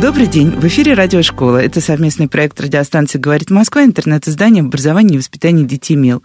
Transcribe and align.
Добрый 0.00 0.28
день. 0.28 0.48
В 0.52 0.64
эфире 0.66 0.94
Радиошкола. 0.94 1.58
Это 1.58 1.82
совместный 1.82 2.26
проект 2.26 2.58
радиостанции 2.58 3.18
«Говорит 3.18 3.50
Москва», 3.50 3.84
интернет-издание 3.84 4.62
образования 4.62 5.16
и 5.16 5.18
воспитания 5.18 5.64
детей 5.64 5.94
МЕЛ. 5.94 6.22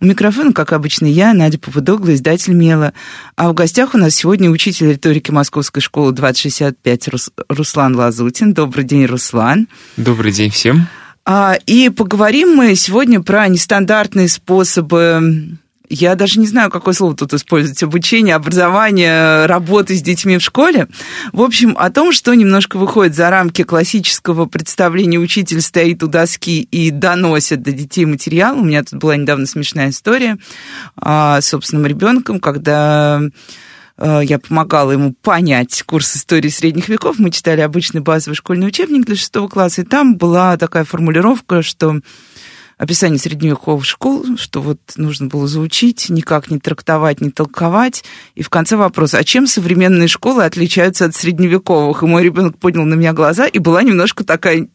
У 0.00 0.04
микрофона, 0.04 0.52
как 0.52 0.72
обычно, 0.72 1.06
я, 1.06 1.34
Надя 1.34 1.58
Попудогла, 1.58 2.14
издатель 2.14 2.54
МЕЛа. 2.54 2.92
А 3.34 3.48
в 3.48 3.54
гостях 3.54 3.94
у 3.94 3.98
нас 3.98 4.14
сегодня 4.14 4.48
учитель 4.48 4.90
риторики 4.90 5.32
Московской 5.32 5.82
школы 5.82 6.12
2065 6.12 7.08
Рус... 7.08 7.30
Руслан 7.48 7.96
Лазутин. 7.96 8.54
Добрый 8.54 8.84
день, 8.84 9.06
Руслан. 9.06 9.66
Добрый 9.96 10.30
день 10.30 10.50
всем. 10.50 10.86
А, 11.24 11.58
и 11.66 11.88
поговорим 11.88 12.54
мы 12.54 12.76
сегодня 12.76 13.20
про 13.20 13.48
нестандартные 13.48 14.28
способы 14.28 15.58
я 15.88 16.14
даже 16.14 16.40
не 16.40 16.46
знаю, 16.46 16.70
какое 16.70 16.94
слово 16.94 17.14
тут 17.14 17.34
использовать, 17.34 17.82
обучение, 17.82 18.34
образование, 18.34 19.46
работы 19.46 19.96
с 19.96 20.02
детьми 20.02 20.38
в 20.38 20.42
школе. 20.42 20.88
В 21.32 21.42
общем, 21.42 21.76
о 21.78 21.90
том, 21.90 22.12
что 22.12 22.34
немножко 22.34 22.76
выходит 22.76 23.14
за 23.14 23.30
рамки 23.30 23.62
классического 23.62 24.46
представления 24.46 25.18
учитель 25.18 25.60
стоит 25.60 26.02
у 26.02 26.06
доски 26.06 26.62
и 26.62 26.90
доносит 26.90 27.62
до 27.62 27.72
детей 27.72 28.04
материал. 28.04 28.58
У 28.58 28.64
меня 28.64 28.82
тут 28.84 29.00
была 29.00 29.16
недавно 29.16 29.46
смешная 29.46 29.90
история 29.90 30.38
а, 30.96 31.40
с 31.40 31.48
собственным 31.48 31.86
ребенком, 31.86 32.40
когда 32.40 33.20
а, 33.96 34.20
я 34.20 34.38
помогала 34.38 34.92
ему 34.92 35.12
понять 35.14 35.82
курс 35.84 36.16
истории 36.16 36.48
средних 36.48 36.88
веков. 36.88 37.18
Мы 37.18 37.30
читали 37.30 37.60
обычный 37.60 38.00
базовый 38.00 38.36
школьный 38.36 38.68
учебник 38.68 39.06
для 39.06 39.16
шестого 39.16 39.48
класса, 39.48 39.82
и 39.82 39.84
там 39.84 40.16
была 40.16 40.56
такая 40.56 40.84
формулировка, 40.84 41.62
что 41.62 42.00
описание 42.78 43.18
средневековых 43.18 43.84
школ, 43.84 44.36
что 44.36 44.60
вот 44.60 44.80
нужно 44.96 45.26
было 45.26 45.48
заучить, 45.48 46.10
никак 46.10 46.50
не 46.50 46.58
трактовать, 46.58 47.20
не 47.20 47.30
толковать. 47.30 48.04
И 48.34 48.42
в 48.42 48.50
конце 48.50 48.76
вопрос, 48.76 49.14
а 49.14 49.24
чем 49.24 49.46
современные 49.46 50.08
школы 50.08 50.44
отличаются 50.44 51.06
от 51.06 51.14
средневековых? 51.14 52.02
И 52.02 52.06
мой 52.06 52.22
ребенок 52.22 52.58
поднял 52.58 52.84
на 52.84 52.94
меня 52.94 53.12
глаза, 53.12 53.46
и 53.46 53.58
была 53.58 53.82
немножко 53.82 54.24
такая 54.24 54.68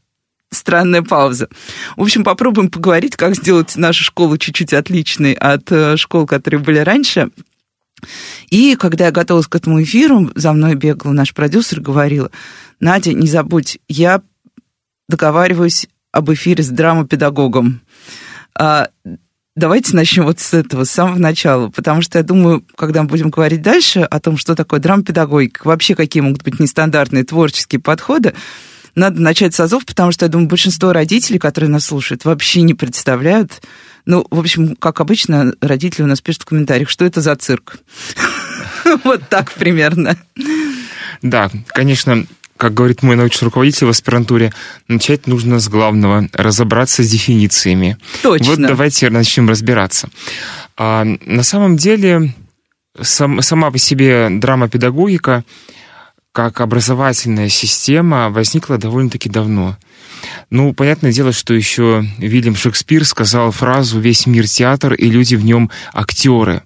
странная 0.52 1.02
пауза. 1.02 1.48
В 1.96 2.02
общем, 2.02 2.24
попробуем 2.24 2.70
поговорить, 2.70 3.16
как 3.16 3.36
сделать 3.36 3.76
нашу 3.78 4.04
школу 4.04 4.38
чуть-чуть 4.38 4.74
отличной 4.74 5.34
от 5.34 5.72
э, 5.72 5.96
школ, 5.96 6.26
которые 6.26 6.60
были 6.60 6.80
раньше. 6.80 7.30
И 8.50 8.76
когда 8.76 9.06
я 9.06 9.12
готовилась 9.12 9.48
к 9.48 9.56
этому 9.56 9.82
эфиру, 9.82 10.32
за 10.36 10.54
мной 10.54 10.76
бегал 10.76 11.14
наш 11.14 11.34
продюсер, 11.34 11.80
говорила, 11.82 12.32
Надя, 12.80 13.14
не 13.14 13.28
забудь, 13.28 13.80
я 13.88 14.22
договариваюсь 15.08 15.88
об 16.12 16.32
эфире 16.34 16.64
с 16.64 16.70
драмопедагогом. 16.70 17.82
А, 18.58 18.90
давайте 19.56 19.96
начнем 19.96 20.26
вот 20.26 20.40
с 20.40 20.54
этого, 20.54 20.84
с 20.84 20.92
самого 20.92 21.18
начала, 21.18 21.70
потому 21.70 22.02
что 22.02 22.18
я 22.18 22.24
думаю, 22.24 22.64
когда 22.76 23.04
мы 23.04 23.10
будем 23.10 23.30
говорить 23.30 23.62
дальше 23.62 24.02
о 24.02 24.20
том, 24.20 24.38
что 24.38 24.56
такое 24.56 24.80
дрампедагогика, 24.80 25.68
вообще 25.68 25.96
какие 25.96 26.22
могут 26.22 26.44
быть 26.44 26.60
нестандартные 26.60 27.24
творческие 27.24 27.82
подходы, 27.82 28.34
надо 28.96 29.22
начать 29.22 29.56
с 29.56 29.60
азов, 29.60 29.86
потому 29.86 30.12
что, 30.12 30.26
я 30.26 30.30
думаю, 30.30 30.50
большинство 30.50 30.92
родителей, 30.92 31.40
которые 31.40 31.70
нас 31.70 31.86
слушают, 31.86 32.26
вообще 32.26 32.62
не 32.62 32.74
представляют, 32.74 33.62
ну, 34.06 34.26
в 34.30 34.40
общем, 34.40 34.76
как 34.76 35.00
обычно, 35.00 35.54
родители 35.62 36.04
у 36.04 36.08
нас 36.08 36.22
пишут 36.22 36.44
в 36.44 36.46
комментариях, 36.46 36.90
что 36.90 37.06
это 37.06 37.22
за 37.22 37.36
цирк. 37.36 37.78
Вот 39.04 39.30
так 39.30 39.52
примерно. 39.54 40.18
Да, 41.22 41.50
конечно, 41.68 42.26
как 42.62 42.76
говорит 42.76 43.02
мой 43.02 43.16
научный 43.16 43.46
руководитель 43.46 43.88
в 43.88 43.90
аспирантуре, 43.90 44.54
начать 44.88 45.26
нужно 45.26 45.60
с 45.60 45.68
главного– 45.68 46.30
разобраться 46.34 47.02
с 47.02 47.10
дефинициями. 47.10 47.98
Точно. 48.22 48.46
Вот 48.46 48.60
давайте 48.60 49.10
начнем 49.10 49.50
разбираться. 49.50 50.10
А, 50.78 51.04
на 51.04 51.42
самом 51.42 51.76
деле, 51.76 52.36
сам, 53.02 53.42
сама 53.42 53.72
по 53.72 53.80
себе 53.80 54.28
драма-педагогика 54.30 55.44
как 56.34 56.62
образовательная 56.62 57.50
система 57.50 58.30
возникла 58.30 58.78
довольно-таки 58.78 59.28
давно. 59.28 59.76
Ну, 60.52 60.76
понятное 60.76 61.12
дело, 61.12 61.32
что 61.32 61.56
еще 61.56 62.06
Вильям 62.20 62.56
Шекспир 62.56 63.06
сказал 63.06 63.50
фразу 63.50 64.00
«Весь 64.00 64.28
мир 64.28 64.48
театр, 64.48 64.94
и 64.94 65.10
люди 65.10 65.34
в 65.34 65.44
нем 65.44 65.72
актеры». 65.94 66.62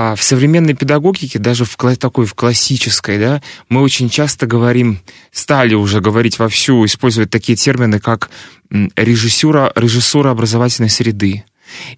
А 0.00 0.14
в 0.14 0.22
современной 0.22 0.74
педагогике, 0.74 1.40
даже 1.40 1.64
в 1.64 1.76
такой 1.98 2.24
в 2.24 2.34
классической, 2.34 3.18
да, 3.18 3.42
мы 3.68 3.82
очень 3.82 4.08
часто 4.08 4.46
говорим, 4.46 5.00
стали 5.32 5.74
уже 5.74 6.00
говорить 6.00 6.38
вовсю, 6.38 6.84
использовать 6.84 7.30
такие 7.30 7.56
термины, 7.56 7.98
как 7.98 8.30
режиссура, 8.70 9.72
режиссура 9.74 10.30
образовательной 10.30 10.88
среды. 10.88 11.42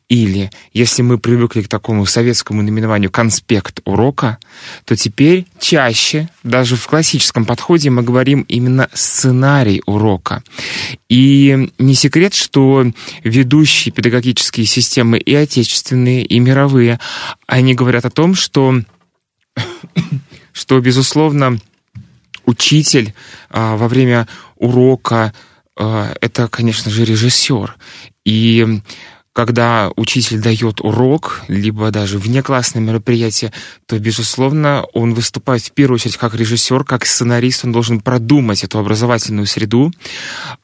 Или, 0.08 0.50
если 0.72 1.02
мы 1.02 1.18
привыкли 1.18 1.62
к 1.62 1.68
такому 1.68 2.06
советскому 2.06 2.62
наименованию 2.62 3.10
«конспект 3.10 3.80
урока», 3.84 4.38
то 4.84 4.96
теперь 4.96 5.46
чаще, 5.58 6.28
даже 6.42 6.76
в 6.76 6.86
классическом 6.86 7.44
подходе, 7.44 7.90
мы 7.90 8.02
говорим 8.02 8.42
именно 8.42 8.88
«сценарий 8.92 9.82
урока». 9.86 10.42
И 11.08 11.70
не 11.78 11.94
секрет, 11.94 12.34
что 12.34 12.86
ведущие 13.24 13.92
педагогические 13.92 14.66
системы 14.66 15.18
и 15.18 15.34
отечественные, 15.34 16.24
и 16.24 16.38
мировые, 16.38 16.98
они 17.46 17.74
говорят 17.74 18.04
о 18.04 18.10
том, 18.10 18.34
что, 18.34 18.80
что 20.52 20.80
безусловно, 20.80 21.58
учитель 22.44 23.14
а, 23.48 23.76
во 23.76 23.88
время 23.88 24.26
урока 24.56 25.32
а, 25.76 26.12
это, 26.20 26.48
конечно 26.48 26.90
же, 26.90 27.04
режиссер. 27.04 27.76
И 28.24 28.82
когда 29.32 29.90
учитель 29.94 30.40
дает 30.40 30.80
урок, 30.80 31.42
либо 31.46 31.90
даже 31.90 32.18
внеклассное 32.18 32.82
мероприятие, 32.82 33.52
то, 33.86 33.98
безусловно, 33.98 34.84
он 34.92 35.14
выступает 35.14 35.62
в 35.62 35.72
первую 35.72 35.96
очередь 35.96 36.16
как 36.16 36.34
режиссер, 36.34 36.84
как 36.84 37.06
сценарист, 37.06 37.64
он 37.64 37.72
должен 37.72 38.00
продумать 38.00 38.64
эту 38.64 38.78
образовательную 38.78 39.46
среду. 39.46 39.92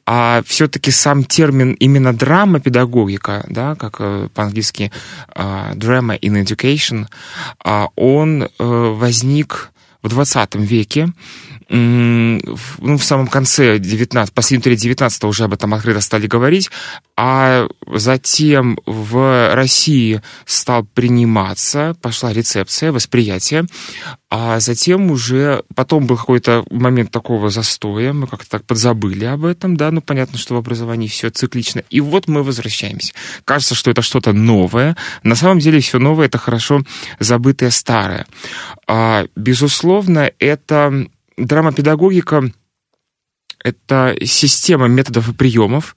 А 0.04 0.42
все-таки 0.46 0.90
сам 0.90 1.22
термин 1.22 1.74
именно 1.74 2.12
драма, 2.12 2.58
педагогика, 2.58 3.44
да, 3.48 3.76
как 3.76 3.96
э, 4.00 4.28
по-английски 4.34 4.90
uh, 5.34 5.74
drama 5.74 6.18
in 6.20 6.42
education, 6.42 7.06
uh, 7.64 7.88
он 7.94 8.48
uh, 8.58 8.94
возник 8.94 9.70
в 10.02 10.08
20 10.08 10.54
веке, 10.56 11.12
ну, 11.68 12.96
в 12.96 13.02
самом 13.02 13.26
конце 13.26 13.78
19, 13.78 14.32
последней 14.32 14.62
трети 14.62 14.82
19 14.82 15.24
уже 15.24 15.44
об 15.44 15.54
этом 15.54 15.74
открыто 15.74 16.00
стали 16.00 16.26
говорить, 16.26 16.70
а 17.16 17.66
затем 17.92 18.78
в 18.86 19.54
России 19.54 20.22
стал 20.44 20.84
приниматься, 20.84 21.96
пошла 22.00 22.32
рецепция, 22.32 22.92
восприятие, 22.92 23.66
а 24.30 24.60
затем 24.60 25.10
уже, 25.10 25.64
потом 25.74 26.06
был 26.06 26.16
какой-то 26.16 26.64
момент 26.70 27.10
такого 27.10 27.50
застоя, 27.50 28.12
мы 28.12 28.26
как-то 28.26 28.48
так 28.50 28.64
подзабыли 28.64 29.24
об 29.24 29.44
этом, 29.44 29.76
да, 29.76 29.90
ну 29.90 30.00
понятно, 30.00 30.38
что 30.38 30.54
в 30.54 30.58
образовании 30.58 31.08
все 31.08 31.30
циклично, 31.30 31.82
и 31.90 32.00
вот 32.00 32.28
мы 32.28 32.44
возвращаемся. 32.44 33.12
Кажется, 33.44 33.74
что 33.74 33.90
это 33.90 34.02
что-то 34.02 34.32
новое, 34.32 34.96
на 35.24 35.34
самом 35.34 35.58
деле 35.58 35.80
все 35.80 35.98
новое— 35.98 36.26
это 36.26 36.38
хорошо 36.38 36.82
забытое 37.18 37.70
старое. 37.70 38.26
А, 38.86 39.26
безусловно, 39.34 40.30
это 40.38 41.08
драмопедагогика— 41.36 42.50
это 43.64 44.16
система 44.24 44.86
методов 44.86 45.28
и 45.28 45.34
приемов, 45.34 45.96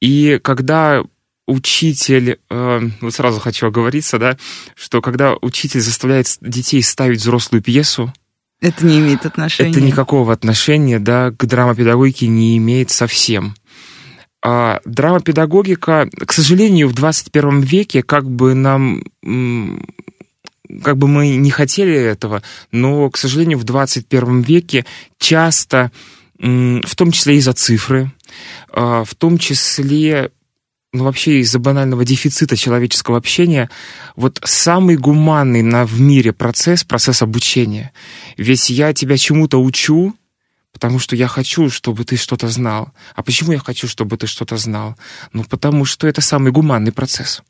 и 0.00 0.38
когда 0.42 1.02
учитель, 1.46 2.38
э, 2.50 2.80
вот 3.00 3.14
сразу 3.14 3.40
хочу 3.40 3.66
оговориться, 3.66 4.18
да, 4.18 4.36
что 4.74 5.02
когда 5.02 5.34
учитель 5.40 5.80
заставляет 5.80 6.26
детей 6.40 6.82
ставить 6.82 7.20
взрослую 7.20 7.62
пьесу, 7.62 8.12
это 8.60 8.86
не 8.86 8.98
имеет 8.98 9.26
отношения. 9.26 9.70
Это 9.70 9.80
никакого 9.80 10.32
отношения, 10.32 10.98
да, 10.98 11.32
к 11.32 11.44
драмопедагогике 11.44 12.28
не 12.28 12.56
имеет 12.56 12.90
совсем. 12.90 13.54
А 14.42 14.80
драмопедагогика, 14.84 16.08
к 16.26 16.32
сожалению, 16.32 16.88
в 16.88 16.94
21 16.94 17.60
веке, 17.60 18.02
как 18.02 18.28
бы 18.28 18.54
нам 18.54 19.02
как 20.82 20.96
бы 20.96 21.08
мы 21.08 21.36
не 21.36 21.50
хотели 21.50 21.94
этого, 21.94 22.42
но, 22.70 23.10
к 23.10 23.16
сожалению, 23.16 23.58
в 23.58 23.64
21 23.64 24.42
веке 24.42 24.84
часто, 25.18 25.90
в 26.38 26.96
том 26.96 27.12
числе 27.12 27.36
из-за 27.36 27.52
цифры, 27.52 28.12
а, 28.72 29.04
в 29.04 29.14
том 29.14 29.38
числе 29.38 30.30
ну, 30.92 31.04
вообще 31.04 31.40
из-за 31.40 31.58
банального 31.58 32.04
дефицита 32.04 32.56
человеческого 32.56 33.18
общения, 33.18 33.68
вот 34.14 34.40
самый 34.44 34.96
гуманный 34.96 35.62
на, 35.62 35.84
в 35.84 36.00
мире 36.00 36.32
процесс, 36.32 36.84
процесс 36.84 37.20
обучения. 37.20 37.92
Ведь 38.36 38.70
я 38.70 38.94
тебя 38.94 39.16
чему-то 39.16 39.60
учу, 39.60 40.14
потому 40.72 41.00
что 41.00 41.16
я 41.16 41.26
хочу, 41.26 41.68
чтобы 41.68 42.04
ты 42.04 42.16
что-то 42.16 42.48
знал. 42.48 42.92
А 43.16 43.24
почему 43.24 43.52
я 43.52 43.58
хочу, 43.58 43.88
чтобы 43.88 44.16
ты 44.16 44.28
что-то 44.28 44.56
знал? 44.56 44.96
Ну, 45.32 45.42
потому 45.44 45.84
что 45.84 46.06
это 46.06 46.20
самый 46.20 46.52
гуманный 46.52 46.92
процесс. 46.92 47.42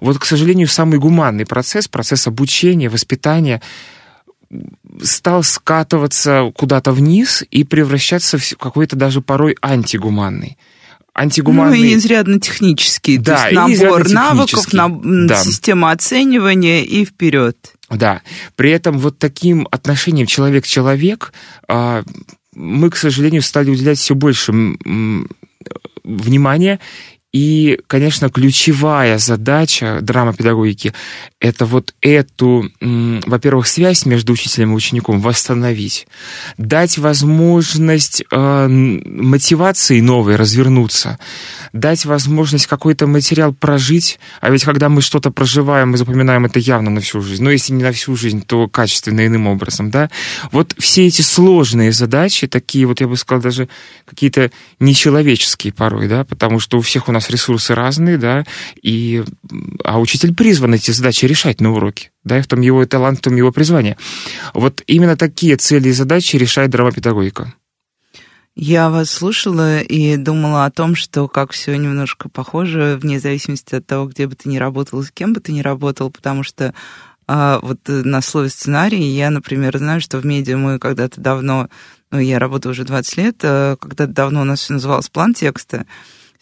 Вот, 0.00 0.18
к 0.18 0.24
сожалению, 0.24 0.68
самый 0.68 0.98
гуманный 0.98 1.46
процесс, 1.46 1.88
процесс 1.88 2.26
обучения, 2.26 2.88
воспитания, 2.88 3.60
стал 5.02 5.42
скатываться 5.42 6.52
куда-то 6.54 6.92
вниз 6.92 7.44
и 7.50 7.64
превращаться 7.64 8.38
в 8.38 8.56
какой-то 8.58 8.96
даже 8.96 9.20
порой 9.20 9.56
антигуманный 9.62 10.58
антигуманный... 11.14 11.78
Ну 11.78 11.84
и 11.84 11.94
изрядно 11.94 12.40
технический. 12.40 13.18
Да, 13.18 13.48
то 13.50 13.66
есть 13.68 13.82
набор 13.82 14.08
навыков, 14.08 14.72
на... 14.72 14.88
да. 15.26 15.42
система 15.42 15.90
оценивания 15.90 16.82
и 16.84 17.04
вперед. 17.04 17.56
Да. 17.90 18.22
При 18.56 18.70
этом 18.70 18.98
вот 18.98 19.18
таким 19.18 19.68
отношением 19.70 20.26
человек-человек 20.26 21.32
а, 21.68 22.02
мы, 22.54 22.90
к 22.90 22.96
сожалению, 22.96 23.42
стали 23.42 23.70
уделять 23.70 23.98
все 23.98 24.14
больше 24.14 24.52
внимания 26.04 26.80
и, 27.32 27.80
конечно, 27.86 28.28
ключевая 28.28 29.16
задача 29.16 30.00
драмопедагогики— 30.02 30.92
это 31.40 31.64
вот 31.64 31.94
эту, 32.02 32.70
во-первых, 32.80 33.66
связь 33.66 34.04
между 34.04 34.34
учителем 34.34 34.72
и 34.72 34.76
учеником 34.76 35.20
восстановить, 35.20 36.06
дать 36.58 36.98
возможность 36.98 38.22
э, 38.30 38.68
мотивации 38.68 40.00
новой 40.00 40.36
развернуться, 40.36 41.18
дать 41.72 42.04
возможность 42.04 42.66
какой-то 42.66 43.06
материал 43.06 43.54
прожить, 43.54 44.20
а 44.42 44.50
ведь 44.50 44.64
когда 44.64 44.90
мы 44.90 45.00
что-то 45.00 45.30
проживаем, 45.30 45.92
мы 45.92 45.96
запоминаем 45.96 46.44
это 46.44 46.58
явно 46.58 46.90
на 46.90 47.00
всю 47.00 47.22
жизнь, 47.22 47.42
но 47.42 47.50
если 47.50 47.72
не 47.72 47.82
на 47.82 47.92
всю 47.92 48.14
жизнь, 48.14 48.42
то 48.46 48.68
качественно 48.68 49.26
иным 49.26 49.46
образом, 49.46 49.90
да. 49.90 50.10
Вот 50.50 50.74
все 50.78 51.06
эти 51.06 51.22
сложные 51.22 51.92
задачи, 51.92 52.46
такие 52.46 52.84
вот, 52.84 53.00
я 53.00 53.08
бы 53.08 53.16
сказал, 53.16 53.42
даже 53.42 53.68
какие-то 54.04 54.50
нечеловеческие 54.80 55.72
порой, 55.72 56.08
да, 56.08 56.24
потому 56.24 56.60
что 56.60 56.76
у 56.76 56.82
всех 56.82 57.08
у 57.08 57.12
нас 57.12 57.21
нас 57.22 57.30
ресурсы 57.30 57.74
разные, 57.74 58.18
да, 58.18 58.44
и, 58.82 59.22
а 59.84 60.00
учитель 60.00 60.34
призван 60.34 60.74
эти 60.74 60.90
задачи 60.90 61.24
решать 61.24 61.60
на 61.60 61.72
уроке, 61.72 62.10
да, 62.24 62.38
и 62.38 62.42
в 62.42 62.46
том 62.46 62.60
его 62.60 62.84
талант, 62.86 63.18
в 63.18 63.22
том 63.22 63.36
его 63.36 63.52
призвание. 63.52 63.96
Вот 64.54 64.82
именно 64.86 65.16
такие 65.16 65.56
цели 65.56 65.88
и 65.88 65.92
задачи 65.92 66.36
решает 66.36 66.70
драмопедагогика. 66.70 67.54
Я 68.54 68.90
вас 68.90 69.10
слушала 69.10 69.80
и 69.80 70.16
думала 70.18 70.66
о 70.66 70.70
том, 70.70 70.94
что 70.94 71.26
как 71.26 71.52
все 71.52 71.74
немножко 71.76 72.28
похоже, 72.28 72.98
вне 73.00 73.18
зависимости 73.18 73.76
от 73.76 73.86
того, 73.86 74.06
где 74.06 74.26
бы 74.26 74.34
ты 74.34 74.50
ни 74.50 74.58
работал, 74.58 75.02
с 75.02 75.10
кем 75.10 75.32
бы 75.32 75.40
ты 75.40 75.52
ни 75.52 75.62
работал, 75.62 76.10
потому 76.10 76.42
что 76.42 76.74
а, 77.26 77.60
вот 77.62 77.78
на 77.86 78.20
слове 78.20 78.50
сценарий 78.50 79.02
я, 79.04 79.30
например, 79.30 79.78
знаю, 79.78 80.02
что 80.02 80.18
в 80.18 80.26
медиа 80.26 80.58
мы 80.58 80.78
когда-то 80.78 81.18
давно, 81.18 81.68
ну, 82.10 82.18
я 82.18 82.38
работаю 82.38 82.72
уже 82.72 82.84
20 82.84 83.16
лет, 83.16 83.36
а, 83.42 83.76
когда-то 83.76 84.12
давно 84.12 84.42
у 84.42 84.44
нас 84.44 84.60
все 84.60 84.74
называлось 84.74 85.08
план 85.08 85.32
текста, 85.32 85.86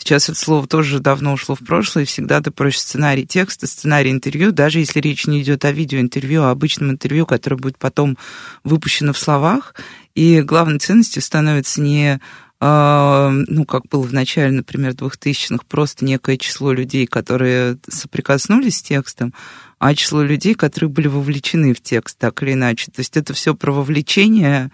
Сейчас 0.03 0.31
это 0.31 0.39
слово 0.39 0.67
тоже 0.67 0.99
давно 0.99 1.35
ушло 1.35 1.55
в 1.55 1.61
прошлое, 1.61 2.05
и 2.05 2.07
всегда 2.07 2.41
ты 2.41 2.51
проще 2.51 2.81
сценарий 2.81 3.27
текста, 3.27 3.67
сценарий 3.67 4.11
интервью, 4.11 4.51
даже 4.51 4.79
если 4.79 4.99
речь 4.99 5.27
не 5.27 5.43
идет 5.43 5.67
о 5.67 5.73
видеоинтервью, 5.73 6.45
а 6.45 6.51
обычном 6.51 6.91
интервью, 6.91 7.27
которое 7.27 7.57
будет 7.57 7.79
потом 7.79 8.17
выпущено 8.65 9.13
в 9.13 9.19
словах. 9.19 9.75
И 10.15 10.41
главной 10.41 10.79
ценностью 10.79 11.21
становится 11.21 11.83
не 11.83 12.19
а, 12.63 13.31
ну, 13.31 13.65
как 13.67 13.89
было 13.89 14.03
в 14.03 14.13
начале, 14.13 14.53
например, 14.53 14.93
2000-х, 14.93 15.65
просто 15.69 16.05
некое 16.05 16.39
число 16.39 16.73
людей, 16.73 17.07
которые 17.07 17.79
соприкоснулись 17.89 18.79
с 18.79 18.83
текстом, 18.83 19.35
а 19.79 19.95
число 19.95 20.23
людей, 20.23 20.55
которые 20.55 20.91
были 20.91 21.09
вовлечены 21.09 21.75
в 21.75 21.81
текст, 21.83 22.19
так 22.19 22.43
или 22.43 22.55
иначе. 22.55 22.91
То 22.91 23.01
есть 23.01 23.17
это 23.17 23.33
все 23.35 23.55
про 23.55 23.71
вовлечение, 23.71 24.71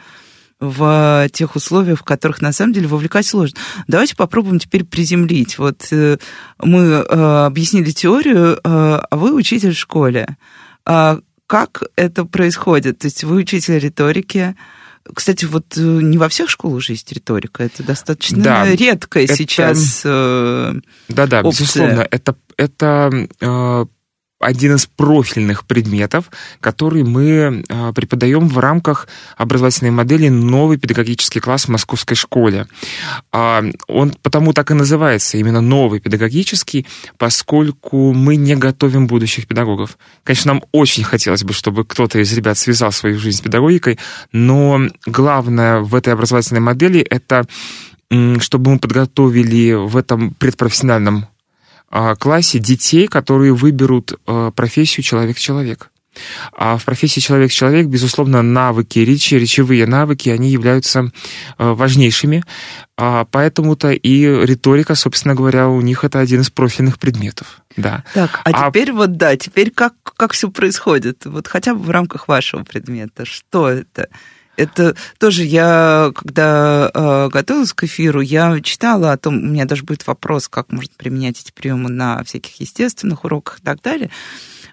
в 0.58 1.28
тех 1.32 1.54
условиях, 1.54 2.00
в 2.00 2.04
которых 2.04 2.40
на 2.40 2.52
самом 2.52 2.72
деле 2.72 2.88
вовлекать 2.88 3.26
сложно. 3.26 3.58
Давайте 3.88 4.16
попробуем 4.16 4.58
теперь 4.58 4.84
приземлить. 4.84 5.58
Вот 5.58 5.86
э, 5.90 6.16
мы 6.62 6.80
э, 6.80 7.44
объяснили 7.46 7.90
теорию, 7.90 8.54
э, 8.56 8.58
а 8.64 9.16
вы 9.16 9.34
учитель 9.34 9.74
в 9.74 9.78
школе. 9.78 10.36
А 10.86 11.18
как 11.46 11.82
это 11.96 12.24
происходит? 12.24 13.00
То 13.00 13.06
есть 13.06 13.22
вы 13.24 13.36
учитель 13.36 13.78
риторики, 13.78 14.56
кстати, 15.14 15.44
вот 15.44 15.76
не 15.76 16.18
во 16.18 16.28
всех 16.28 16.50
школах 16.50 16.78
уже 16.78 16.94
есть 16.94 17.12
риторика. 17.12 17.62
Это 17.62 17.84
достаточно 17.84 18.42
да, 18.42 18.68
редкая 18.68 19.24
это... 19.24 19.36
сейчас. 19.36 20.02
Да-да, 20.02 21.42
безусловно, 21.42 22.08
это 22.10 22.34
это 22.56 23.28
один 24.38 24.74
из 24.74 24.86
профильных 24.86 25.64
предметов, 25.64 26.30
который 26.60 27.04
мы 27.04 27.64
а, 27.68 27.92
преподаем 27.92 28.48
в 28.48 28.58
рамках 28.58 29.08
образовательной 29.36 29.90
модели 29.90 30.28
«Новый 30.28 30.76
педагогический 30.76 31.40
класс 31.40 31.64
в 31.64 31.68
московской 31.70 32.16
школе». 32.16 32.66
А, 33.32 33.64
он 33.88 34.14
потому 34.22 34.52
так 34.52 34.70
и 34.70 34.74
называется, 34.74 35.38
именно 35.38 35.62
«Новый 35.62 36.00
педагогический», 36.00 36.86
поскольку 37.16 38.12
мы 38.12 38.36
не 38.36 38.56
готовим 38.56 39.06
будущих 39.06 39.46
педагогов. 39.46 39.96
Конечно, 40.22 40.52
нам 40.52 40.64
очень 40.72 41.04
хотелось 41.04 41.42
бы, 41.42 41.54
чтобы 41.54 41.84
кто-то 41.84 42.18
из 42.18 42.32
ребят 42.34 42.58
связал 42.58 42.92
свою 42.92 43.18
жизнь 43.18 43.38
с 43.38 43.40
педагогикой, 43.40 43.98
но 44.32 44.80
главное 45.06 45.80
в 45.80 45.94
этой 45.94 46.12
образовательной 46.12 46.60
модели— 46.60 47.00
это 47.10 47.46
чтобы 48.38 48.70
мы 48.70 48.78
подготовили 48.78 49.72
в 49.72 49.96
этом 49.96 50.30
предпрофессиональном 50.30 51.26
классе 52.18 52.58
детей, 52.58 53.06
которые 53.06 53.54
выберут 53.54 54.18
а, 54.26 54.50
профессию 54.50 55.04
человек-человек. 55.04 55.90
А 56.54 56.78
в 56.78 56.84
профессии 56.86 57.20
человек-человек, 57.20 57.88
безусловно, 57.88 58.40
навыки 58.40 59.00
речи, 59.00 59.34
речевые 59.34 59.86
навыки, 59.86 60.30
они 60.30 60.48
являются 60.50 61.10
а, 61.58 61.74
важнейшими. 61.74 62.42
Поэтому-то 62.96 63.90
и 63.90 64.24
риторика, 64.24 64.94
собственно 64.94 65.34
говоря, 65.34 65.68
у 65.68 65.82
них 65.82 66.02
это 66.02 66.18
один 66.18 66.40
из 66.40 66.48
профильных 66.48 66.98
предметов. 66.98 67.60
Да. 67.76 68.04
Так, 68.14 68.40
а, 68.44 68.50
а 68.50 68.70
теперь 68.70 68.92
вот 68.92 69.18
да, 69.18 69.36
теперь 69.36 69.70
как, 69.70 69.92
как 70.16 70.32
все 70.32 70.50
происходит? 70.50 71.26
Вот 71.26 71.46
хотя 71.46 71.74
бы 71.74 71.82
в 71.82 71.90
рамках 71.90 72.26
вашего 72.26 72.64
предмета. 72.64 73.26
Что 73.26 73.68
это? 73.68 74.08
Это 74.56 74.96
тоже 75.18 75.44
я, 75.44 76.12
когда 76.14 76.90
э, 76.92 77.28
готовилась 77.28 77.72
к 77.72 77.84
эфиру, 77.84 78.20
я 78.20 78.60
читала 78.60 79.12
о 79.12 79.18
том, 79.18 79.36
у 79.36 79.46
меня 79.46 79.64
даже 79.64 79.84
будет 79.84 80.06
вопрос, 80.06 80.48
как 80.48 80.72
можно 80.72 80.92
применять 80.96 81.40
эти 81.40 81.52
приемы 81.52 81.90
на 81.90 82.22
всяких 82.24 82.60
естественных 82.60 83.24
уроках 83.24 83.58
и 83.58 83.62
так 83.62 83.82
далее. 83.82 84.10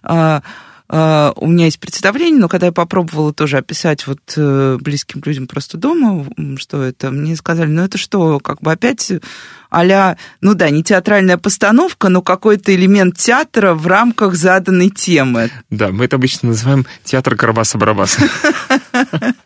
Э, 0.04 0.42
э, 0.90 1.34
у 1.36 1.48
меня 1.48 1.66
есть 1.66 1.80
представление, 1.80 2.40
но 2.40 2.48
когда 2.48 2.68
я 2.68 2.72
попробовала 2.72 3.34
тоже 3.34 3.58
описать 3.58 4.08
вот 4.08 4.20
э, 4.38 4.78
близким 4.80 5.22
людям 5.26 5.48
просто 5.48 5.78
дома, 5.78 6.28
что 6.58 6.82
это, 6.82 7.12
мне 7.12 7.36
сказали, 7.36 7.70
ну 7.70 7.84
это 7.84 7.98
что, 7.98 8.40
как 8.40 8.62
бы 8.62 8.72
опять 8.72 9.12
а 9.74 10.18
ну 10.42 10.54
да, 10.54 10.70
не 10.70 10.84
театральная 10.84 11.38
постановка, 11.38 12.10
но 12.10 12.22
какой-то 12.22 12.76
элемент 12.76 13.18
театра 13.18 13.74
в 13.74 13.88
рамках 13.88 14.36
заданной 14.36 14.90
темы. 14.90 15.50
Да, 15.70 15.90
мы 15.90 16.06
это 16.06 16.18
обычно 16.18 16.50
называем 16.50 16.86
театр 17.04 17.36
Карабаса-Барабаса. 17.36 18.22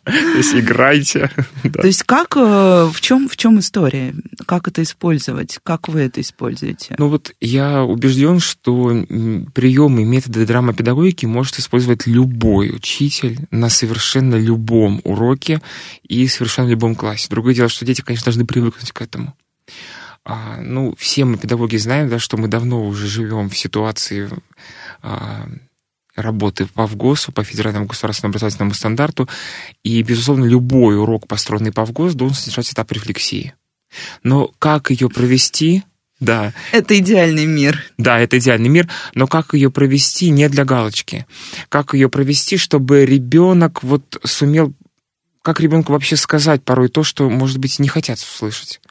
То 0.03 0.37
есть 0.37 0.55
играйте. 0.55 1.31
То 1.63 1.87
есть 1.87 2.03
как, 2.03 2.35
э, 2.35 2.89
в 2.91 2.99
чем, 3.01 3.29
в 3.29 3.37
чем 3.37 3.59
история? 3.59 4.13
Как 4.45 4.67
это 4.67 4.83
использовать? 4.83 5.59
Как 5.63 5.87
вы 5.87 6.01
это 6.01 6.21
используете? 6.21 6.95
Ну 6.97 7.07
вот 7.07 7.33
я 7.39 7.83
убежден, 7.83 8.39
что 8.39 9.05
приемы 9.53 10.01
и 10.01 10.05
методы 10.05 10.45
драмопедагогики 10.45 11.25
может 11.25 11.59
использовать 11.59 12.07
любой 12.07 12.69
учитель 12.69 13.47
на 13.51 13.69
совершенно 13.69 14.35
любом 14.35 15.01
уроке 15.03 15.61
и 16.07 16.27
совершенно 16.27 16.69
любом 16.69 16.95
классе. 16.95 17.27
Другое 17.29 17.53
дело, 17.53 17.69
что 17.69 17.85
дети, 17.85 18.01
конечно, 18.01 18.25
должны 18.25 18.45
привыкнуть 18.45 18.91
к 18.91 19.01
этому. 19.01 19.33
А, 20.29 20.57
ну, 20.61 20.93
все 20.97 21.23
мы, 21.23 21.37
педагоги, 21.37 21.77
знаем, 21.77 22.09
да, 22.09 22.19
что 22.19 22.35
мы 22.35 22.49
давно 22.49 22.85
уже 22.85 23.07
живем 23.07 23.49
в 23.49 23.57
ситуации 23.57 24.29
а, 25.01 25.47
работы 26.17 26.65
по 26.65 26.85
ВГОСу, 26.85 27.31
по 27.31 27.45
федеральному 27.45 27.85
государственному 27.85 28.31
образовательному 28.31 28.73
стандарту, 28.73 29.29
и, 29.83 30.03
безусловно, 30.03 30.43
любой 30.43 30.99
урок, 30.99 31.27
построенный 31.27 31.71
по 31.71 31.85
ВГОС, 31.85 32.15
должен 32.15 32.35
содержать 32.35 32.73
этап 32.73 32.91
рефлексии. 32.91 33.53
Но 34.21 34.51
как 34.59 34.91
ее 34.91 35.09
провести, 35.09 35.83
да. 36.19 36.53
Это 36.73 36.97
идеальный 36.99 37.45
мир. 37.45 37.81
Да, 37.97 38.19
это 38.19 38.37
идеальный 38.39 38.69
мир, 38.69 38.89
но 39.13 39.27
как 39.27 39.53
ее 39.53 39.71
провести 39.71 40.29
не 40.29 40.49
для 40.49 40.65
галочки? 40.65 41.25
Как 41.69 41.93
ее 41.93 42.09
провести, 42.09 42.57
чтобы 42.57 43.05
ребенок 43.05 43.81
вот 43.81 44.19
сумел 44.25 44.73
как 45.47 45.61
ребенку 45.61 45.93
вообще 45.93 46.17
сказать 46.17 46.61
порой 46.61 46.89
то, 46.89 47.03
что, 47.03 47.29
может 47.29 47.57
быть, 47.57 47.79
не 47.79 47.87
хотят 47.87 48.19
услышать? 48.19 48.81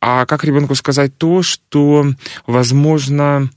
А 0.00 0.24
как 0.24 0.44
ребенку 0.44 0.74
сказать 0.74 1.14
то, 1.18 1.42
что, 1.42 2.06
возможно, 2.46 3.50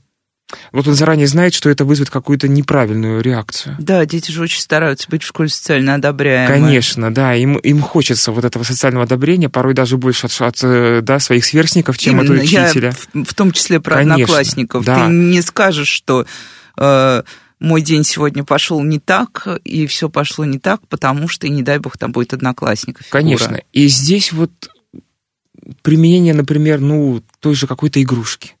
вот 0.70 0.86
он 0.86 0.92
заранее 0.92 1.26
знает, 1.26 1.54
что 1.54 1.70
это 1.70 1.86
вызовет 1.86 2.10
какую-то 2.10 2.48
неправильную 2.48 3.22
реакцию. 3.22 3.76
Да, 3.78 4.04
дети 4.04 4.30
же 4.30 4.42
очень 4.42 4.60
стараются 4.60 5.08
быть 5.08 5.22
в 5.22 5.26
школе 5.26 5.48
социально 5.48 5.94
одобряемыми. 5.94 6.66
Конечно, 6.66 7.14
да, 7.14 7.34
им, 7.34 7.56
им 7.56 7.80
хочется 7.80 8.30
вот 8.30 8.44
этого 8.44 8.62
социального 8.62 9.06
одобрения, 9.06 9.48
порой 9.48 9.72
даже 9.72 9.96
больше 9.96 10.26
от, 10.26 10.38
от 10.38 11.02
да, 11.02 11.18
своих 11.18 11.46
сверстников, 11.46 11.96
чем 11.96 12.20
Именно, 12.20 12.34
от 12.34 12.42
учителя. 12.42 12.92
Я 13.14 13.22
в, 13.22 13.26
в 13.26 13.32
том 13.32 13.52
числе 13.52 13.80
про 13.80 13.94
Конечно, 13.94 14.16
одноклассников. 14.16 14.84
Да. 14.84 15.06
Ты 15.06 15.12
не 15.12 15.40
скажешь, 15.40 15.88
что... 15.88 16.26
Э, 16.76 17.22
мой 17.60 17.82
день 17.82 18.04
сегодня 18.04 18.42
пошел 18.42 18.82
не 18.82 18.98
так, 18.98 19.46
и 19.64 19.86
все 19.86 20.08
пошло 20.08 20.44
не 20.44 20.58
так, 20.58 20.80
потому 20.88 21.28
что, 21.28 21.46
и 21.46 21.50
не 21.50 21.62
дай 21.62 21.78
бог, 21.78 21.98
там 21.98 22.10
будет 22.10 22.32
одноклассник. 22.32 22.98
Фигура. 22.98 23.10
Конечно. 23.12 23.60
И 23.72 23.86
здесь 23.88 24.32
вот 24.32 24.50
применение, 25.82 26.34
например, 26.34 26.80
ну, 26.80 27.22
той 27.38 27.54
же 27.54 27.66
какой-то 27.66 28.02
игрушки. 28.02 28.56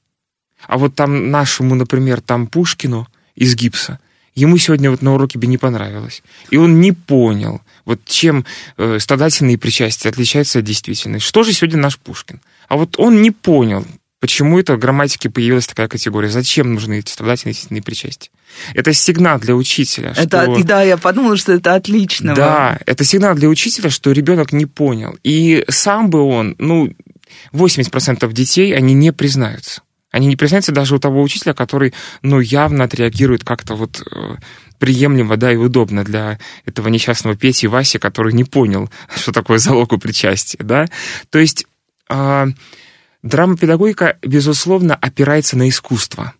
А 0.66 0.76
вот 0.78 0.94
там 0.94 1.30
нашему, 1.30 1.74
например, 1.74 2.20
там 2.20 2.46
Пушкину 2.46 3.08
из 3.34 3.54
гипса, 3.54 3.98
ему 4.34 4.58
сегодня 4.58 4.90
вот 4.90 5.00
на 5.00 5.14
уроке 5.14 5.38
бы 5.38 5.46
не 5.46 5.56
понравилось. 5.56 6.22
И 6.50 6.58
он 6.58 6.80
не 6.80 6.92
понял, 6.92 7.62
вот 7.86 8.04
чем 8.04 8.44
э, 8.76 8.98
страдательные 9.00 9.56
причастия 9.56 10.10
отличаются 10.10 10.58
от 10.58 10.66
действительности. 10.66 11.26
Что 11.26 11.42
же 11.42 11.54
сегодня 11.54 11.78
наш 11.78 11.98
Пушкин? 11.98 12.40
А 12.68 12.76
вот 12.76 12.98
он 12.98 13.22
не 13.22 13.30
понял, 13.30 13.86
почему 14.20 14.58
это 14.58 14.74
в 14.74 14.78
грамматике 14.78 15.30
появилась 15.30 15.66
такая 15.66 15.88
категория. 15.88 16.28
Зачем 16.28 16.74
нужны 16.74 16.98
эти 17.00 17.10
страдательные 17.10 17.54
действительные 17.54 17.82
причастия? 17.82 18.30
Это 18.74 18.92
сигнал 18.92 19.40
для 19.40 19.56
учителя. 19.56 20.12
Это, 20.16 20.44
что... 20.44 20.62
Да, 20.64 20.82
я 20.82 20.96
подумала, 20.96 21.36
что 21.36 21.52
это 21.52 21.74
отлично. 21.74 22.34
Да, 22.34 22.78
это 22.86 23.04
сигнал 23.04 23.34
для 23.34 23.48
учителя, 23.48 23.90
что 23.90 24.12
ребенок 24.12 24.52
не 24.52 24.66
понял. 24.66 25.18
И 25.24 25.64
сам 25.68 26.10
бы 26.10 26.20
он, 26.20 26.54
ну, 26.58 26.92
80% 27.52 28.30
детей, 28.32 28.74
они 28.76 28.94
не 28.94 29.12
признаются. 29.12 29.82
Они 30.12 30.26
не 30.26 30.36
признаются 30.36 30.72
даже 30.72 30.96
у 30.96 30.98
того 30.98 31.22
учителя, 31.22 31.54
который, 31.54 31.94
ну, 32.22 32.40
явно 32.40 32.84
отреагирует 32.84 33.44
как-то 33.44 33.74
вот 33.74 34.02
э, 34.10 34.36
приемлемо, 34.78 35.36
да, 35.36 35.52
и 35.52 35.56
удобно 35.56 36.04
для 36.04 36.38
этого 36.66 36.88
несчастного 36.88 37.36
Пети 37.36 37.66
и 37.66 37.68
Васи, 37.68 37.98
который 37.98 38.32
не 38.32 38.44
понял, 38.44 38.90
что 39.14 39.32
такое 39.32 39.58
залог 39.58 39.92
у 39.92 39.98
причастия, 39.98 40.58
да. 40.62 40.86
То 41.30 41.38
есть 41.38 41.64
э, 42.08 42.46
драма-педагогика, 43.22 44.18
безусловно, 44.22 44.94
опирается 44.94 45.56
на 45.56 45.68
искусство 45.68 46.34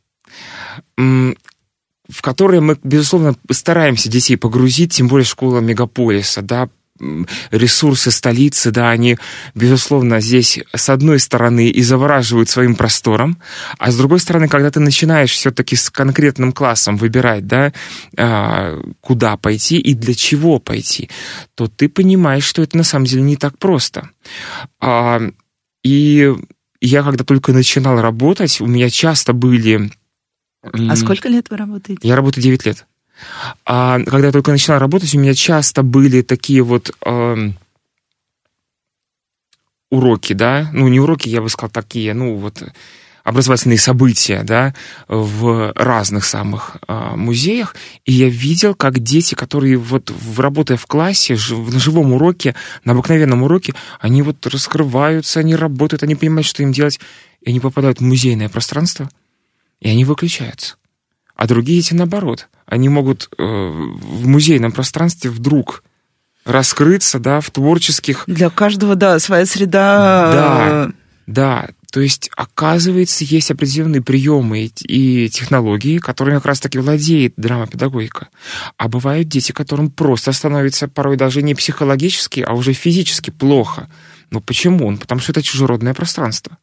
в 2.11 2.23
которое 2.23 2.61
мы, 2.61 2.77
безусловно, 2.83 3.37
стараемся 3.51 4.09
детей 4.09 4.37
погрузить, 4.37 4.93
тем 4.93 5.09
более 5.09 5.25
школа 5.25 5.61
мегаполиса, 5.61 6.43
да, 6.43 6.69
ресурсы 7.51 8.11
столицы, 8.11 8.71
да, 8.71 8.91
они, 8.91 9.17
безусловно, 9.55 10.21
здесь, 10.21 10.59
с 10.75 10.91
одной 10.91 11.19
стороны, 11.19 11.69
и 11.69 11.83
завораживают 11.83 12.51
своим 12.51 12.75
простором, 12.75 13.39
а 13.79 13.91
с 13.91 13.97
другой 13.97 14.21
стороны, 14.21 14.49
когда 14.49 14.71
ты 14.71 14.81
начинаешь 14.81 15.33
все-таки 15.33 15.77
с 15.77 15.89
конкретным 15.89 16.53
классом 16.53 16.99
выбирать, 16.99 17.47
да, 17.47 17.73
а, 18.19 18.79
куда 19.01 19.39
пойти 19.39 19.79
и 19.79 19.95
для 19.95 20.15
чего 20.15 20.59
пойти, 20.59 21.09
то 21.55 21.69
ты 21.69 21.89
понимаешь, 21.89 22.45
что 22.45 22.61
это 22.61 22.77
на 22.77 22.85
самом 22.85 23.07
деле 23.07 23.23
не 23.23 23.37
так 23.37 23.59
просто. 23.59 24.11
А, 24.79 25.23
и 25.83 26.35
я, 26.81 27.03
когда 27.03 27.25
только 27.25 27.53
начинал 27.53 28.01
работать, 28.01 28.61
у 28.61 28.67
меня 28.67 28.91
часто 28.91 29.33
были... 29.33 29.91
А 30.63 30.97
сколько 30.97 31.29
лет 31.29 31.51
вы 31.51 31.57
работаете? 31.57 32.07
Я 32.07 32.17
работаю 32.17 32.43
9 32.43 32.67
лет. 32.67 32.87
А 33.65 34.01
когда 34.01 34.29
я 34.29 34.33
только 34.33 34.51
начала 34.51 34.79
работать, 34.79 35.15
у 35.15 35.19
меня 35.19 35.35
часто 35.35 35.83
были 35.83 36.23
такие 36.23 36.63
вот 36.63 36.91
э, 37.05 37.51
уроки, 39.91 40.33
да, 40.33 40.71
ну 40.73 40.89
не 40.89 41.01
уроки, 41.01 41.29
я 41.29 41.43
бы 41.43 41.51
сказал, 41.51 41.71
такие, 41.71 42.15
ну 42.15 42.37
вот 42.37 42.63
образовательные 43.25 43.79
события, 43.79 44.43
да, 44.43 44.75
в 45.09 45.73
разных 45.75 46.25
самых 46.25 46.77
э, 46.87 47.17
музеях, 47.17 47.75
и 48.05 48.13
я 48.13 48.29
видел, 48.29 48.75
как 48.75 48.99
дети, 48.99 49.35
которые 49.35 49.77
вот 49.77 50.11
в, 50.11 50.41
работая 50.41 50.77
в 50.77 50.87
классе, 50.87 51.37
жив, 51.37 51.73
на 51.73 51.79
живом 51.79 52.13
уроке, 52.13 52.55
на 52.85 52.93
обыкновенном 52.93 53.43
уроке, 53.43 53.75
они 54.01 54.23
вот 54.23 54.47
раскрываются, 54.47 55.41
они 55.41 55.55
работают, 55.55 56.03
они 56.03 56.15
понимают, 56.15 56.47
что 56.47 56.63
им 56.63 56.73
делать, 56.73 57.01
и 57.41 57.51
они 57.51 57.61
попадают 57.61 58.01
в 58.01 58.05
музейное 58.05 58.49
пространство, 58.49 59.09
и 59.81 59.89
они 59.89 60.05
выключаются. 60.05 60.77
А 61.37 61.47
другие 61.47 61.81
дети 61.81 61.95
наоборот– 61.95 62.49
они 62.71 62.89
могут 62.89 63.29
э, 63.37 63.43
в 63.43 64.29
музейном 64.29 64.71
пространстве 64.71 65.31
вдруг 65.31 65.83
раскрыться, 66.45 67.19
да, 67.19 67.41
в 67.41 67.51
творческих... 67.51 68.25
Для 68.29 68.49
каждого, 68.49 68.95
да, 68.95 69.19
своя 69.19 69.45
среда. 69.45 70.31
Да, 70.33 70.69
э, 70.71 70.91
да. 71.27 71.69
То 71.91 72.01
есть, 72.01 72.31
оказывается, 72.37 73.25
есть 73.25 73.51
определенные 73.51 74.03
приемы 74.03 74.71
и 74.81 75.29
технологии, 75.29 75.99
которыми 75.99 76.37
как 76.37 76.47
раз-таки 76.47 76.79
владеет 76.79 77.35
драмопедагогика. 77.37 78.29
А 78.77 78.89
бывают 78.89 79.29
дети, 79.29 79.53
которым 79.53 79.91
просто 79.91 80.33
становится 80.33 80.89
порой 80.89 81.17
даже 81.17 81.43
не 81.43 81.55
психологически, 81.55 82.41
а 82.41 82.55
уже 82.55 82.73
физически 82.73 83.31
плохо. 83.31 83.89
Но 84.31 84.41
почему? 84.41 84.91
Ну, 84.91 84.99
потому 84.99 85.21
что 85.21 85.33
это 85.33 85.43
чужеродное 85.43 85.95
пространство. 85.95 86.57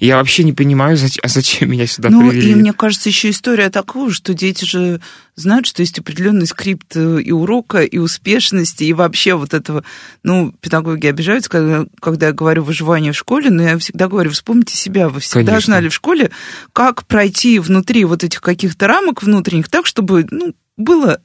Я 0.00 0.16
вообще 0.16 0.44
не 0.44 0.52
понимаю, 0.52 0.98
а 1.22 1.28
зачем 1.28 1.70
меня 1.70 1.86
сюда 1.86 2.10
ну, 2.10 2.28
привели. 2.28 2.52
И 2.52 2.54
мне 2.54 2.72
кажется, 2.72 3.08
еще 3.08 3.30
история 3.30 3.70
такого, 3.70 4.12
что 4.12 4.34
дети 4.34 4.64
же 4.64 5.00
знают, 5.36 5.66
что 5.66 5.82
есть 5.82 5.98
определенный 5.98 6.46
скрипт 6.46 6.96
э, 6.96 7.20
и 7.20 7.32
урока, 7.32 7.82
и 7.82 7.98
успешности, 7.98 8.84
и 8.84 8.92
вообще 8.92 9.34
вот 9.34 9.54
этого... 9.54 9.84
Ну, 10.22 10.52
педагоги 10.60 11.06
обижаются, 11.06 11.50
когда, 11.50 11.86
когда 12.00 12.26
я 12.26 12.32
говорю 12.32 12.62
выживание 12.62 13.12
в 13.12 13.16
школе, 13.16 13.50
но 13.50 13.62
я 13.62 13.78
всегда 13.78 14.08
говорю, 14.08 14.30
вспомните 14.30 14.76
себя, 14.76 15.08
вы 15.08 15.20
всегда 15.20 15.52
Конечно. 15.52 15.72
знали 15.72 15.88
в 15.88 15.94
школе, 15.94 16.30
как 16.72 17.04
пройти 17.06 17.58
внутри 17.58 18.04
вот 18.04 18.24
этих 18.24 18.40
каких-то 18.40 18.86
рамок 18.86 19.22
внутренних 19.22 19.68
так, 19.68 19.86
чтобы 19.86 20.26
ну, 20.30 20.54
было 20.76 21.20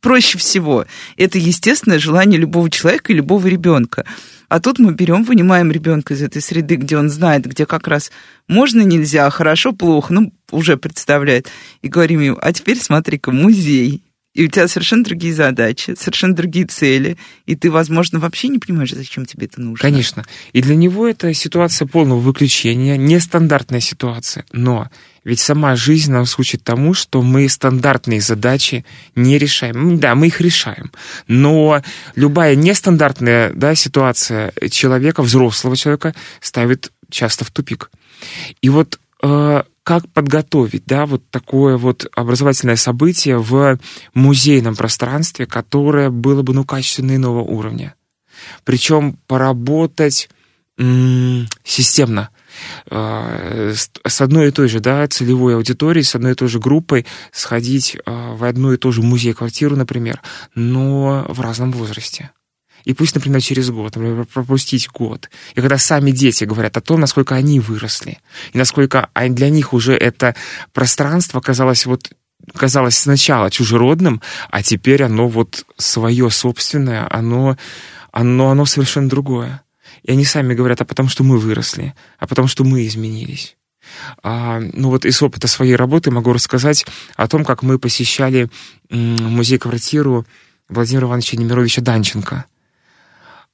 проще 0.00 0.38
всего. 0.38 0.86
Это 1.16 1.38
естественное 1.38 1.98
желание 1.98 2.38
любого 2.38 2.70
человека 2.70 3.12
и 3.12 3.16
любого 3.16 3.46
ребенка. 3.46 4.04
А 4.48 4.60
тут 4.60 4.78
мы 4.78 4.94
берем, 4.94 5.24
вынимаем 5.24 5.70
ребенка 5.70 6.14
из 6.14 6.22
этой 6.22 6.40
среды, 6.40 6.76
где 6.76 6.96
он 6.96 7.10
знает, 7.10 7.44
где 7.44 7.66
как 7.66 7.86
раз 7.86 8.10
можно, 8.46 8.80
нельзя, 8.80 9.28
хорошо, 9.28 9.72
плохо, 9.72 10.12
ну, 10.12 10.32
уже 10.50 10.78
представляет. 10.78 11.48
И 11.82 11.88
говорим 11.88 12.20
ему, 12.20 12.38
а 12.40 12.52
теперь 12.52 12.78
смотри-ка, 12.78 13.30
музей. 13.30 14.02
И 14.34 14.44
у 14.44 14.48
тебя 14.48 14.68
совершенно 14.68 15.02
другие 15.02 15.34
задачи, 15.34 15.96
совершенно 15.98 16.34
другие 16.34 16.64
цели, 16.66 17.16
и 17.46 17.56
ты, 17.56 17.70
возможно, 17.70 18.20
вообще 18.20 18.48
не 18.48 18.58
понимаешь, 18.58 18.92
зачем 18.92 19.26
тебе 19.26 19.46
это 19.46 19.60
нужно. 19.60 19.82
Конечно. 19.82 20.24
И 20.52 20.62
для 20.62 20.76
него 20.76 21.08
это 21.08 21.34
ситуация 21.34 21.88
полного 21.88 22.20
выключения, 22.20 22.96
нестандартная 22.96 23.80
ситуация. 23.80 24.44
Но 24.52 24.88
ведь 25.24 25.40
сама 25.40 25.76
жизнь 25.76 26.12
нас 26.12 26.38
учит 26.38 26.64
тому, 26.64 26.94
что 26.94 27.22
мы 27.22 27.48
стандартные 27.48 28.20
задачи 28.20 28.84
не 29.14 29.38
решаем. 29.38 29.98
Да, 29.98 30.14
мы 30.14 30.28
их 30.28 30.40
решаем. 30.40 30.92
Но 31.26 31.82
любая 32.14 32.54
нестандартная 32.54 33.52
да, 33.54 33.74
ситуация 33.74 34.52
человека, 34.70 35.22
взрослого 35.22 35.76
человека, 35.76 36.14
ставит 36.40 36.92
часто 37.10 37.44
в 37.44 37.50
тупик. 37.50 37.90
И 38.60 38.68
вот 38.68 38.98
э, 39.22 39.62
как 39.82 40.08
подготовить, 40.10 40.84
да, 40.86 41.06
вот 41.06 41.28
такое 41.30 41.78
вот 41.78 42.06
образовательное 42.14 42.76
событие 42.76 43.38
в 43.38 43.78
музейном 44.12 44.76
пространстве, 44.76 45.46
которое 45.46 46.10
было 46.10 46.42
бы, 46.42 46.52
ну, 46.52 46.64
качественно 46.64 47.16
иного 47.16 47.40
уровня. 47.40 47.94
Причем 48.64 49.18
поработать 49.26 50.28
м- 50.76 51.48
системно. 51.64 52.28
Э, 52.90 53.74
с 53.74 54.20
одной 54.20 54.48
и 54.48 54.50
той 54.50 54.68
же 54.68 54.80
да, 54.80 55.06
целевой 55.08 55.56
аудиторией, 55.56 56.04
с 56.04 56.14
одной 56.14 56.32
и 56.32 56.34
той 56.34 56.48
же 56.48 56.58
группой 56.58 57.06
сходить 57.32 57.96
э, 57.96 58.00
в 58.34 58.44
одну 58.44 58.72
и 58.72 58.76
ту 58.76 58.92
же 58.92 59.02
музей-квартиру, 59.02 59.76
например, 59.76 60.20
но 60.54 61.26
в 61.28 61.40
разном 61.40 61.72
возрасте. 61.72 62.30
И 62.84 62.94
пусть, 62.94 63.14
например, 63.14 63.42
через 63.42 63.70
год, 63.70 63.96
например, 63.96 64.24
пропустить 64.24 64.88
год. 64.88 65.28
И 65.54 65.60
когда 65.60 65.78
сами 65.78 66.10
дети 66.10 66.44
говорят 66.44 66.76
о 66.76 66.80
том, 66.80 67.00
насколько 67.00 67.34
они 67.34 67.60
выросли, 67.60 68.18
и 68.52 68.58
насколько 68.58 69.10
для 69.14 69.50
них 69.50 69.72
уже 69.72 69.94
это 69.94 70.34
пространство 70.72 71.40
казалось 71.40 71.86
вот 71.86 72.10
казалось 72.54 72.96
сначала 72.96 73.50
чужеродным, 73.50 74.22
а 74.48 74.62
теперь 74.62 75.02
оно 75.02 75.28
вот 75.28 75.66
свое 75.76 76.30
собственное, 76.30 77.06
оно, 77.10 77.58
оно, 78.10 78.50
оно 78.50 78.64
совершенно 78.64 79.08
другое. 79.08 79.62
И 80.08 80.12
они 80.12 80.24
сами 80.24 80.54
говорят, 80.54 80.80
а 80.80 80.86
потому 80.86 81.10
что 81.10 81.22
мы 81.22 81.38
выросли, 81.38 81.94
а 82.18 82.26
потому 82.26 82.48
что 82.48 82.64
мы 82.64 82.86
изменились. 82.86 83.58
А, 84.22 84.58
ну 84.58 84.88
вот 84.88 85.04
из 85.04 85.20
опыта 85.20 85.48
своей 85.48 85.76
работы 85.76 86.10
могу 86.10 86.32
рассказать 86.32 86.86
о 87.16 87.28
том, 87.28 87.44
как 87.44 87.62
мы 87.62 87.78
посещали 87.78 88.48
музей-квартиру 88.88 90.24
Владимира 90.70 91.08
Ивановича 91.08 91.36
Немировича 91.36 91.82
Данченко. 91.82 92.46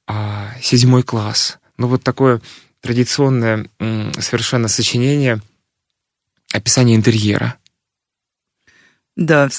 А, 0.07 0.51
седьмой 0.61 1.03
класс. 1.03 1.59
Ну 1.77 1.87
вот 1.87 2.03
такое 2.03 2.41
традиционное 2.79 3.67
совершенно 4.17 4.69
сочинение 4.69 5.41
описание 6.53 6.95
интерьера. 6.95 7.57
Да, 9.17 9.49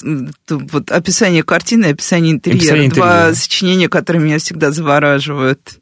вот 0.49 0.91
описание 0.91 1.43
картины, 1.43 1.85
описание 1.85 2.33
интерьера. 2.33 2.57
Описание 2.57 2.85
интерьера. 2.87 3.07
Два 3.07 3.33
сочинения, 3.35 3.87
которые 3.87 4.23
меня 4.23 4.39
всегда 4.39 4.71
завораживают. 4.71 5.79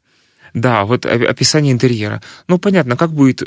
Да, 0.56 0.86
вот 0.86 1.04
описание 1.04 1.70
интерьера. 1.70 2.22
Ну, 2.48 2.56
понятно, 2.58 2.96
как 2.96 3.12
будет 3.12 3.42
э, 3.42 3.46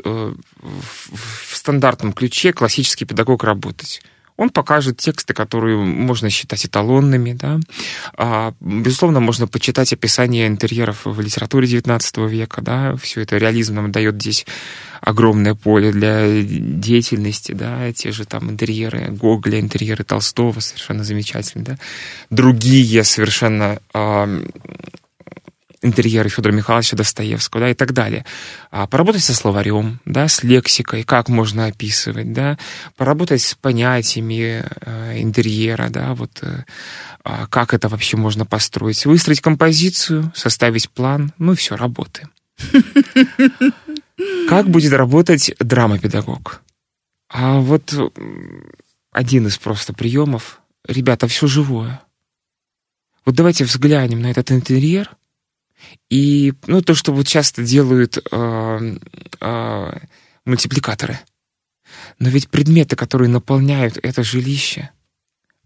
в 0.61 1.55
стандартном 1.55 2.13
ключе 2.13 2.53
классический 2.53 3.05
педагог 3.05 3.43
работать. 3.43 3.99
Он 4.37 4.51
покажет 4.51 4.97
тексты, 4.97 5.33
которые 5.33 5.75
можно 5.75 6.29
считать 6.29 6.67
эталонными. 6.67 7.33
Да? 7.33 7.59
А, 8.15 8.53
безусловно, 8.61 9.19
можно 9.19 9.47
почитать 9.47 9.91
описание 9.91 10.45
интерьеров 10.45 11.05
в 11.05 11.19
литературе 11.19 11.67
XIX 11.67 12.29
века. 12.29 12.61
Да? 12.61 12.95
Все 12.97 13.21
это 13.21 13.37
реализм 13.37 13.75
нам 13.75 13.91
дает 13.91 14.21
здесь 14.21 14.45
огромное 15.01 15.55
поле 15.55 15.91
для 15.91 16.43
деятельности. 16.43 17.53
Да? 17.53 17.91
Те 17.91 18.11
же 18.11 18.25
там 18.25 18.51
интерьеры 18.51 19.07
Гоголя, 19.09 19.59
интерьеры 19.59 20.03
Толстого 20.03 20.59
совершенно 20.59 21.03
замечательные. 21.03 21.65
Да? 21.65 21.77
Другие 22.29 23.03
совершенно 23.03 23.79
интерьеры 25.81 26.29
Федора 26.29 26.53
Михайловича 26.53 26.97
Достоевского, 26.97 27.61
да, 27.61 27.69
и 27.69 27.73
так 27.73 27.93
далее. 27.93 28.25
А 28.71 28.87
поработать 28.87 29.23
со 29.23 29.33
словарем, 29.33 29.99
да, 30.05 30.27
с 30.27 30.43
лексикой, 30.43 31.03
как 31.03 31.29
можно 31.29 31.65
описывать, 31.65 32.33
да, 32.33 32.57
поработать 32.97 33.41
с 33.41 33.55
понятиями 33.55 34.63
э, 34.81 35.21
интерьера, 35.21 35.89
да, 35.89 36.13
вот 36.15 36.39
э, 36.41 36.63
а 37.23 37.47
как 37.47 37.73
это 37.73 37.89
вообще 37.89 38.17
можно 38.17 38.45
построить, 38.45 39.05
выстроить 39.05 39.41
композицию, 39.41 40.31
составить 40.35 40.89
план, 40.89 41.33
ну 41.37 41.55
все, 41.55 41.75
работаем. 41.75 42.29
Как 44.49 44.69
будет 44.69 44.93
работать 44.93 45.53
драма-педагог? 45.59 46.61
А 47.29 47.59
вот 47.59 47.93
один 49.11 49.47
из 49.47 49.57
просто 49.57 49.93
приемов. 49.93 50.61
Ребята, 50.87 51.27
все 51.27 51.47
живое. 51.47 52.01
Вот 53.25 53.35
давайте 53.35 53.63
взглянем 53.63 54.21
на 54.21 54.31
этот 54.31 54.51
интерьер. 54.51 55.11
И, 56.09 56.53
ну, 56.67 56.81
то, 56.81 56.93
что 56.93 57.13
вот 57.13 57.27
часто 57.27 57.63
делают 57.63 58.17
э, 58.31 58.97
э, 59.41 59.91
мультипликаторы. 60.45 61.19
Но 62.19 62.29
ведь 62.29 62.49
предметы, 62.49 62.95
которые 62.95 63.29
наполняют 63.29 63.97
это 64.01 64.23
жилище, 64.23 64.89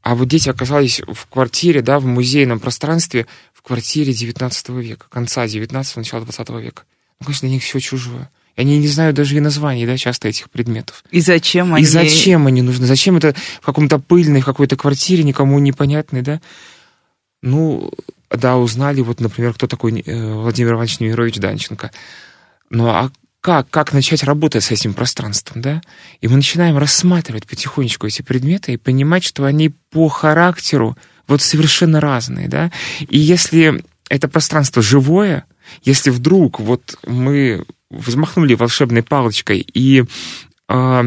а 0.01 0.15
вот 0.15 0.27
дети 0.27 0.49
оказались 0.49 1.01
в 1.01 1.27
квартире, 1.27 1.81
да, 1.81 1.99
в 1.99 2.05
музейном 2.05 2.59
пространстве, 2.59 3.25
в 3.53 3.61
квартире 3.61 4.13
19 4.13 4.69
века, 4.69 5.05
конца 5.09 5.47
19 5.47 5.95
начала 5.95 6.23
20 6.23 6.49
века. 6.61 6.83
Ну, 7.19 7.25
конечно, 7.25 7.47
для 7.47 7.55
них 7.55 7.63
все 7.63 7.79
чужое. 7.79 8.29
И 8.57 8.61
они 8.61 8.77
не 8.77 8.87
знают 8.87 9.15
даже 9.15 9.37
и 9.37 9.39
названий, 9.39 9.85
да, 9.85 9.97
часто 9.97 10.27
этих 10.27 10.49
предметов. 10.49 11.03
И 11.09 11.21
зачем 11.21 11.73
они... 11.73 11.83
И 11.83 11.87
зачем 11.87 12.47
они 12.47 12.61
нужны? 12.61 12.85
Зачем 12.85 13.15
это 13.15 13.33
в 13.61 13.65
каком-то 13.65 13.97
пыльной, 13.97 14.41
в 14.41 14.45
какой-то 14.45 14.75
квартире, 14.75 15.23
никому 15.23 15.57
непонятной, 15.59 16.21
да? 16.21 16.41
Ну, 17.41 17.91
да, 18.33 18.57
узнали, 18.57 19.01
вот, 19.01 19.19
например, 19.19 19.53
кто 19.53 19.67
такой 19.67 20.01
э, 20.01 20.33
Владимир 20.33 20.73
Иванович 20.73 20.99
Немирович 20.99 21.37
Данченко. 21.37 21.91
Ну, 22.69 22.87
а 22.87 23.11
как, 23.41 23.69
как 23.69 23.93
начать 23.93 24.23
работать 24.23 24.63
с 24.63 24.71
этим 24.71 24.93
пространством, 24.93 25.61
да? 25.61 25.81
И 26.21 26.27
мы 26.27 26.37
начинаем 26.37 26.77
рассматривать 26.77 27.45
потихонечку 27.45 28.07
эти 28.07 28.21
предметы 28.21 28.73
и 28.73 28.77
понимать, 28.77 29.23
что 29.23 29.43
они 29.43 29.69
по 29.91 30.07
характеру 30.07 30.97
вот 31.27 31.41
совершенно 31.41 31.99
разные, 31.99 32.47
да? 32.47 32.71
И 33.09 33.19
если 33.19 33.83
это 34.09 34.27
пространство 34.27 34.81
живое, 34.81 35.45
если 35.83 36.09
вдруг 36.09 36.59
вот 36.59 36.97
мы 37.05 37.65
взмахнули 37.89 38.55
волшебной 38.55 39.03
палочкой 39.03 39.59
и 39.73 40.01
э, 40.01 40.05
а, 40.67 41.05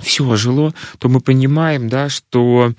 все 0.00 0.28
ожило, 0.28 0.74
то 0.98 1.08
мы 1.08 1.20
понимаем, 1.20 1.88
да, 1.88 2.08
что 2.08 2.74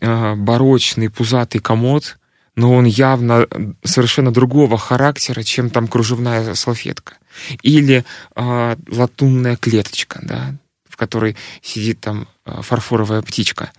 э, 0.00 0.34
барочный 0.34 1.10
пузатый 1.10 1.60
комод, 1.60 2.18
но 2.56 2.72
он 2.72 2.84
явно 2.84 3.46
совершенно 3.82 4.32
другого 4.32 4.78
характера, 4.78 5.42
чем 5.42 5.70
там 5.70 5.88
кружевная 5.88 6.54
салфетка. 6.54 7.14
Или 7.62 8.04
э, 8.36 8.76
латунная 8.88 9.56
клеточка, 9.56 10.20
да, 10.22 10.54
в 10.88 10.96
которой 10.96 11.36
сидит 11.62 12.00
там 12.00 12.28
фарфоровая 12.44 13.22
птичка. 13.22 13.72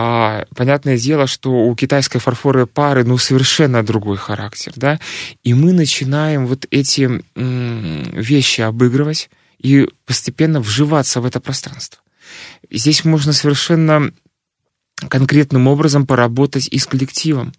А 0.00 0.44
понятное 0.54 0.96
дело, 0.96 1.26
что 1.26 1.50
у 1.50 1.74
китайской 1.74 2.20
фарфоровой 2.20 2.68
пары 2.68 3.02
ну, 3.02 3.18
совершенно 3.18 3.82
другой 3.82 4.16
характер, 4.16 4.72
да, 4.76 5.00
и 5.42 5.54
мы 5.54 5.72
начинаем 5.72 6.46
вот 6.46 6.66
эти 6.70 7.22
м- 7.34 8.02
вещи 8.12 8.60
обыгрывать 8.60 9.28
и 9.58 9.88
постепенно 10.06 10.60
вживаться 10.60 11.20
в 11.20 11.26
это 11.26 11.40
пространство. 11.40 12.00
Здесь 12.70 13.04
можно 13.04 13.32
совершенно 13.32 14.12
конкретным 15.08 15.66
образом 15.66 16.06
поработать 16.06 16.68
и 16.68 16.78
с 16.78 16.86
коллективом. 16.86 17.52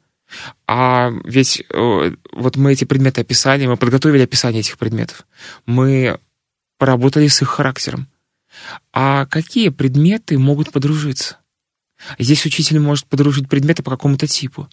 А 0.67 1.11
ведь 1.23 1.63
э, 1.69 2.15
вот 2.31 2.55
мы 2.55 2.73
эти 2.73 2.85
предметы 2.85 3.21
описали, 3.21 3.65
мы 3.65 3.77
подготовили 3.77 4.23
описание 4.23 4.61
этих 4.61 4.77
предметов, 4.77 5.25
мы 5.65 6.19
поработали 6.77 7.27
с 7.27 7.41
их 7.41 7.49
характером. 7.49 8.07
А 8.93 9.25
какие 9.25 9.69
предметы 9.69 10.37
могут 10.37 10.71
подружиться? 10.71 11.37
Здесь 12.17 12.45
учитель 12.45 12.79
может 12.79 13.05
подружить 13.05 13.49
предметы 13.49 13.83
по 13.83 13.91
какому-то 13.91 14.27
типу. 14.27 14.69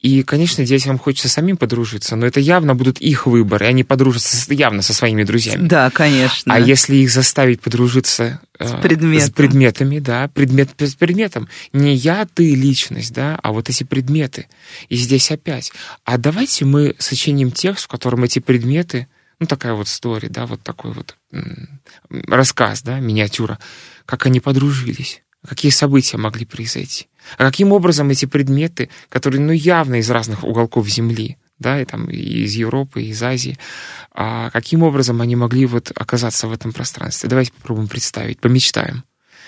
И, 0.00 0.22
конечно, 0.22 0.64
детям 0.64 0.98
хочется 0.98 1.28
самим 1.28 1.56
подружиться, 1.56 2.16
но 2.16 2.26
это 2.26 2.40
явно 2.40 2.74
будут 2.74 3.00
их 3.00 3.26
выборы, 3.26 3.66
они 3.66 3.84
подружатся 3.84 4.52
явно 4.52 4.82
со 4.82 4.92
своими 4.92 5.24
друзьями. 5.24 5.66
Да, 5.66 5.90
конечно. 5.90 6.54
А 6.54 6.60
если 6.60 6.96
их 6.96 7.10
заставить 7.10 7.60
подружиться 7.60 8.40
э, 8.58 8.66
с, 8.66 8.80
предметом. 8.82 9.28
с 9.28 9.30
предметами, 9.30 9.98
да, 9.98 10.28
предмет 10.28 10.70
с 10.78 10.94
предметом, 10.94 11.48
не 11.72 11.94
я, 11.94 12.26
ты, 12.32 12.54
личность, 12.54 13.12
да, 13.12 13.38
а 13.42 13.52
вот 13.52 13.68
эти 13.68 13.84
предметы. 13.84 14.48
И 14.88 14.96
здесь 14.96 15.30
опять. 15.30 15.72
А 16.04 16.18
давайте 16.18 16.64
мы 16.64 16.94
сочиним 16.98 17.50
текст, 17.50 17.84
в 17.84 17.88
котором 17.88 18.24
эти 18.24 18.38
предметы, 18.38 19.08
ну, 19.38 19.46
такая 19.46 19.74
вот 19.74 19.88
история, 19.88 20.28
да, 20.28 20.46
вот 20.46 20.62
такой 20.62 20.92
вот 20.92 21.16
рассказ, 22.10 22.82
да, 22.82 23.00
миниатюра, 23.00 23.58
как 24.06 24.26
они 24.26 24.40
подружились 24.40 25.22
какие 25.46 25.72
события 25.72 26.16
могли 26.16 26.46
произойти. 26.46 27.08
А 27.38 27.44
каким 27.44 27.72
образом 27.72 28.10
эти 28.10 28.26
предметы, 28.26 28.90
которые, 29.08 29.40
ну, 29.40 29.52
явно 29.52 29.96
из 29.96 30.10
разных 30.10 30.44
уголков 30.44 30.88
Земли, 30.88 31.38
да, 31.58 31.80
и 31.80 31.84
там 31.84 32.06
из 32.06 32.54
Европы, 32.54 33.02
из 33.02 33.22
Азии, 33.22 33.58
а 34.12 34.50
каким 34.50 34.82
образом 34.82 35.20
они 35.20 35.36
могли 35.36 35.66
вот 35.66 35.92
оказаться 35.94 36.48
в 36.48 36.52
этом 36.52 36.72
пространстве? 36.72 37.28
Давайте 37.28 37.52
попробуем 37.52 37.88
представить, 37.88 38.40
помечтаем. 38.40 39.04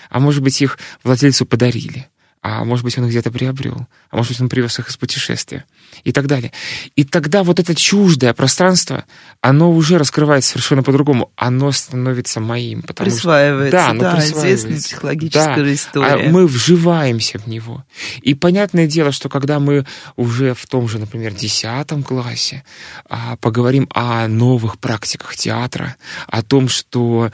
А 0.09 0.19
может 0.19 0.43
быть, 0.43 0.61
их 0.61 0.77
владельцу 1.03 1.45
подарили 1.45 2.07
а 2.47 2.63
может 2.63 2.85
быть, 2.85 2.95
он 2.99 3.05
их 3.05 3.09
где-то 3.09 3.31
приобрел, 3.31 3.87
а 4.11 4.17
может 4.17 4.33
быть, 4.33 4.39
он 4.39 4.49
привез 4.49 4.77
их 4.77 4.87
из 4.89 4.97
путешествия 4.97 5.65
и 6.03 6.11
так 6.11 6.27
далее. 6.27 6.51
И 6.95 7.03
тогда 7.03 7.41
вот 7.41 7.59
это 7.59 7.73
чуждое 7.73 8.35
пространство, 8.35 9.05
оно 9.41 9.71
уже 9.71 9.97
раскрывается 9.97 10.51
совершенно 10.51 10.83
по-другому, 10.83 11.31
оно 11.35 11.71
становится 11.71 12.39
моим. 12.39 12.83
Потому 12.83 13.09
присваивается, 13.09 13.79
что, 13.79 13.93
да, 13.93 13.99
да 13.99 14.15
присваивается. 14.15 14.53
известная 14.53 14.77
психологическая 14.77 15.55
да, 15.55 15.73
история. 15.73 16.27
А 16.27 16.29
мы 16.29 16.45
вживаемся 16.45 17.39
в 17.39 17.47
него. 17.47 17.83
И 18.21 18.35
понятное 18.35 18.85
дело, 18.85 19.11
что 19.11 19.27
когда 19.27 19.59
мы 19.59 19.87
уже 20.15 20.53
в 20.53 20.67
том 20.67 20.87
же, 20.87 20.99
например, 20.99 21.33
десятом 21.33 22.03
классе 22.03 22.63
а, 23.09 23.37
поговорим 23.37 23.89
о 23.91 24.27
новых 24.27 24.77
практиках 24.77 25.35
театра, 25.35 25.95
о 26.27 26.43
том, 26.43 26.69
что 26.69 27.31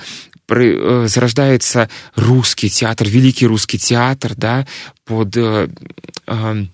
зарождается 1.07 1.89
русский 2.15 2.69
театр, 2.69 3.07
великий 3.07 3.47
русский 3.47 3.77
театр, 3.77 4.33
да, 4.35 4.67
под 5.05 5.35
э, 5.37 5.69
э, 6.27 6.65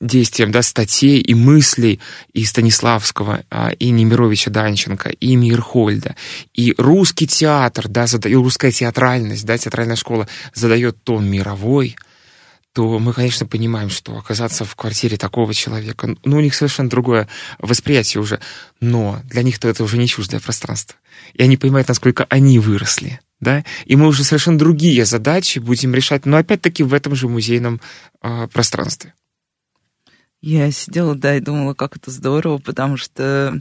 действием 0.00 0.50
да, 0.50 0.62
статей 0.62 1.20
и 1.20 1.34
мыслей 1.34 2.00
и 2.32 2.44
Станиславского, 2.44 3.44
э, 3.50 3.74
и 3.78 3.90
Немировича 3.90 4.50
Данченко, 4.50 5.10
и 5.10 5.36
Мирхольда. 5.36 6.16
И 6.54 6.74
русский 6.78 7.26
театр, 7.26 7.88
да, 7.88 8.06
и 8.24 8.34
русская 8.34 8.70
театральность, 8.70 9.44
да, 9.44 9.58
театральная 9.58 9.96
школа 9.96 10.28
задает 10.54 11.02
тон 11.04 11.28
мировой, 11.30 11.96
то 12.78 13.00
мы, 13.00 13.12
конечно, 13.12 13.44
понимаем, 13.44 13.90
что 13.90 14.16
оказаться 14.16 14.64
в 14.64 14.76
квартире 14.76 15.16
такого 15.16 15.52
человека, 15.52 16.14
ну, 16.24 16.36
у 16.36 16.40
них 16.40 16.54
совершенно 16.54 16.88
другое 16.88 17.26
восприятие 17.58 18.20
уже, 18.20 18.38
но 18.78 19.20
для 19.24 19.42
них-то 19.42 19.66
это 19.66 19.82
уже 19.82 19.98
не 19.98 20.06
чуждое 20.06 20.38
пространство. 20.38 20.96
И 21.34 21.42
они 21.42 21.56
понимают, 21.56 21.88
насколько 21.88 22.24
они 22.28 22.60
выросли, 22.60 23.18
да, 23.40 23.64
и 23.84 23.96
мы 23.96 24.06
уже 24.06 24.22
совершенно 24.22 24.58
другие 24.58 25.04
задачи 25.04 25.58
будем 25.58 25.92
решать, 25.92 26.24
но 26.24 26.36
опять-таки 26.36 26.84
в 26.84 26.94
этом 26.94 27.16
же 27.16 27.26
музейном 27.26 27.80
э, 28.22 28.46
пространстве. 28.46 29.12
Я 30.40 30.70
сидела, 30.70 31.16
да, 31.16 31.36
и 31.36 31.40
думала, 31.40 31.74
как 31.74 31.96
это 31.96 32.12
здорово, 32.12 32.58
потому 32.58 32.96
что 32.96 33.60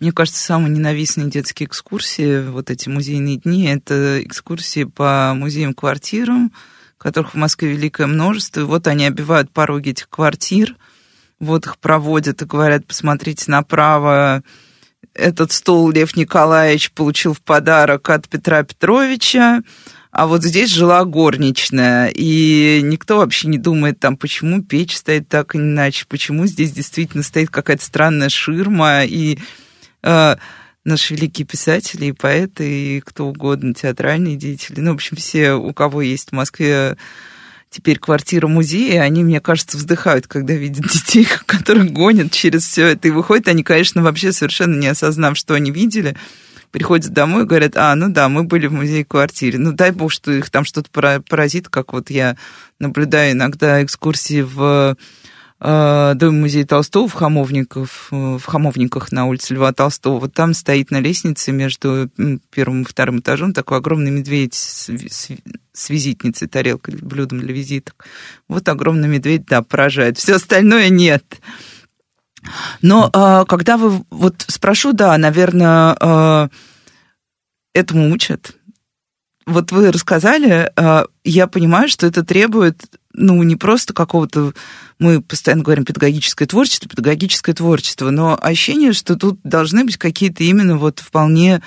мне 0.00 0.10
кажется, 0.10 0.42
самые 0.42 0.74
ненавистные 0.74 1.30
детские 1.30 1.68
экскурсии, 1.68 2.48
вот 2.48 2.72
эти 2.72 2.88
музейные 2.88 3.36
дни, 3.36 3.66
это 3.66 4.20
экскурсии 4.24 4.82
по 4.82 5.34
музеям-квартирам, 5.36 6.50
которых 6.98 7.34
в 7.34 7.36
Москве 7.36 7.70
великое 7.70 8.06
множество. 8.06 8.60
И 8.60 8.64
вот 8.64 8.86
они 8.86 9.06
обивают 9.06 9.50
пороги 9.50 9.90
этих 9.90 10.08
квартир, 10.08 10.76
вот 11.38 11.66
их 11.66 11.78
проводят 11.78 12.42
и 12.42 12.46
говорят, 12.46 12.86
посмотрите 12.86 13.50
направо, 13.50 14.42
этот 15.14 15.52
стол 15.52 15.90
Лев 15.90 16.16
Николаевич 16.16 16.92
получил 16.92 17.34
в 17.34 17.40
подарок 17.40 18.08
от 18.10 18.28
Петра 18.28 18.62
Петровича, 18.62 19.62
а 20.10 20.26
вот 20.26 20.42
здесь 20.42 20.70
жила 20.70 21.04
горничная, 21.04 22.08
и 22.08 22.80
никто 22.82 23.18
вообще 23.18 23.48
не 23.48 23.58
думает 23.58 24.00
там, 24.00 24.16
почему 24.16 24.62
печь 24.62 24.96
стоит 24.96 25.28
так 25.28 25.54
иначе, 25.54 26.06
почему 26.08 26.46
здесь 26.46 26.72
действительно 26.72 27.22
стоит 27.22 27.50
какая-то 27.50 27.84
странная 27.84 28.30
ширма, 28.30 29.04
и 29.04 29.38
э, 30.02 30.36
наши 30.86 31.14
великие 31.14 31.46
писатели 31.46 32.06
и 32.06 32.12
поэты, 32.12 32.96
и 32.96 33.00
кто 33.00 33.28
угодно, 33.28 33.74
театральные 33.74 34.36
деятели. 34.36 34.80
Ну, 34.80 34.92
в 34.92 34.94
общем, 34.94 35.16
все, 35.16 35.52
у 35.52 35.72
кого 35.72 36.02
есть 36.02 36.30
в 36.30 36.32
Москве 36.32 36.96
теперь 37.70 37.98
квартира 37.98 38.46
музея, 38.46 39.02
они, 39.02 39.24
мне 39.24 39.40
кажется, 39.40 39.76
вздыхают, 39.76 40.26
когда 40.26 40.54
видят 40.54 40.86
детей, 40.92 41.26
которых 41.46 41.90
гонят 41.90 42.32
через 42.32 42.66
все 42.66 42.86
это. 42.86 43.08
И 43.08 43.10
выходят 43.10 43.48
они, 43.48 43.62
конечно, 43.62 44.02
вообще 44.02 44.32
совершенно 44.32 44.78
не 44.78 44.86
осознав, 44.86 45.36
что 45.36 45.54
они 45.54 45.70
видели, 45.70 46.16
приходят 46.70 47.12
домой 47.12 47.42
и 47.42 47.46
говорят, 47.46 47.76
а, 47.76 47.94
ну 47.94 48.08
да, 48.08 48.28
мы 48.28 48.44
были 48.44 48.66
в 48.66 48.72
музее-квартире. 48.72 49.58
Ну 49.58 49.72
дай 49.72 49.90
бог, 49.90 50.12
что 50.12 50.32
их 50.32 50.50
там 50.50 50.64
что-то 50.64 50.90
поразит, 51.20 51.68
как 51.68 51.92
вот 51.92 52.10
я 52.10 52.36
наблюдаю 52.78 53.32
иногда 53.32 53.82
экскурсии 53.82 54.42
в 54.42 54.96
Дом 55.58 56.40
музея 56.40 56.66
Толстого 56.66 57.08
в 57.08 57.14
Хамовниках, 57.14 57.88
в 58.10 58.42
Хамовниках 58.44 59.10
на 59.10 59.24
улице 59.24 59.54
Льва 59.54 59.72
Толстого. 59.72 60.20
Вот 60.20 60.34
там 60.34 60.52
стоит 60.52 60.90
на 60.90 61.00
лестнице 61.00 61.50
между 61.50 62.10
первым 62.50 62.82
и 62.82 62.84
вторым 62.84 63.20
этажом 63.20 63.54
такой 63.54 63.78
огромный 63.78 64.10
медведь 64.10 64.52
с, 64.52 64.90
с, 64.90 65.30
с 65.72 65.90
визитницей, 65.90 66.46
тарелкой, 66.48 66.96
блюдом 66.96 67.40
для 67.40 67.54
визиток. 67.54 68.04
Вот 68.48 68.68
огромный 68.68 69.08
медведь, 69.08 69.46
да, 69.46 69.62
поражает. 69.62 70.18
Все 70.18 70.34
остальное 70.34 70.90
нет. 70.90 71.24
Но 72.82 73.10
э, 73.12 73.44
когда 73.48 73.76
вы, 73.76 74.04
вот 74.10 74.44
спрошу, 74.48 74.92
да, 74.92 75.16
наверное, 75.18 75.96
э, 76.00 76.48
этому 77.74 78.10
учат. 78.12 78.52
Вот 79.46 79.70
вы 79.72 79.92
рассказали, 79.92 80.70
э, 80.76 81.04
я 81.24 81.46
понимаю, 81.46 81.88
что 81.88 82.06
это 82.06 82.24
требует, 82.24 82.84
ну, 83.16 83.42
не 83.42 83.56
просто 83.56 83.92
какого-то, 83.92 84.52
мы 84.98 85.20
постоянно 85.20 85.64
говорим 85.64 85.84
педагогическое 85.84 86.46
творчество, 86.46 86.88
педагогическое 86.88 87.54
творчество, 87.54 88.10
но 88.10 88.38
ощущение, 88.40 88.92
что 88.92 89.16
тут 89.16 89.40
должны 89.42 89.84
быть 89.84 89.96
какие-то 89.96 90.44
именно 90.44 90.76
вот 90.76 91.00
вполне 91.00 91.62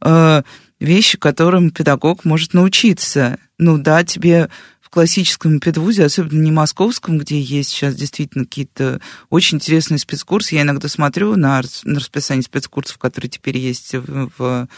э, 0.00 0.42
вещи, 0.80 1.18
которым 1.18 1.70
педагог 1.70 2.24
может 2.24 2.54
научиться. 2.54 3.38
Ну 3.58 3.78
да, 3.78 4.04
тебе 4.04 4.48
в 4.80 4.90
классическом 4.90 5.60
педвузе, 5.60 6.04
особенно 6.04 6.42
не 6.42 6.50
московском, 6.50 7.18
где 7.18 7.38
есть 7.38 7.68
сейчас 7.70 7.94
действительно 7.94 8.44
какие-то 8.44 9.00
очень 9.28 9.58
интересные 9.58 9.98
спецкурсы. 9.98 10.54
Я 10.54 10.62
иногда 10.62 10.88
смотрю 10.88 11.36
на, 11.36 11.62
на 11.84 11.98
расписание 11.98 12.42
спецкурсов, 12.42 12.96
которые 12.96 13.30
теперь 13.30 13.58
есть 13.58 13.94
в, 13.94 14.30
в 14.38 14.68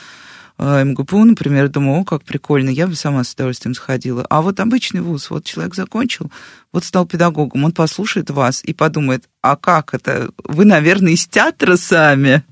МГПУ, 0.61 1.25
например, 1.25 1.69
думаю, 1.69 2.01
о, 2.01 2.05
как 2.05 2.23
прикольно, 2.23 2.69
я 2.69 2.87
бы 2.87 2.95
сама 2.95 3.25
с 3.25 3.33
удовольствием 3.33 3.75
сходила. 3.75 4.27
А 4.29 4.43
вот 4.43 4.61
обычный 4.61 5.01
вуз, 5.01 5.31
вот 5.31 5.45
человек 5.45 5.75
закончил, 5.75 6.31
вот 6.73 6.85
стал 6.85 7.07
педагогом, 7.07 7.65
он 7.65 7.73
послушает 7.73 8.31
вас 8.31 8.63
и 8.63 8.75
подумает, 8.75 9.25
а 9.41 9.57
как 9.57 9.95
это? 9.95 10.31
Вы, 10.45 10.67
наверное, 10.67 11.13
из 11.13 11.27
театра 11.27 11.77
сами. 11.77 12.45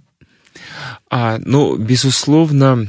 А, 1.11 1.39
ну, 1.45 1.77
безусловно, 1.77 2.89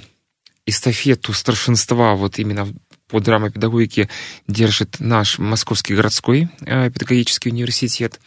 эстафету 0.66 1.34
старшинства 1.34 2.16
вот 2.16 2.40
именно 2.40 2.68
по 3.10 3.20
драмопедагогике 3.20 4.10
держит 4.48 5.00
наш 5.00 5.40
Московский 5.40 5.96
городской 5.96 6.48
э, 6.62 6.90
педагогический 6.92 7.50
университет. 7.50 8.20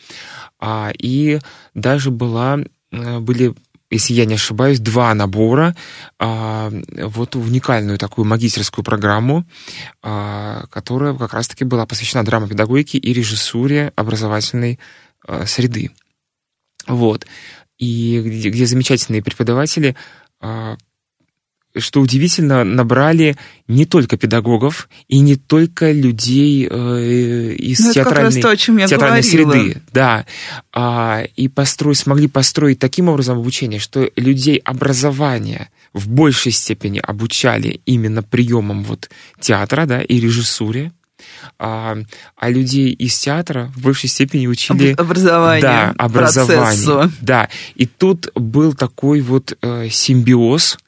А, 0.59 0.93
и 0.99 1.39
даже 1.75 2.11
была, 2.11 2.59
э, 2.91 3.19
были 3.21 3.55
если 3.93 4.15
я 4.15 4.25
не 4.25 4.35
ошибаюсь, 4.35 4.81
два 4.81 5.15
набора, 5.15 5.77
а, 6.19 6.73
вот 6.97 7.37
уникальную 7.37 7.99
такую 7.99 8.25
магистерскую 8.25 8.85
программу, 8.85 9.45
а, 10.03 10.65
которая 10.71 11.15
как 11.15 11.35
раз-таки 11.35 11.65
была 11.65 11.87
посвящена 11.87 12.25
драмопедагогике 12.25 12.99
и 12.99 13.13
режиссуре 13.13 13.93
образовательной 13.95 14.79
а, 15.27 15.47
среды. 15.47 15.91
Вот. 16.87 17.27
И 17.79 18.21
где, 18.25 18.51
где 18.51 18.67
замечательные 18.67 19.23
преподаватели 19.23 19.97
что 21.77 22.01
удивительно, 22.01 22.65
набрали 22.65 23.37
не 23.67 23.87
только 23.87 24.17
педагогов 24.17 24.89
и 25.09 25.21
не 25.21 25.37
только 25.37 25.91
людей 25.91 26.69
э, 26.71 27.55
из 27.55 27.81
ну, 27.81 27.93
театральной, 27.93 28.43
то, 28.43 28.57
театральной 28.57 29.23
среды. 29.23 29.83
Да. 29.93 30.27
А, 30.73 31.23
и 31.37 31.49
построить, 31.49 31.99
смогли 31.99 32.29
построить 32.29 32.79
таким 32.79 33.09
образом 33.09 33.39
обучение, 33.39 33.81
что 33.81 34.11
людей 34.17 34.57
образования 34.59 35.71
в 35.95 36.09
большей 36.09 36.53
степени 36.53 36.99
обучали 36.99 37.81
именно 37.87 38.23
приемам 38.23 38.85
вот 38.85 39.11
театра 39.41 39.87
да, 39.87 40.03
и 40.03 40.21
режиссуре, 40.21 40.93
а, 41.59 41.97
а 42.37 42.51
людей 42.51 42.93
из 42.93 43.19
театра 43.19 43.73
в 43.75 43.83
большей 43.83 44.09
степени 44.09 44.47
учили 44.47 44.93
образование, 44.93 45.63
да, 45.63 45.95
образование, 45.97 46.63
процессу. 46.63 47.13
да. 47.21 47.49
И 47.75 47.87
тут 47.87 48.31
был 48.35 48.75
такой 48.75 49.21
вот 49.21 49.57
э, 49.63 49.89
симбиоз 49.91 50.79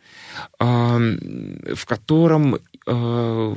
в 0.65 1.87
котором 1.87 2.59
э, 2.87 3.57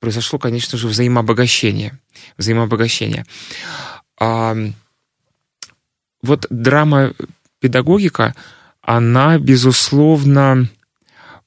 произошло, 0.00 0.38
конечно 0.38 0.78
же, 0.78 0.88
взаимообогащение. 0.88 1.98
Взаимообогащение. 2.36 3.24
Вот 6.22 6.46
драма 6.50 7.12
педагогика, 7.60 8.34
она, 8.80 9.38
безусловно, 9.38 10.68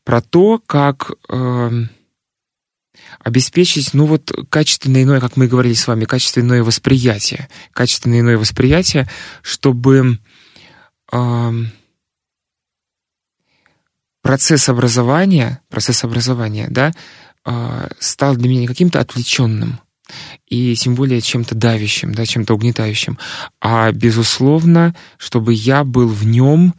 про 0.04 0.22
то, 0.22 0.62
как 0.66 1.12
эм, 1.30 1.90
обеспечить, 3.20 3.94
ну 3.94 4.06
вот, 4.06 4.32
качественное 4.50 5.04
иное, 5.04 5.20
как 5.20 5.38
мы 5.38 5.48
говорили 5.48 5.74
с 5.74 5.88
вами, 5.88 6.06
качественное 6.06 6.64
восприятие. 6.64 7.50
Качественное 7.74 8.22
иное 8.22 8.38
восприятие, 8.38 9.08
чтобы 9.42 10.20
процесс 14.30 14.70
образования, 14.70 15.60
процесс 15.70 16.04
образования, 16.04 16.68
да, 16.70 16.92
а, 17.44 17.90
стал 17.98 18.36
для 18.36 18.48
меня 18.48 18.62
не 18.62 18.68
каким-то 18.68 19.00
отвлеченным, 19.00 19.80
и 20.46 20.76
тем 20.76 20.94
более 20.94 21.20
чем-то 21.20 21.56
давящим, 21.56 22.14
да, 22.14 22.28
чем-то 22.28 22.54
угнетающим, 22.54 23.18
а 23.60 23.92
безусловно, 23.92 24.94
чтобы 25.18 25.56
я 25.56 25.84
был 25.84 26.08
в 26.08 26.28
нем 26.28 26.76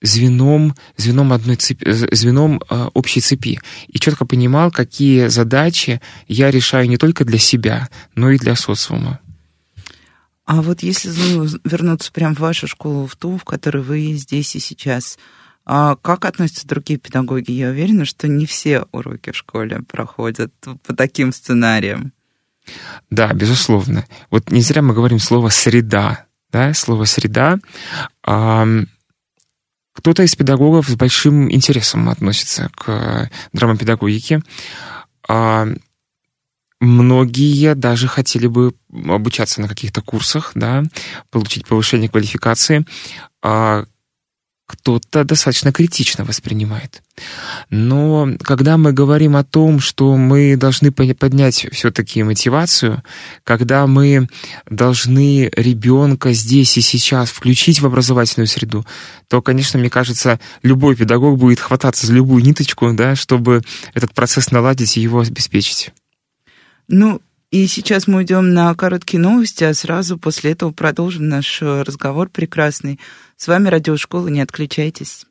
звеном, 0.00 0.74
звеном 0.96 1.34
одной 1.34 1.56
цепи, 1.56 1.90
звеном 1.90 2.62
э, 2.70 2.88
общей 2.94 3.20
цепи 3.20 3.60
и 3.88 3.98
четко 3.98 4.24
понимал, 4.24 4.70
какие 4.70 5.26
задачи 5.26 6.00
я 6.28 6.50
решаю 6.50 6.88
не 6.88 6.96
только 6.96 7.26
для 7.26 7.38
себя, 7.38 7.90
но 8.14 8.30
и 8.30 8.38
для 8.38 8.56
социума. 8.56 9.20
А 10.46 10.62
вот 10.62 10.82
если 10.82 11.10
вернуться 11.68 12.10
прямо 12.10 12.34
в 12.34 12.40
вашу 12.40 12.66
школу, 12.66 13.06
в 13.06 13.16
ту, 13.16 13.36
в 13.36 13.44
которой 13.44 13.82
вы 13.82 14.14
здесь 14.14 14.56
и 14.56 14.60
сейчас, 14.60 15.18
а 15.64 15.96
как 15.96 16.24
относятся 16.24 16.66
другие 16.66 16.98
педагоги? 16.98 17.52
Я 17.52 17.68
уверена, 17.68 18.04
что 18.04 18.28
не 18.28 18.46
все 18.46 18.86
уроки 18.92 19.30
в 19.30 19.36
школе 19.36 19.82
проходят 19.82 20.52
по 20.84 20.94
таким 20.94 21.32
сценариям. 21.32 22.12
Да, 23.10 23.32
безусловно. 23.32 24.06
Вот 24.30 24.50
не 24.50 24.62
зря 24.62 24.82
мы 24.82 24.94
говорим 24.94 25.18
слово 25.18 25.48
«среда». 25.48 26.26
Да, 26.50 26.74
слово 26.74 27.04
«среда». 27.04 27.58
Кто-то 28.22 30.22
из 30.22 30.34
педагогов 30.34 30.88
с 30.88 30.94
большим 30.94 31.52
интересом 31.52 32.08
относится 32.08 32.70
к 32.74 33.28
драмопедагогике. 33.52 34.40
А, 35.28 35.66
многие 36.80 37.74
даже 37.74 38.08
хотели 38.08 38.46
бы 38.46 38.74
обучаться 38.90 39.60
на 39.60 39.68
каких-то 39.68 40.00
курсах, 40.00 40.52
да, 40.54 40.84
получить 41.30 41.66
повышение 41.66 42.08
квалификации. 42.08 42.86
Кто-то 44.70 45.24
достаточно 45.24 45.72
критично 45.72 46.24
воспринимает. 46.24 47.02
Но 47.70 48.28
когда 48.40 48.76
мы 48.76 48.92
говорим 48.92 49.34
о 49.34 49.42
том, 49.42 49.80
что 49.80 50.16
мы 50.16 50.56
должны 50.56 50.92
поднять 50.92 51.66
все-таки 51.72 52.22
мотивацию, 52.22 53.02
когда 53.42 53.88
мы 53.88 54.28
должны 54.70 55.50
ребенка 55.56 56.32
здесь 56.32 56.78
и 56.78 56.82
сейчас 56.82 57.30
включить 57.30 57.80
в 57.80 57.86
образовательную 57.86 58.46
среду, 58.46 58.86
то, 59.26 59.42
конечно, 59.42 59.80
мне 59.80 59.90
кажется, 59.90 60.38
любой 60.62 60.94
педагог 60.94 61.36
будет 61.36 61.58
хвататься 61.58 62.06
за 62.06 62.12
любую 62.12 62.44
ниточку, 62.44 62.92
да, 62.92 63.16
чтобы 63.16 63.62
этот 63.92 64.14
процесс 64.14 64.52
наладить 64.52 64.96
и 64.96 65.00
его 65.00 65.18
обеспечить. 65.18 65.90
Ну, 66.86 67.20
и 67.50 67.66
сейчас 67.66 68.06
мы 68.06 68.18
уйдем 68.18 68.54
на 68.54 68.74
короткие 68.74 69.20
новости, 69.20 69.64
а 69.64 69.74
сразу 69.74 70.18
после 70.18 70.52
этого 70.52 70.70
продолжим 70.70 71.28
наш 71.28 71.60
э, 71.60 71.82
разговор 71.82 72.28
прекрасный. 72.28 73.00
С 73.36 73.48
вами 73.48 73.68
Радиошкола, 73.68 74.28
не 74.28 74.40
отключайтесь. 74.40 75.26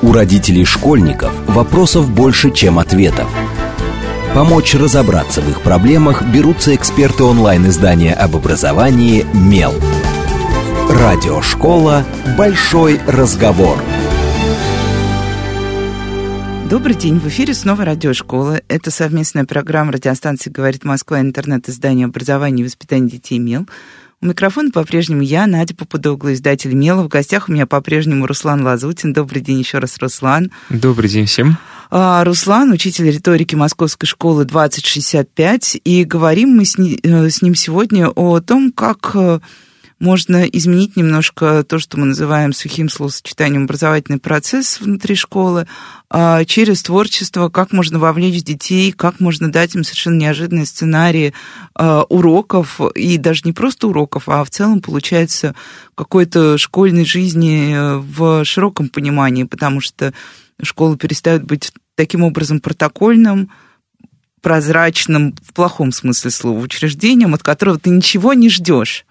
У 0.00 0.12
родителей 0.12 0.64
школьников 0.64 1.32
вопросов 1.48 2.10
больше, 2.10 2.50
чем 2.50 2.78
ответов. 2.78 3.28
Помочь 4.34 4.74
разобраться 4.74 5.42
в 5.42 5.50
их 5.50 5.60
проблемах 5.60 6.22
берутся 6.22 6.74
эксперты 6.74 7.24
онлайн-издания 7.24 8.14
об 8.14 8.34
образовании 8.34 9.26
«Мел». 9.34 9.74
Радиошкола 10.88 12.06
«Большой 12.36 13.00
разговор». 13.06 13.78
Добрый 16.72 16.96
день, 16.96 17.18
в 17.18 17.28
эфире 17.28 17.52
снова 17.52 17.84
радиошкола. 17.84 18.62
Это 18.66 18.90
совместная 18.90 19.44
программа 19.44 19.92
радиостанции 19.92 20.48
«Говорит 20.48 20.84
Москва» 20.84 21.20
интернет-издание 21.20 22.06
образования 22.06 22.62
и 22.62 22.64
воспитания 22.64 23.10
детей 23.10 23.38
МЕЛ. 23.38 23.68
У 24.22 24.26
микрофона 24.26 24.70
по-прежнему 24.70 25.20
я, 25.20 25.46
Надя 25.46 25.74
Попудогла, 25.74 26.32
издатель 26.32 26.72
МЕЛа. 26.72 27.02
В 27.02 27.08
гостях 27.08 27.50
у 27.50 27.52
меня 27.52 27.66
по-прежнему 27.66 28.26
Руслан 28.26 28.64
Лазутин. 28.64 29.12
Добрый 29.12 29.42
день 29.42 29.58
еще 29.58 29.80
раз, 29.80 29.98
Руслан. 29.98 30.50
Добрый 30.70 31.10
день 31.10 31.26
всем. 31.26 31.58
А, 31.90 32.24
Руслан, 32.24 32.72
учитель 32.72 33.10
риторики 33.10 33.54
Московской 33.54 34.06
школы 34.06 34.46
2065. 34.46 35.78
И 35.84 36.04
говорим 36.04 36.56
мы 36.56 36.64
с, 36.64 36.78
э, 36.78 37.28
ним 37.42 37.54
сегодня 37.54 38.08
о 38.08 38.40
том, 38.40 38.72
как 38.72 39.10
э, 39.12 39.40
можно 40.02 40.42
изменить 40.46 40.96
немножко 40.96 41.62
то, 41.62 41.78
что 41.78 41.96
мы 41.96 42.06
называем 42.06 42.52
сухим 42.52 42.88
словосочетанием 42.88 43.64
образовательный 43.64 44.18
процесс 44.18 44.80
внутри 44.80 45.14
школы, 45.14 45.68
а, 46.10 46.44
через 46.44 46.82
творчество, 46.82 47.48
как 47.50 47.70
можно 47.70 48.00
вовлечь 48.00 48.42
детей, 48.42 48.90
как 48.90 49.20
можно 49.20 49.50
дать 49.50 49.76
им 49.76 49.84
совершенно 49.84 50.18
неожиданные 50.18 50.66
сценарии 50.66 51.34
а, 51.74 52.02
уроков, 52.08 52.80
и 52.96 53.16
даже 53.16 53.42
не 53.44 53.52
просто 53.52 53.86
уроков, 53.86 54.28
а 54.28 54.42
в 54.42 54.50
целом 54.50 54.80
получается 54.80 55.54
какой-то 55.94 56.58
школьной 56.58 57.04
жизни 57.04 57.72
э, 57.72 57.96
в 57.98 58.44
широком 58.44 58.88
понимании, 58.88 59.44
потому 59.44 59.80
что 59.80 60.12
школа 60.60 60.98
перестает 60.98 61.44
быть 61.44 61.72
таким 61.94 62.24
образом 62.24 62.58
протокольным, 62.58 63.50
прозрачным, 64.40 65.36
в 65.46 65.52
плохом 65.52 65.92
смысле 65.92 66.32
слова, 66.32 66.58
учреждением, 66.58 67.34
от 67.34 67.44
которого 67.44 67.78
ты 67.78 67.90
ничего 67.90 68.34
не 68.34 68.48
ждешь. 68.48 69.06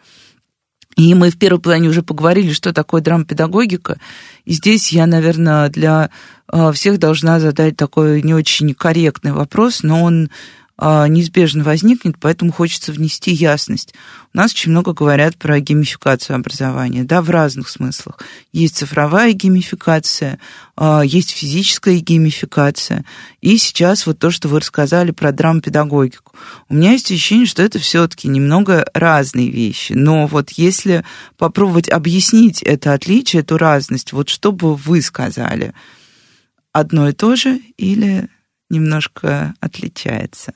И 0.95 1.13
мы 1.13 1.29
в 1.29 1.37
первом 1.37 1.61
плане 1.61 1.89
уже 1.89 2.03
поговорили, 2.03 2.51
что 2.51 2.73
такое 2.73 3.01
дрампедагогика. 3.01 3.97
И 4.45 4.53
здесь 4.53 4.91
я, 4.91 5.05
наверное, 5.05 5.69
для 5.69 6.09
а, 6.47 6.71
всех 6.71 6.99
должна 6.99 7.39
задать 7.39 7.77
такой 7.77 8.21
не 8.21 8.33
очень 8.33 8.73
корректный 8.73 9.31
вопрос, 9.31 9.83
но 9.83 10.03
он 10.03 10.29
неизбежно 10.79 11.63
возникнет, 11.63 12.15
поэтому 12.19 12.51
хочется 12.51 12.91
внести 12.91 13.31
ясность. 13.31 13.93
У 14.33 14.37
нас 14.37 14.51
очень 14.51 14.71
много 14.71 14.93
говорят 14.93 15.37
про 15.37 15.59
геймификацию 15.59 16.35
образования, 16.35 17.03
да, 17.03 17.21
в 17.21 17.29
разных 17.29 17.69
смыслах. 17.69 18.19
Есть 18.51 18.77
цифровая 18.77 19.33
геймификация, 19.33 20.39
а, 20.75 21.01
есть 21.01 21.31
физическая 21.31 21.99
геймификация, 21.99 23.05
и 23.41 23.57
сейчас 23.57 24.07
вот 24.07 24.17
то, 24.17 24.31
что 24.31 24.47
вы 24.47 24.59
рассказали 24.59 25.11
про 25.11 25.31
драм-педагогику. 25.31 26.33
У 26.69 26.73
меня 26.73 26.93
есть 26.93 27.11
ощущение, 27.11 27.45
что 27.45 27.61
это 27.61 27.77
все-таки 27.77 28.27
немного 28.27 28.85
разные 28.93 29.51
вещи, 29.51 29.93
но 29.93 30.25
вот 30.25 30.49
если 30.51 31.05
попробовать 31.37 31.89
объяснить 31.89 32.63
это 32.63 32.93
отличие, 32.93 33.41
эту 33.41 33.57
разность, 33.57 34.13
вот 34.13 34.29
что 34.29 34.51
бы 34.51 34.75
вы 34.75 35.01
сказали? 35.01 35.73
Одно 36.71 37.09
и 37.09 37.13
то 37.13 37.35
же 37.35 37.59
или 37.77 38.29
немножко 38.71 39.53
отличается? 39.59 40.53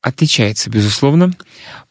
Отличается, 0.00 0.70
безусловно, 0.70 1.32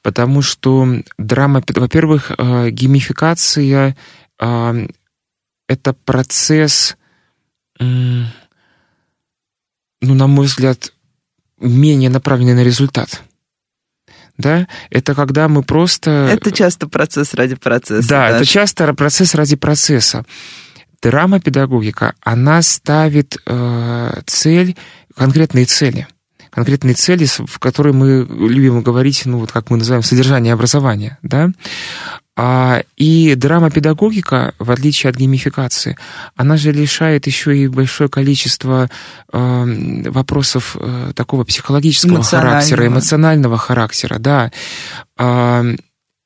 потому 0.02 0.42
что 0.42 0.88
драма, 1.18 1.62
во-первых, 1.68 2.32
э, 2.38 2.70
геймификация 2.72 3.96
э,— 4.40 4.88
это 5.68 5.94
процесс, 5.94 6.96
ну, 7.80 8.26
на 10.02 10.28
мой 10.28 10.46
взгляд, 10.46 10.94
менее 11.60 12.10
направленный 12.10 12.56
на 12.56 12.64
результат. 12.64 13.22
Да, 14.38 14.68
это 14.92 15.16
когда 15.16 15.48
мы 15.48 15.64
просто... 15.64 16.30
Это 16.32 16.52
часто 16.52 16.88
процесс 16.88 17.34
ради 17.34 17.56
процесса. 17.56 18.08
Да, 18.08 18.30
да? 18.30 18.36
это 18.36 18.46
часто 18.46 18.94
процесс 18.94 19.34
ради 19.34 19.56
процесса. 19.56 20.26
Драма-педагогика, 21.02 22.14
она 22.22 22.62
ставит 22.62 23.38
э, 23.46 24.22
цель, 24.26 24.76
конкретные 25.18 25.66
цели— 25.66 26.08
конкретные 26.58 26.96
цели, 26.96 27.26
в 27.26 27.60
которые 27.60 27.94
мы 27.94 28.26
любим 28.28 28.82
говорить, 28.82 29.24
ну 29.26 29.38
вот 29.38 29.52
как 29.52 29.70
мы 29.70 29.78
называем, 29.78 30.02
содержание 30.02 30.54
образования, 30.54 31.20
да, 31.22 31.52
а, 32.36 32.82
и 32.96 33.36
драма-педагогика, 33.36 34.56
в 34.58 34.72
отличие 34.72 35.12
от 35.12 35.18
геймификации, 35.18 35.98
она 36.36 36.58
же 36.58 36.72
решает 36.72 37.28
еще 37.28 37.56
и 37.56 37.68
большое 37.68 38.10
количество 38.10 38.90
э, 39.32 40.04
вопросов 40.10 40.76
э, 40.80 41.12
такого 41.16 41.44
психологического 41.44 42.24
характера, 42.24 42.88
эмоционального 42.88 43.58
характера, 43.58 44.18
да, 44.20 44.52
э, 45.18 45.76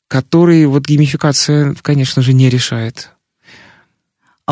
которые 0.08 0.68
вот 0.68 0.86
геймификация, 0.86 1.76
конечно 1.82 2.22
же, 2.22 2.32
не 2.32 2.50
решает. 2.50 3.12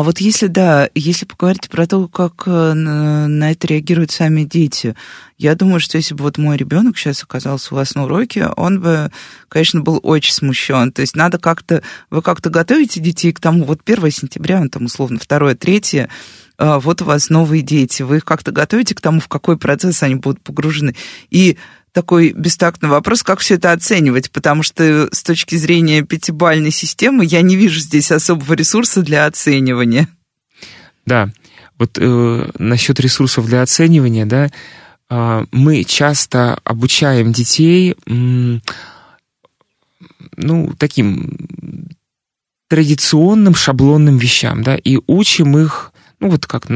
А 0.00 0.02
вот 0.02 0.18
если, 0.18 0.46
да, 0.46 0.88
если 0.94 1.26
поговорить 1.26 1.68
про 1.68 1.86
то, 1.86 2.08
как 2.08 2.44
э, 2.46 2.72
на 2.72 3.50
это 3.50 3.66
реагируют 3.66 4.10
сами 4.10 4.44
дети, 4.44 4.96
я 5.36 5.54
думаю, 5.54 5.78
что 5.78 5.98
если 5.98 6.14
бы 6.14 6.22
вот 6.22 6.38
мой 6.38 6.56
ребенок 6.56 6.96
сейчас 6.96 7.22
оказался 7.22 7.74
у 7.74 7.76
вас 7.76 7.94
на 7.94 8.04
уроке, 8.04 8.46
он 8.56 8.80
бы, 8.80 9.12
конечно, 9.50 9.82
был 9.82 10.00
очень 10.02 10.32
смущен. 10.32 10.90
То 10.90 11.02
есть 11.02 11.16
надо 11.16 11.38
как-то, 11.38 11.82
вы 12.08 12.22
как-то 12.22 12.48
готовите 12.48 12.98
детей 12.98 13.30
к 13.34 13.40
тому, 13.40 13.64
вот 13.64 13.82
1 13.84 14.10
сентября, 14.10 14.62
он 14.62 14.70
там 14.70 14.86
условно 14.86 15.18
2 15.18 15.54
3 15.56 16.06
а, 16.56 16.80
вот 16.80 17.02
у 17.02 17.04
вас 17.04 17.28
новые 17.28 17.60
дети, 17.60 18.02
вы 18.02 18.18
их 18.18 18.24
как-то 18.24 18.52
готовите 18.52 18.94
к 18.94 19.02
тому, 19.02 19.20
в 19.20 19.28
какой 19.28 19.58
процесс 19.58 20.02
они 20.02 20.14
будут 20.14 20.40
погружены. 20.40 20.94
И 21.28 21.58
такой 21.92 22.32
бестактный 22.32 22.88
вопрос, 22.88 23.22
как 23.22 23.40
все 23.40 23.54
это 23.54 23.72
оценивать, 23.72 24.30
потому 24.30 24.62
что 24.62 25.08
с 25.12 25.22
точки 25.22 25.56
зрения 25.56 26.02
пятибальной 26.02 26.70
системы 26.70 27.24
я 27.24 27.42
не 27.42 27.56
вижу 27.56 27.80
здесь 27.80 28.12
особого 28.12 28.54
ресурса 28.54 29.02
для 29.02 29.26
оценивания. 29.26 30.08
Да, 31.06 31.30
вот 31.78 31.98
э, 31.98 32.50
насчет 32.58 33.00
ресурсов 33.00 33.46
для 33.46 33.62
оценивания, 33.62 34.26
да, 34.26 34.50
э, 35.08 35.46
мы 35.50 35.84
часто 35.84 36.58
обучаем 36.64 37.32
детей, 37.32 37.96
э, 38.06 38.58
ну, 40.36 40.72
таким 40.78 41.88
традиционным 42.68 43.54
шаблонным 43.54 44.18
вещам, 44.18 44.62
да, 44.62 44.76
и 44.76 44.98
учим 45.06 45.58
их 45.58 45.92
ну 46.20 46.28
вот 46.28 46.46
как 46.46 46.66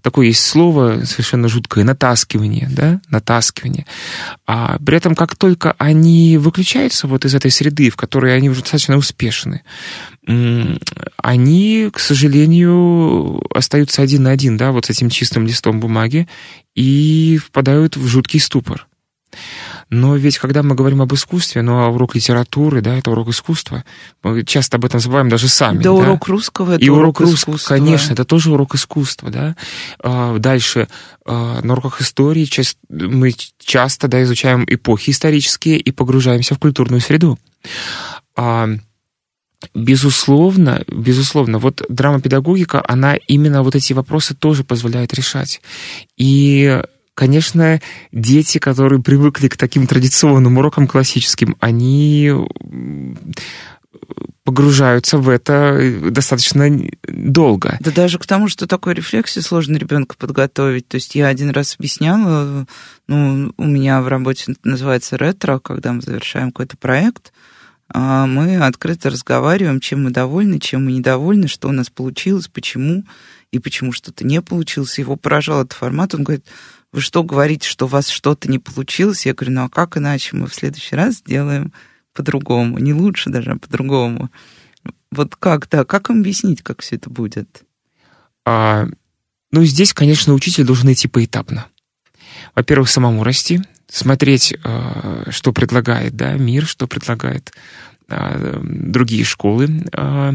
такое 0.00 0.28
есть 0.28 0.44
слово 0.46 1.04
совершенно 1.04 1.48
жуткое, 1.48 1.84
натаскивание, 1.84 2.68
да, 2.70 3.00
натаскивание. 3.08 3.84
А 4.46 4.78
при 4.78 4.96
этом 4.96 5.14
как 5.14 5.36
только 5.36 5.74
они 5.78 6.38
выключаются 6.38 7.08
вот 7.08 7.24
из 7.24 7.34
этой 7.34 7.50
среды, 7.50 7.90
в 7.90 7.96
которой 7.96 8.34
они 8.34 8.48
уже 8.48 8.60
достаточно 8.60 8.96
успешны, 8.96 9.62
они, 11.16 11.90
к 11.92 11.98
сожалению, 11.98 13.42
остаются 13.54 14.02
один 14.02 14.22
на 14.22 14.30
один, 14.30 14.56
да, 14.56 14.70
вот 14.70 14.86
с 14.86 14.90
этим 14.90 15.10
чистым 15.10 15.46
листом 15.46 15.80
бумаги 15.80 16.28
и 16.74 17.38
впадают 17.44 17.96
в 17.96 18.06
жуткий 18.06 18.40
ступор. 18.40 18.86
Но 19.92 20.16
ведь 20.16 20.38
когда 20.38 20.62
мы 20.62 20.74
говорим 20.74 21.02
об 21.02 21.12
искусстве, 21.12 21.60
ну, 21.60 21.80
а 21.80 21.88
урок 21.88 22.14
литературы, 22.14 22.80
да, 22.80 22.96
это 22.96 23.10
урок 23.10 23.28
искусства, 23.28 23.84
мы 24.22 24.42
часто 24.42 24.78
об 24.78 24.86
этом 24.86 25.00
забываем 25.00 25.28
даже 25.28 25.48
сами. 25.48 25.82
Да, 25.82 25.82
да? 25.82 25.92
урок 25.92 26.28
русского 26.28 26.72
это 26.72 26.82
И 26.82 26.88
урок, 26.88 27.20
урок 27.20 27.30
русского, 27.32 27.58
конечно, 27.58 28.14
это 28.14 28.24
тоже 28.24 28.52
урок 28.52 28.74
искусства, 28.74 29.28
да. 29.30 29.54
А, 29.98 30.38
дальше, 30.38 30.88
а, 31.26 31.60
на 31.60 31.74
уроках 31.74 32.00
истории 32.00 32.48
мы 32.88 33.34
часто, 33.58 34.08
да, 34.08 34.22
изучаем 34.22 34.64
эпохи 34.66 35.10
исторические 35.10 35.76
и 35.76 35.90
погружаемся 35.90 36.54
в 36.54 36.58
культурную 36.58 37.02
среду. 37.02 37.38
А, 38.34 38.70
безусловно, 39.74 40.82
безусловно, 40.88 41.58
вот 41.58 41.82
драма-педагогика, 41.90 42.82
она 42.88 43.16
именно 43.28 43.62
вот 43.62 43.74
эти 43.74 43.92
вопросы 43.92 44.34
тоже 44.34 44.64
позволяет 44.64 45.12
решать. 45.12 45.60
И 46.16 46.80
Конечно, 47.14 47.80
дети, 48.10 48.58
которые 48.58 49.02
привыкли 49.02 49.48
к 49.48 49.56
таким 49.56 49.86
традиционным 49.86 50.56
урокам 50.58 50.86
классическим, 50.86 51.56
они 51.60 52.32
погружаются 54.44 55.18
в 55.18 55.28
это 55.28 56.10
достаточно 56.10 56.68
долго. 57.06 57.76
Да 57.80 57.90
даже 57.90 58.18
к 58.18 58.26
тому, 58.26 58.48
что 58.48 58.66
такой 58.66 58.94
рефлексии 58.94 59.40
сложно 59.40 59.76
ребенка 59.76 60.16
подготовить. 60.16 60.88
То 60.88 60.96
есть 60.96 61.14
я 61.14 61.28
один 61.28 61.50
раз 61.50 61.76
объясняла, 61.78 62.66
ну, 63.06 63.52
у 63.56 63.64
меня 63.64 64.00
в 64.00 64.08
работе 64.08 64.54
называется 64.64 65.16
ретро, 65.16 65.58
когда 65.58 65.92
мы 65.92 66.02
завершаем 66.02 66.50
какой-то 66.50 66.76
проект, 66.76 67.32
а 67.88 68.26
мы 68.26 68.56
открыто 68.56 69.10
разговариваем, 69.10 69.78
чем 69.78 70.04
мы 70.04 70.10
довольны, 70.10 70.58
чем 70.58 70.86
мы 70.86 70.92
недовольны, 70.92 71.46
что 71.46 71.68
у 71.68 71.72
нас 71.72 71.90
получилось, 71.90 72.48
почему, 72.48 73.04
и 73.52 73.58
почему 73.58 73.92
что-то 73.92 74.26
не 74.26 74.40
получилось. 74.40 74.98
Его 74.98 75.16
поражал 75.16 75.60
этот 75.60 75.74
формат. 75.74 76.14
Он 76.14 76.24
говорит, 76.24 76.46
вы 76.92 77.00
что 77.00 77.22
говорите, 77.22 77.66
что 77.66 77.86
у 77.86 77.88
вас 77.88 78.08
что-то 78.08 78.50
не 78.50 78.58
получилось? 78.58 79.24
Я 79.24 79.34
говорю, 79.34 79.54
ну 79.54 79.64
а 79.64 79.68
как 79.68 79.96
иначе? 79.96 80.36
Мы 80.36 80.46
в 80.46 80.54
следующий 80.54 80.94
раз 80.94 81.16
сделаем 81.16 81.72
по-другому. 82.12 82.78
Не 82.78 82.92
лучше 82.92 83.30
даже, 83.30 83.52
а 83.52 83.58
по-другому. 83.58 84.30
Вот 85.10 85.36
как, 85.36 85.68
да, 85.70 85.84
как 85.84 86.10
им 86.10 86.20
объяснить, 86.20 86.62
как 86.62 86.82
все 86.82 86.96
это 86.96 87.08
будет? 87.08 87.62
А, 88.44 88.86
ну, 89.50 89.64
здесь, 89.64 89.92
конечно, 89.92 90.34
учитель 90.34 90.64
должен 90.64 90.92
идти 90.92 91.08
поэтапно. 91.08 91.66
Во-первых, 92.54 92.88
самому 92.88 93.24
расти, 93.24 93.62
смотреть, 93.88 94.54
а, 94.64 95.24
что 95.30 95.52
предлагает 95.52 96.14
да, 96.14 96.34
мир, 96.34 96.66
что 96.66 96.86
предлагает 96.86 97.52
а, 98.08 98.60
другие 98.62 99.24
школы. 99.24 99.86
А, 99.94 100.32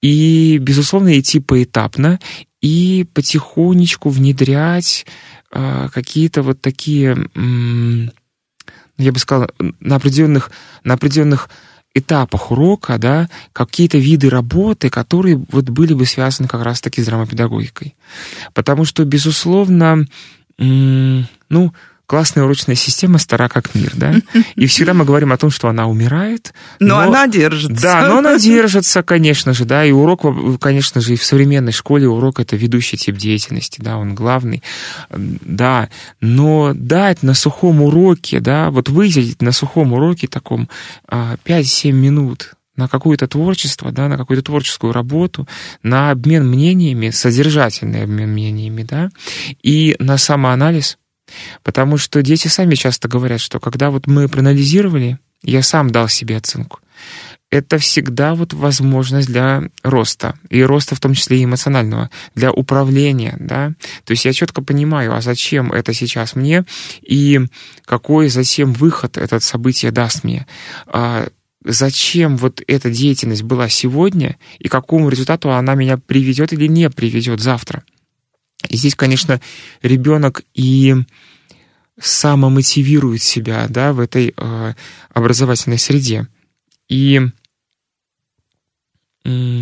и, 0.00 0.58
безусловно, 0.58 1.18
идти 1.18 1.40
поэтапно 1.40 2.20
и 2.60 3.06
потихонечку 3.14 4.10
внедрять 4.10 5.06
какие-то 5.52 6.42
вот 6.42 6.60
такие, 6.60 7.16
я 8.96 9.12
бы 9.12 9.18
сказал, 9.18 9.50
на 9.80 9.96
определенных, 9.96 10.50
на 10.82 10.94
определенных 10.94 11.50
этапах 11.94 12.50
урока, 12.50 12.96
да, 12.96 13.28
какие-то 13.52 13.98
виды 13.98 14.30
работы, 14.30 14.88
которые 14.88 15.36
вот 15.50 15.68
были 15.68 15.92
бы 15.92 16.06
связаны 16.06 16.48
как 16.48 16.62
раз-таки 16.62 17.02
с 17.02 17.06
драмопедагогикой. 17.06 17.94
Потому 18.54 18.86
что, 18.86 19.04
безусловно, 19.04 20.06
ну, 20.58 21.74
классная 22.12 22.44
урочная 22.44 22.76
система 22.76 23.16
стара 23.16 23.48
как 23.48 23.74
мир, 23.74 23.92
да? 23.94 24.12
И 24.54 24.66
всегда 24.66 24.92
мы 24.92 25.06
говорим 25.06 25.32
о 25.32 25.38
том, 25.38 25.50
что 25.50 25.68
она 25.68 25.86
умирает. 25.86 26.52
Но, 26.78 26.96
но 26.96 27.00
она 27.00 27.26
держится. 27.26 27.82
Да, 27.82 28.06
но 28.06 28.18
она 28.18 28.38
держится, 28.38 29.02
конечно 29.02 29.54
же, 29.54 29.64
да, 29.64 29.82
и 29.82 29.92
урок, 29.92 30.26
конечно 30.60 31.00
же, 31.00 31.14
и 31.14 31.16
в 31.16 31.24
современной 31.24 31.72
школе 31.72 32.06
урок— 32.06 32.38
это 32.40 32.54
ведущий 32.54 32.98
тип 32.98 33.16
деятельности, 33.16 33.80
да, 33.80 33.96
он 33.96 34.14
главный, 34.14 34.62
да, 35.08 35.88
но 36.20 36.72
дать 36.74 37.22
на 37.22 37.32
сухом 37.32 37.80
уроке, 37.80 38.40
да, 38.40 38.70
вот 38.70 38.90
выделить 38.90 39.40
на 39.40 39.52
сухом 39.52 39.94
уроке 39.94 40.28
таком 40.28 40.68
5-7 41.08 41.38
а, 41.48 41.92
минут, 41.92 42.52
на 42.76 42.88
какое-то 42.88 43.26
творчество, 43.26 43.90
да, 43.90 44.08
на 44.08 44.18
какую-то 44.18 44.42
творческую 44.42 44.92
работу, 44.92 45.48
на 45.82 46.10
обмен 46.10 46.46
мнениями, 46.46 47.08
содержательный 47.08 48.02
обмен 48.02 48.28
мнениями, 48.28 48.82
да, 48.82 49.08
и 49.62 49.96
на 49.98 50.18
самоанализ, 50.18 50.98
потому 51.62 51.96
что 51.96 52.22
дети 52.22 52.48
сами 52.48 52.74
часто 52.74 53.08
говорят, 53.08 53.40
что 53.40 53.60
когда 53.60 53.90
вот 53.90 54.06
мы 54.06 54.28
проанализировали, 54.28 55.18
я 55.42 55.62
сам 55.62 55.90
дал 55.90 56.08
себе 56.08 56.36
оценку, 56.36 56.80
это 57.50 57.76
всегда 57.76 58.34
вот 58.34 58.54
возможность 58.54 59.28
для 59.28 59.64
роста, 59.82 60.34
и 60.48 60.62
роста 60.62 60.94
в 60.94 61.00
том 61.00 61.12
числе 61.12 61.40
и 61.40 61.44
эмоционального, 61.44 62.10
для 62.34 62.50
управления, 62.50 63.36
да, 63.38 63.74
то 64.04 64.12
есть 64.12 64.24
я 64.24 64.32
четко 64.32 64.62
понимаю, 64.62 65.14
а 65.14 65.20
зачем 65.20 65.70
это 65.70 65.92
сейчас 65.92 66.34
мне, 66.34 66.64
и 67.02 67.40
какой 67.84 68.28
затем 68.28 68.72
выход 68.72 69.18
это 69.18 69.38
событие 69.40 69.92
даст 69.92 70.24
мне, 70.24 70.46
а 70.86 71.28
зачем 71.64 72.38
вот 72.38 72.62
эта 72.66 72.90
деятельность 72.90 73.42
была 73.42 73.68
сегодня 73.68 74.36
и 74.58 74.68
какому 74.68 75.10
результату 75.10 75.52
она 75.52 75.74
меня 75.74 75.98
приведет 75.98 76.52
или 76.52 76.66
не 76.66 76.90
приведет 76.90 77.40
завтра. 77.40 77.84
И 78.68 78.76
здесь, 78.76 78.94
конечно, 78.94 79.40
ребенок 79.82 80.42
и 80.54 80.96
самомотивирует 82.00 83.22
себя 83.22 83.66
да, 83.68 83.92
в 83.92 84.00
этой 84.00 84.34
э, 84.36 84.74
образовательной 85.12 85.78
среде. 85.78 86.26
И 86.88 87.20
э, 89.24 89.60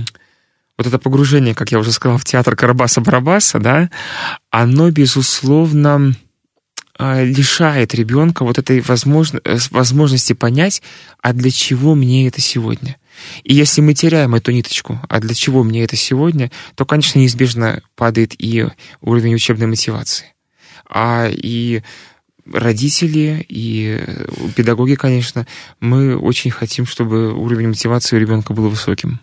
вот 0.78 0.86
это 0.86 0.98
погружение, 0.98 1.54
как 1.54 1.72
я 1.72 1.78
уже 1.78 1.92
сказал, 1.92 2.18
в 2.18 2.24
театр 2.24 2.56
Карабаса-Барабаса, 2.56 3.58
да, 3.58 3.90
оно, 4.50 4.90
безусловно, 4.90 6.14
а, 7.02 7.22
лишает 7.22 7.94
ребенка 7.94 8.44
вот 8.44 8.58
этой 8.58 8.80
возможно, 8.80 9.40
э, 9.44 9.56
возможности 9.70 10.34
понять, 10.34 10.82
а 11.22 11.32
для 11.32 11.50
чего 11.50 11.94
мне 11.94 12.28
это 12.28 12.40
сегодня. 12.40 12.96
И 13.42 13.54
если 13.54 13.80
мы 13.80 13.94
теряем 13.94 14.34
эту 14.34 14.52
ниточку, 14.52 15.00
а 15.08 15.20
для 15.20 15.34
чего 15.34 15.62
мне 15.62 15.84
это 15.84 15.96
сегодня, 15.96 16.50
то, 16.74 16.84
конечно, 16.84 17.18
неизбежно 17.18 17.82
падает 17.96 18.34
и 18.38 18.66
уровень 19.00 19.34
учебной 19.34 19.66
мотивации. 19.66 20.34
А 20.88 21.28
и 21.30 21.82
родители, 22.46 23.44
и 23.48 24.00
э, 24.00 24.26
педагоги, 24.56 24.94
конечно, 24.94 25.46
мы 25.78 26.16
очень 26.16 26.50
хотим, 26.50 26.86
чтобы 26.86 27.32
уровень 27.32 27.68
мотивации 27.68 28.16
у 28.16 28.20
ребенка 28.20 28.52
был 28.52 28.68
высоким. 28.68 29.20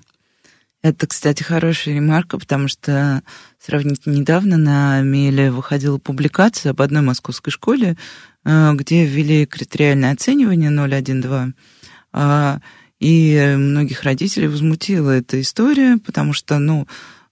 Это, 0.84 1.08
кстати, 1.08 1.43
хорошая 1.43 1.95
ремарка, 1.95 2.38
потому 2.38 2.67
что 2.67 3.23
сравнительно 3.60 4.13
недавно 4.13 4.58
на 4.58 5.02
Меле 5.02 5.52
выходила 5.52 5.97
публикация 5.97 6.69
об 6.69 6.82
одной 6.82 7.02
московской 7.02 7.52
школе, 7.52 7.97
э, 8.45 8.71
где 8.73 9.06
ввели 9.06 9.45
критериальное 9.45 10.13
оценивание 10.13 10.69
0,1,2. 10.69 12.62
И 12.99 13.55
многих 13.57 14.03
родителей 14.03 14.47
возмутила 14.47 15.12
эта 15.12 15.39
история, 15.39 15.97
потому 16.03 16.33
что, 16.33 16.57
ну, 16.57 16.88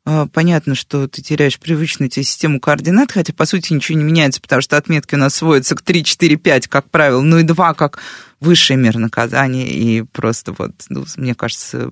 а, 0.07 0.27
понятно, 0.27 0.75
что 0.75 1.07
ты 1.07 1.23
теряешь 1.23 1.59
привычную 1.59 2.09
тебе 2.09 2.23
систему 2.23 2.59
координат, 2.59 3.11
хотя, 3.11 3.33
по 3.33 3.45
сути, 3.45 3.73
ничего 3.73 3.97
не 3.97 4.03
меняется, 4.03 4.39
потому 4.39 4.61
что 4.61 4.77
отметки 4.77 5.15
у 5.15 5.17
нас 5.17 5.33
сводятся 5.33 5.75
к 5.75 5.81
3, 5.81 6.03
4, 6.03 6.35
5, 6.35 6.67
как 6.67 6.91
правило, 6.91 7.21
ну 7.21 7.39
и 7.39 7.43
2, 7.43 7.73
как 7.73 7.97
высшая 8.39 8.75
мера 8.75 8.99
наказания, 8.99 9.67
и 9.67 10.03
просто 10.03 10.53
вот, 10.55 10.73
ну, 10.89 11.05
мне 11.17 11.33
кажется, 11.33 11.89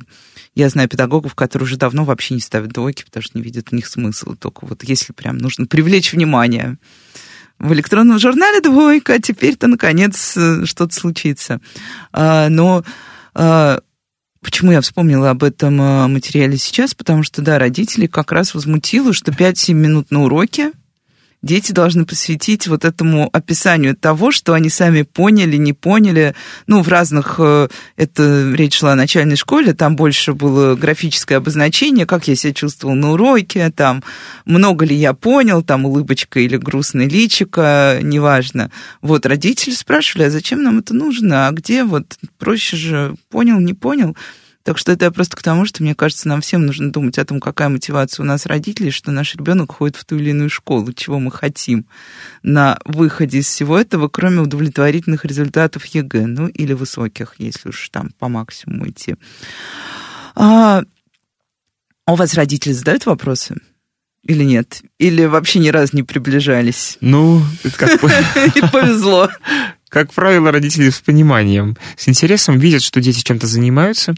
я 0.54 0.70
знаю 0.70 0.88
педагогов, 0.88 1.34
которые 1.34 1.66
уже 1.66 1.78
давно 1.78 2.06
вообще 2.06 2.36
не 2.36 2.42
ставят 2.42 2.72
двойки, 2.72 3.04
потому 3.04 3.24
что 3.24 3.40
не 3.40 3.44
видят 3.44 3.70
в 3.70 3.72
них 3.72 3.88
смысла, 3.88 4.36
только 4.36 4.66
вот 4.66 4.84
если 4.84 5.14
прям 5.14 5.40
нужно 5.40 5.66
привлечь 5.66 6.14
внимание. 6.14 6.78
В 7.58 7.74
электронном 7.74 8.20
журнале 8.20 8.62
двойка, 8.62 9.14
а 9.14 9.20
теперь-то, 9.20 9.68
наконец, 9.68 10.36
э, 10.38 10.66
что-то 10.66 10.94
случится. 10.94 11.62
А, 12.12 12.50
но 12.50 12.84
Почему 13.34 14.74
я 14.74 14.82
вспомнила 14.82 15.30
об 15.30 15.42
этом 15.42 15.82
э, 15.82 16.08
материале 16.08 16.58
сейчас? 16.58 16.94
Потому 16.94 17.24
что, 17.24 17.42
да, 17.42 17.58
родители 17.58 18.08
как 18.08 18.34
раз 18.34 18.54
возмутило, 18.54 19.14
что 19.14 19.32
5-7 19.32 19.74
минут 19.74 20.12
на 20.12 20.24
уроке 20.24 20.74
дети 21.44 21.74
должны 21.74 22.06
посвятить 22.06 22.68
вот 22.68 22.86
этому 22.86 23.30
описанию 23.32 23.96
того, 23.96 24.32
что 24.32 24.54
они 24.54 24.70
сами 24.70 25.04
поняли, 25.04 25.58
не 25.58 25.74
поняли. 25.74 26.34
Ну, 26.66 26.82
в 26.82 26.88
разных... 26.88 27.36
Э, 27.38 27.68
это 27.98 28.52
речь 28.56 28.80
шла 28.80 28.94
о 28.94 28.96
начальной 28.96 29.36
школе, 29.36 29.74
там 29.74 29.96
больше 29.96 30.34
было 30.34 30.76
графическое 30.76 31.38
обозначение, 31.38 32.06
как 32.06 32.28
я 32.28 32.36
себя 32.36 32.54
чувствовал 32.54 32.96
на 32.96 33.12
уроке, 33.12 33.70
там, 33.70 34.04
много 34.46 34.86
ли 34.86 34.96
я 34.96 35.14
понял, 35.14 35.62
там, 35.62 35.86
улыбочка 35.86 36.40
или 36.40 36.58
грустный 36.58 37.08
личико, 37.08 38.00
неважно. 38.02 38.72
Вот, 39.02 39.26
родители 39.26 39.74
спрашивали, 39.74 40.28
а 40.28 40.32
зачем 40.32 40.64
нам 40.64 40.80
это 40.80 40.94
нужно, 40.94 41.48
а 41.48 41.52
где 41.52 41.84
вот 41.84 42.18
проще 42.40 42.78
же 42.78 43.16
понял, 43.30 43.60
не 43.60 43.74
понял. 43.74 44.16
Так 44.64 44.78
что 44.78 44.94
это 44.94 45.12
просто 45.12 45.36
к 45.36 45.44
тому, 45.44 45.66
что, 45.66 45.84
мне 45.84 45.94
кажется, 45.94 46.30
нам 46.30 46.40
всем 46.40 46.66
нужно 46.66 46.90
думать 46.90 47.20
о 47.20 47.26
том, 47.26 47.42
какая 47.42 47.68
мотивация 47.68 48.24
у 48.24 48.26
нас 48.26 48.46
родителей, 48.46 48.92
что 48.92 49.12
наш 49.12 49.36
ребенок 49.36 49.74
ходит 49.74 49.98
в 49.98 50.06
ту 50.06 50.16
или 50.16 50.30
иную 50.30 50.50
школу, 50.50 50.94
чего 50.94 51.20
мы 51.20 51.32
хотим 51.32 51.86
на 52.44 52.80
выходе 52.86 53.40
из 53.40 53.48
всего 53.48 53.78
этого, 53.78 54.08
кроме 54.08 54.40
удовлетворительных 54.40 55.26
результатов 55.26 55.86
ЕГЭ, 55.86 56.28
ну 56.28 56.48
или 56.48 56.72
высоких, 56.72 57.36
если 57.40 57.70
уж 57.70 57.90
там 57.90 58.12
по 58.18 58.30
максимуму 58.30 58.90
идти. 58.90 59.16
А, 60.36 60.84
а 62.06 62.14
у 62.14 62.16
вас 62.16 62.34
родители 62.34 62.72
задают 62.72 63.06
вопросы? 63.06 63.58
Или 64.24 64.46
нет? 64.46 64.82
Или 65.00 65.26
вообще 65.26 65.60
ни 65.60 65.68
разу 65.68 65.98
не 65.98 66.04
приближались? 66.04 66.98
Ну, 67.02 67.42
как 67.76 68.00
бы... 68.00 68.10
И 68.56 68.62
повезло. 68.72 69.30
Как 69.94 70.12
правило, 70.12 70.52
родители 70.52 70.90
с 70.90 71.02
пониманием, 71.02 71.78
с 71.98 72.10
интересом 72.10 72.58
видят, 72.58 72.82
что 72.82 73.00
дети 73.00 73.22
чем-то 73.22 73.46
занимаются. 73.46 74.16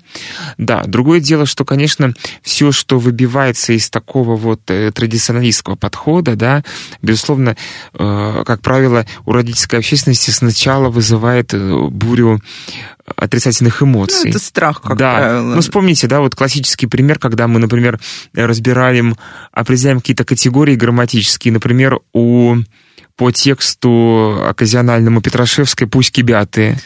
Да, 0.58 0.86
другое 0.86 1.20
дело, 1.20 1.46
что, 1.46 1.66
конечно, 1.66 2.14
все, 2.42 2.72
что 2.72 2.98
выбивается 2.98 3.74
из 3.74 3.90
такого 3.90 4.38
вот 4.38 4.62
э, 4.72 4.94
традиционалистского 4.94 5.76
подхода, 5.76 6.38
да, 6.38 6.64
безусловно, 7.02 7.58
э, 7.94 8.44
как 8.46 8.62
правило, 8.62 9.06
у 9.26 9.34
родительской 9.34 9.80
общественности 9.80 10.32
сначала 10.32 10.88
вызывает 10.90 11.54
э, 11.54 11.88
бурю 11.90 12.40
отрицательных 13.18 13.84
эмоций. 13.84 14.22
Ну, 14.24 14.30
это 14.30 14.40
страх, 14.40 14.82
как 14.82 14.96
да. 14.96 15.12
правило. 15.12 15.56
Ну, 15.56 15.62
вспомните, 15.62 16.08
да, 16.08 16.22
вот 16.22 16.36
классический 16.36 16.88
пример, 16.88 17.20
когда 17.20 17.50
мы, 17.50 17.60
например, 17.60 18.00
разбираем, 18.34 19.18
определяем 19.52 20.00
какие-то 20.00 20.24
категории 20.24 20.76
грамматические, 20.76 21.52
например, 21.52 22.00
у 22.14 22.56
по 23.16 23.32
тексту 23.32 24.44
оказиональному 24.48 25.22
Петрашевской 25.22 25.88
«Пусть 25.88 26.12
кибятые». 26.12 26.80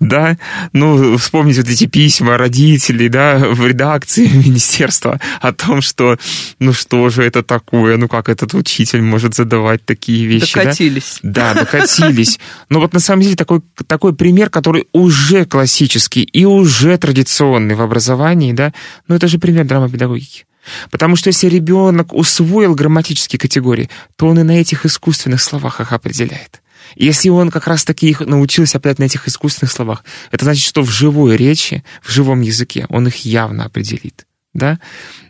Да, 0.00 0.36
ну, 0.72 1.16
вспомните 1.16 1.62
вот 1.62 1.70
эти 1.70 1.86
письма 1.86 2.36
родителей, 2.36 3.08
да, 3.08 3.38
в 3.38 3.66
редакции 3.66 4.26
министерства 4.34 5.20
о 5.40 5.52
том, 5.52 5.80
что, 5.80 6.18
ну, 6.58 6.72
что 6.72 7.08
же 7.08 7.22
это 7.22 7.42
такое, 7.42 7.96
ну, 7.96 8.08
как 8.08 8.28
этот 8.28 8.54
учитель 8.54 9.02
может 9.02 9.34
задавать 9.34 9.84
такие 9.84 10.26
вещи, 10.26 10.54
Докатились. 10.54 11.18
Да, 11.22 11.54
да 11.54 11.60
докатились. 11.60 12.38
Но 12.68 12.80
вот 12.80 12.92
на 12.92 13.00
самом 13.00 13.22
деле 13.22 13.36
такой, 13.36 13.62
такой 13.86 14.14
пример, 14.14 14.50
который 14.50 14.88
уже 14.92 15.46
классический 15.46 16.22
и 16.22 16.44
уже 16.44 16.98
традиционный 16.98 17.74
в 17.74 17.80
образовании, 17.80 18.52
да, 18.52 18.72
ну, 19.08 19.14
это 19.14 19.28
же 19.28 19.38
пример 19.38 19.64
драмопедагогики. 19.64 20.44
Потому 20.90 21.16
что 21.16 21.28
если 21.28 21.48
ребенок 21.48 22.12
усвоил 22.12 22.74
грамматические 22.74 23.38
категории, 23.38 23.90
то 24.16 24.26
он 24.26 24.38
и 24.38 24.42
на 24.42 24.60
этих 24.60 24.86
искусственных 24.86 25.42
словах 25.42 25.80
их 25.80 25.92
определяет. 25.92 26.60
Если 26.96 27.28
он 27.28 27.50
как 27.50 27.66
раз-таки 27.66 28.08
их 28.08 28.20
научился 28.20 28.78
опять 28.78 28.98
на 28.98 29.04
этих 29.04 29.26
искусственных 29.26 29.72
словах, 29.72 30.04
это 30.30 30.44
значит, 30.44 30.64
что 30.64 30.82
в 30.82 30.90
живой 30.90 31.36
речи, 31.36 31.82
в 32.02 32.10
живом 32.10 32.40
языке 32.40 32.86
он 32.88 33.08
их 33.08 33.24
явно 33.24 33.64
определит. 33.64 34.26
Да? 34.52 34.78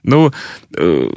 Ну, 0.03 0.33
э, 0.77 1.11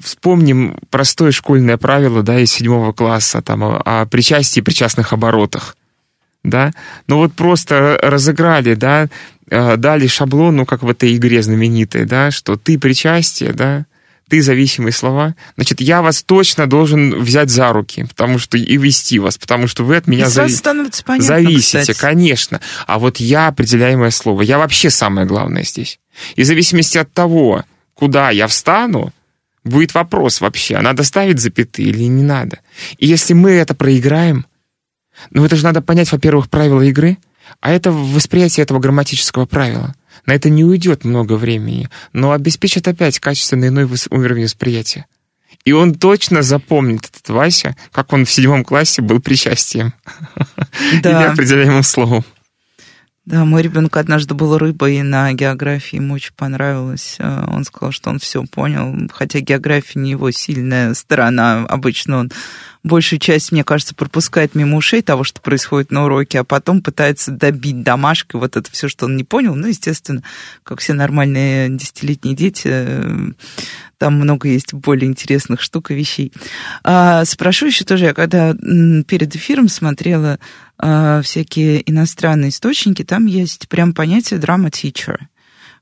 вспомним 0.00 0.78
простое 0.90 1.32
школьное 1.32 1.78
правило 1.78 2.22
да, 2.22 2.38
из 2.38 2.52
седьмого 2.52 2.92
класса 2.92 3.40
там, 3.40 3.62
о, 3.62 3.80
о 3.84 4.06
причастии 4.06 4.60
и 4.60 4.62
причастных 4.62 5.12
оборотах. 5.12 5.76
Да? 6.48 6.72
Ну 7.08 7.18
вот 7.18 7.34
просто 7.34 7.98
разыграли, 8.02 8.74
да, 8.74 9.08
Э, 9.48 9.76
дали 9.76 10.08
шаблон, 10.08 10.56
ну, 10.56 10.66
как 10.66 10.82
в 10.82 10.88
этой 10.88 11.14
игре 11.14 11.40
знаменитой, 11.40 12.04
да, 12.04 12.32
что 12.32 12.56
ты 12.56 12.80
причастие, 12.80 13.52
да, 13.52 13.86
ты 14.28 14.42
зависимые 14.42 14.92
слова, 14.92 15.36
значит, 15.54 15.80
я 15.80 16.02
вас 16.02 16.24
точно 16.24 16.66
должен 16.66 17.14
взять 17.20 17.48
за 17.48 17.72
руки, 17.72 18.06
потому 18.08 18.40
что 18.40 18.58
и 18.58 18.76
вести 18.76 19.20
вас, 19.20 19.38
потому 19.38 19.68
что 19.68 19.84
вы 19.84 19.96
от 19.96 20.08
меня 20.08 20.28
зави... 20.28 20.48
понятно, 21.04 21.26
зависите, 21.26 21.78
кстати. 21.78 21.96
конечно. 21.96 22.60
А 22.88 22.98
вот 22.98 23.18
я 23.18 23.46
определяемое 23.46 24.10
слово, 24.10 24.42
я 24.42 24.58
вообще 24.58 24.90
самое 24.90 25.28
главное 25.28 25.62
здесь. 25.62 26.00
И 26.34 26.42
в 26.42 26.44
зависимости 26.44 26.98
от 26.98 27.12
того, 27.12 27.62
куда 27.94 28.30
я 28.30 28.48
встану, 28.48 29.12
будет 29.62 29.94
вопрос 29.94 30.40
вообще, 30.40 30.80
надо 30.80 31.04
ставить 31.04 31.38
запятые 31.38 31.90
или 31.90 32.02
не 32.02 32.24
надо. 32.24 32.58
И 32.98 33.06
если 33.06 33.32
мы 33.32 33.52
это 33.52 33.76
проиграем, 33.76 34.44
Ну, 35.30 35.44
это 35.44 35.56
же 35.56 35.64
надо 35.64 35.82
понять, 35.82 36.10
во-первых, 36.12 36.48
правила 36.48 36.82
игры, 36.82 37.18
а 37.60 37.72
это 37.72 37.92
восприятие 37.92 38.64
этого 38.64 38.78
грамматического 38.78 39.46
правила. 39.46 39.94
На 40.26 40.34
это 40.34 40.50
не 40.50 40.64
уйдет 40.64 41.04
много 41.04 41.34
времени, 41.34 41.88
но 42.12 42.32
обеспечит 42.32 42.88
опять 42.88 43.18
качественный 43.18 43.68
иной 43.68 43.88
уровень 44.10 44.44
восприятия. 44.44 45.06
И 45.64 45.72
он 45.72 45.94
точно 45.94 46.42
запомнит 46.42 47.06
этот 47.06 47.28
Вася, 47.28 47.76
как 47.92 48.12
он 48.12 48.24
в 48.24 48.30
седьмом 48.30 48.64
классе 48.64 49.02
был 49.02 49.20
причастием. 49.20 49.94
Да. 51.02 51.10
Или 51.22 51.32
определяемым 51.32 51.82
словом. 51.82 52.24
Да, 53.26 53.44
мой 53.44 53.60
ребенок 53.60 53.96
однажды 53.96 54.34
был 54.34 54.56
рыбой 54.56 55.02
на 55.02 55.32
географии, 55.32 55.96
ему 55.96 56.14
очень 56.14 56.32
понравилось. 56.36 57.16
Э, 57.18 57.44
он 57.48 57.64
сказал, 57.64 57.90
что 57.90 58.10
он 58.10 58.20
все 58.20 58.44
понял, 58.44 58.94
хотя 59.12 59.40
география 59.40 59.98
не 59.98 60.12
его 60.12 60.30
сильная 60.30 60.94
сторона. 60.94 61.66
Обычно 61.66 62.18
он 62.18 62.30
большую 62.84 63.18
часть, 63.18 63.50
мне 63.50 63.64
кажется, 63.64 63.96
пропускает 63.96 64.54
мимо 64.54 64.76
ушей 64.76 65.02
того, 65.02 65.24
что 65.24 65.40
происходит 65.40 65.90
на 65.90 66.04
уроке, 66.04 66.38
а 66.38 66.44
потом 66.44 66.80
пытается 66.80 67.32
добить 67.32 67.82
домашкой 67.82 68.40
вот 68.40 68.56
это 68.56 68.70
все, 68.70 68.88
что 68.88 69.06
он 69.06 69.16
не 69.16 69.24
понял. 69.24 69.56
Ну, 69.56 69.66
естественно, 69.66 70.22
как 70.62 70.78
все 70.78 70.92
нормальные 70.92 71.68
десятилетние 71.70 72.36
дети, 72.36 72.68
э, 72.70 73.32
там 73.98 74.14
много 74.14 74.48
есть 74.48 74.74
более 74.74 75.08
интересных 75.08 75.60
штук 75.60 75.90
и 75.90 75.94
вещей. 75.94 76.32
А, 76.84 77.24
спрошу 77.24 77.66
еще 77.66 77.84
тоже, 77.84 78.06
я 78.06 78.14
когда 78.14 78.54
перед 78.54 79.34
эфиром 79.34 79.68
смотрела 79.68 80.38
а, 80.78 81.22
всякие 81.22 81.88
иностранные 81.90 82.50
источники, 82.50 83.04
там 83.04 83.26
есть 83.26 83.68
прям 83.68 83.94
понятие 83.94 84.38
драма 84.38 84.68
teacher. 84.68 85.18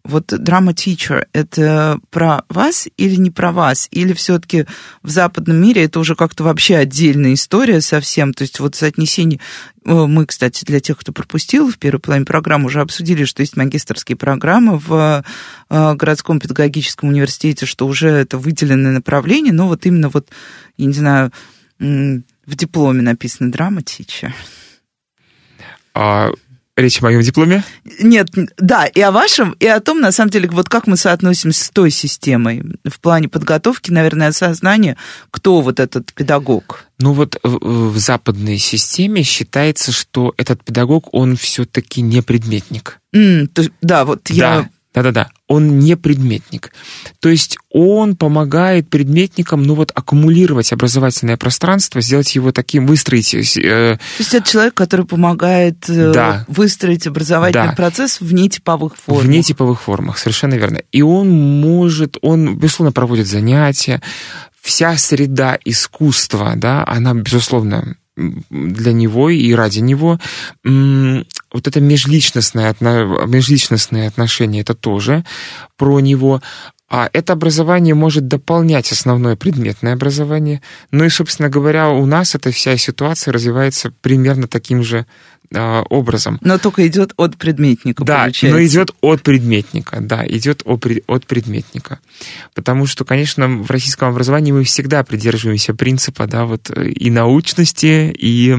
Вот 0.04 0.26
драма 0.26 0.72
teacher 0.72 1.26
это 1.32 1.98
про 2.10 2.44
вас 2.50 2.88
или 2.98 3.16
не 3.16 3.30
про 3.30 3.52
вас? 3.52 3.88
Или 3.90 4.12
все-таки 4.12 4.66
в 5.02 5.08
западном 5.08 5.56
мире 5.56 5.84
это 5.84 5.98
уже 5.98 6.14
как-то 6.14 6.44
вообще 6.44 6.76
отдельная 6.76 7.32
история 7.32 7.80
совсем? 7.80 8.34
То 8.34 8.42
есть 8.42 8.60
вот 8.60 8.74
соотнесение... 8.74 9.40
Мы, 9.86 10.26
кстати, 10.26 10.64
для 10.64 10.80
тех, 10.80 10.98
кто 10.98 11.12
пропустил, 11.12 11.70
в 11.70 11.78
первой 11.78 12.00
половине 12.00 12.26
программы 12.26 12.66
уже 12.66 12.80
обсудили, 12.80 13.24
что 13.24 13.42
есть 13.42 13.56
магистрские 13.56 14.16
программы 14.16 14.78
в 14.78 15.22
а, 15.68 15.94
городском 15.94 16.40
педагогическом 16.40 17.10
университете, 17.10 17.66
что 17.66 17.86
уже 17.86 18.08
это 18.08 18.38
выделенное 18.38 18.92
направление, 18.92 19.52
но 19.52 19.68
вот 19.68 19.84
именно 19.84 20.08
вот, 20.08 20.30
я 20.78 20.86
не 20.86 20.94
знаю, 20.94 21.32
в 21.78 22.56
дипломе 22.56 23.02
написано 23.02 23.52
драма 23.52 23.80
teacher. 23.80 24.32
А 25.94 26.30
речь 26.76 27.00
о 27.00 27.04
моем 27.04 27.20
дипломе? 27.20 27.64
Нет, 28.00 28.28
да, 28.58 28.86
и 28.86 29.00
о 29.00 29.10
вашем, 29.10 29.52
и 29.60 29.66
о 29.66 29.80
том, 29.80 30.00
на 30.00 30.12
самом 30.12 30.30
деле, 30.30 30.48
вот 30.48 30.68
как 30.68 30.86
мы 30.86 30.96
соотносимся 30.96 31.64
с 31.64 31.70
той 31.70 31.90
системой 31.90 32.64
в 32.84 33.00
плане 33.00 33.28
подготовки, 33.28 33.90
наверное, 33.90 34.28
осознания, 34.28 34.96
кто 35.30 35.60
вот 35.60 35.80
этот 35.80 36.12
педагог. 36.12 36.84
Ну 37.00 37.12
вот 37.12 37.38
в, 37.42 37.98
западной 37.98 38.58
системе 38.58 39.22
считается, 39.22 39.92
что 39.92 40.32
этот 40.36 40.64
педагог, 40.64 41.12
он 41.12 41.36
все-таки 41.36 42.02
не 42.02 42.22
предметник. 42.22 43.00
Mm, 43.14 43.48
то, 43.48 43.64
да, 43.80 44.04
вот 44.04 44.22
да. 44.28 44.34
я 44.34 44.70
да-да-да, 44.94 45.30
он 45.48 45.80
не 45.80 45.96
предметник. 45.96 46.72
То 47.20 47.28
есть 47.28 47.58
он 47.70 48.14
помогает 48.14 48.88
предметникам, 48.88 49.64
ну 49.64 49.74
вот, 49.74 49.90
аккумулировать 49.92 50.72
образовательное 50.72 51.36
пространство, 51.36 52.00
сделать 52.00 52.32
его 52.36 52.52
таким, 52.52 52.86
выстроить... 52.86 53.34
Э, 53.34 53.98
То 53.98 54.20
есть 54.20 54.34
это 54.34 54.48
человек, 54.48 54.74
который 54.74 55.04
помогает 55.04 55.88
э, 55.88 56.12
да. 56.12 56.44
выстроить 56.46 57.08
образовательный 57.08 57.70
да. 57.70 57.74
процесс 57.74 58.20
в 58.20 58.32
нетиповых 58.32 58.94
формах. 58.96 59.24
В 59.24 59.28
нетиповых 59.28 59.82
формах, 59.82 60.18
совершенно 60.18 60.54
верно. 60.54 60.80
И 60.92 61.02
он 61.02 61.28
может, 61.28 62.16
он, 62.22 62.56
безусловно, 62.56 62.92
проводит 62.92 63.26
занятия, 63.26 64.00
вся 64.60 64.96
среда 64.96 65.58
искусства, 65.64 66.52
да, 66.54 66.84
она, 66.86 67.14
безусловно, 67.14 67.96
для 68.16 68.92
него 68.92 69.30
и 69.30 69.52
ради 69.54 69.80
него. 69.80 70.18
Вот 70.64 71.66
это 71.66 71.80
межличностное, 71.80 72.74
межличностные 72.80 74.08
отношения, 74.08 74.60
это 74.60 74.74
тоже 74.74 75.24
про 75.76 76.00
него. 76.00 76.40
А 76.88 77.08
это 77.12 77.32
образование 77.32 77.94
может 77.94 78.28
дополнять 78.28 78.92
основное 78.92 79.36
предметное 79.36 79.94
образование. 79.94 80.62
Ну 80.92 81.04
и, 81.04 81.08
собственно 81.08 81.48
говоря, 81.48 81.90
у 81.90 82.06
нас 82.06 82.34
эта 82.34 82.52
вся 82.52 82.76
ситуация 82.76 83.32
развивается 83.32 83.92
примерно 84.00 84.46
таким 84.46 84.84
же 84.84 85.06
образом. 85.54 86.38
Но 86.42 86.58
только 86.58 86.86
идет 86.86 87.12
от 87.16 87.36
предметника, 87.36 88.04
да, 88.04 88.22
получается. 88.22 88.56
но 88.56 88.64
идет 88.64 88.90
от 89.00 89.22
предметника, 89.22 89.98
да, 90.00 90.24
идет 90.26 90.62
от 90.64 91.26
предметника. 91.26 92.00
Потому 92.54 92.86
что, 92.86 93.04
конечно, 93.04 93.48
в 93.48 93.70
российском 93.70 94.08
образовании 94.08 94.52
мы 94.52 94.64
всегда 94.64 95.02
придерживаемся 95.04 95.74
принципа, 95.74 96.26
да, 96.26 96.44
вот 96.44 96.70
и 96.70 97.10
научности, 97.10 98.14
и 98.16 98.56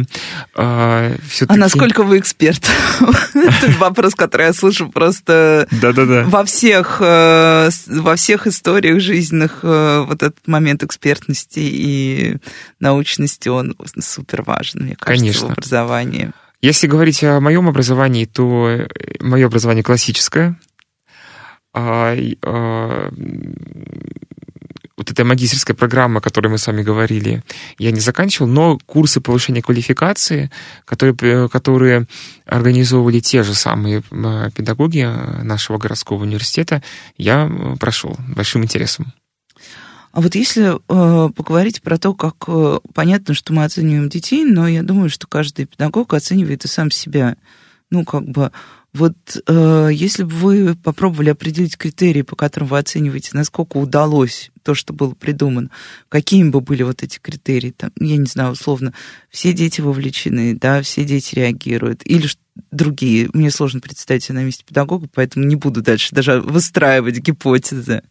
э, 0.55 1.17
все-таки... 1.27 1.57
А 1.57 1.61
насколько 1.61 2.03
вы 2.03 2.19
эксперт? 2.19 2.69
Это 3.33 3.71
вопрос, 3.79 4.15
который 4.15 4.47
я 4.47 4.53
слышу 4.53 4.89
просто 4.89 5.67
во 5.71 6.45
всех 6.45 6.97
э, 7.01 7.69
во 7.87 8.15
всех 8.15 8.47
историях 8.47 8.99
жизненных 8.99 9.59
э, 9.63 10.05
вот 10.07 10.23
этот 10.23 10.47
момент 10.47 10.83
экспертности 10.83 11.59
и 11.59 12.37
научности, 12.79 13.49
он 13.49 13.75
супер 13.99 14.43
важен, 14.43 14.83
мне 14.83 14.95
кажется, 14.95 15.47
в 15.47 15.51
образовании. 15.51 16.31
Если 16.65 16.87
говорить 16.87 17.23
о 17.23 17.39
моем 17.41 17.69
образовании, 17.69 18.25
то 18.25 18.67
э, 18.67 18.87
мое 19.19 19.45
образование 19.45 19.83
классическое. 19.83 20.59
А, 21.75 22.15
а, 22.41 23.11
вот 24.97 25.11
эта 25.11 25.23
магистрская 25.23 25.75
программа, 25.75 26.17
о 26.17 26.21
которой 26.21 26.47
мы 26.47 26.57
с 26.57 26.65
вами 26.65 26.81
говорили, 26.81 27.43
я 27.77 27.91
не 27.91 27.99
заканчивал, 27.99 28.47
но 28.47 28.79
курсы 28.87 29.21
повышения 29.21 29.61
квалификации, 29.61 30.49
которые, 30.85 31.15
э, 31.21 31.49
которые 31.49 32.07
организовывали 32.47 33.19
те 33.19 33.43
же 33.43 33.53
самые 33.53 34.01
э, 34.09 34.49
педагоги 34.55 35.07
нашего 35.43 35.77
городского 35.77 36.23
университета, 36.23 36.81
я 37.15 37.47
прошел 37.79 38.17
большим 38.35 38.63
интересом. 38.63 39.13
А 40.15 40.21
вот 40.21 40.33
если 40.33 40.75
э, 40.75 41.29
поговорить 41.33 41.81
про 41.81 41.97
то, 41.97 42.13
как 42.13 42.45
э, 42.47 42.79
понятно, 42.93 43.33
что 43.33 43.51
мы 43.51 43.65
оцениваем 43.65 44.07
детей, 44.07 44.45
но 44.45 44.65
я 44.65 44.81
думаю, 44.81 45.09
что 45.09 45.27
каждый 45.27 45.65
педагог 45.65 46.13
оценивает 46.13 46.63
и 46.63 46.69
сам 46.69 46.89
себя. 46.89 47.35
Ну, 47.91 48.05
как 48.05 48.23
бы, 48.23 48.53
вот 48.95 49.15
э, 49.45 49.89
если 49.91 50.23
бы 50.23 50.29
вы 50.29 50.75
попробовали 50.75 51.29
определить 51.29 51.77
критерии, 51.77 52.21
по 52.21 52.37
которым 52.37 52.69
вы 52.69 52.79
оцениваете, 52.79 53.31
насколько 53.33 53.75
удалось 53.75 54.51
то, 54.63 54.73
что 54.73 54.93
было 54.93 55.13
придумано, 55.13 55.69
какими 56.07 56.49
бы 56.49 56.61
были 56.61 56.83
вот 56.83 57.03
эти 57.03 57.19
критерии, 57.19 57.71
там, 57.71 57.91
я 57.99 58.15
не 58.15 58.25
знаю, 58.25 58.53
условно, 58.53 58.93
все 59.29 59.51
дети 59.51 59.81
вовлечены, 59.81 60.55
да, 60.55 60.81
все 60.81 61.03
дети 61.03 61.35
реагируют, 61.35 62.03
или 62.05 62.27
другие. 62.71 63.29
Мне 63.33 63.51
сложно 63.51 63.81
представить 63.81 64.23
себя 64.23 64.35
на 64.35 64.45
месте 64.45 64.63
педагога, 64.65 65.09
поэтому 65.13 65.45
не 65.45 65.57
буду 65.57 65.81
дальше 65.81 66.15
даже 66.15 66.39
выстраивать 66.39 67.19
гипотезы. 67.19 68.01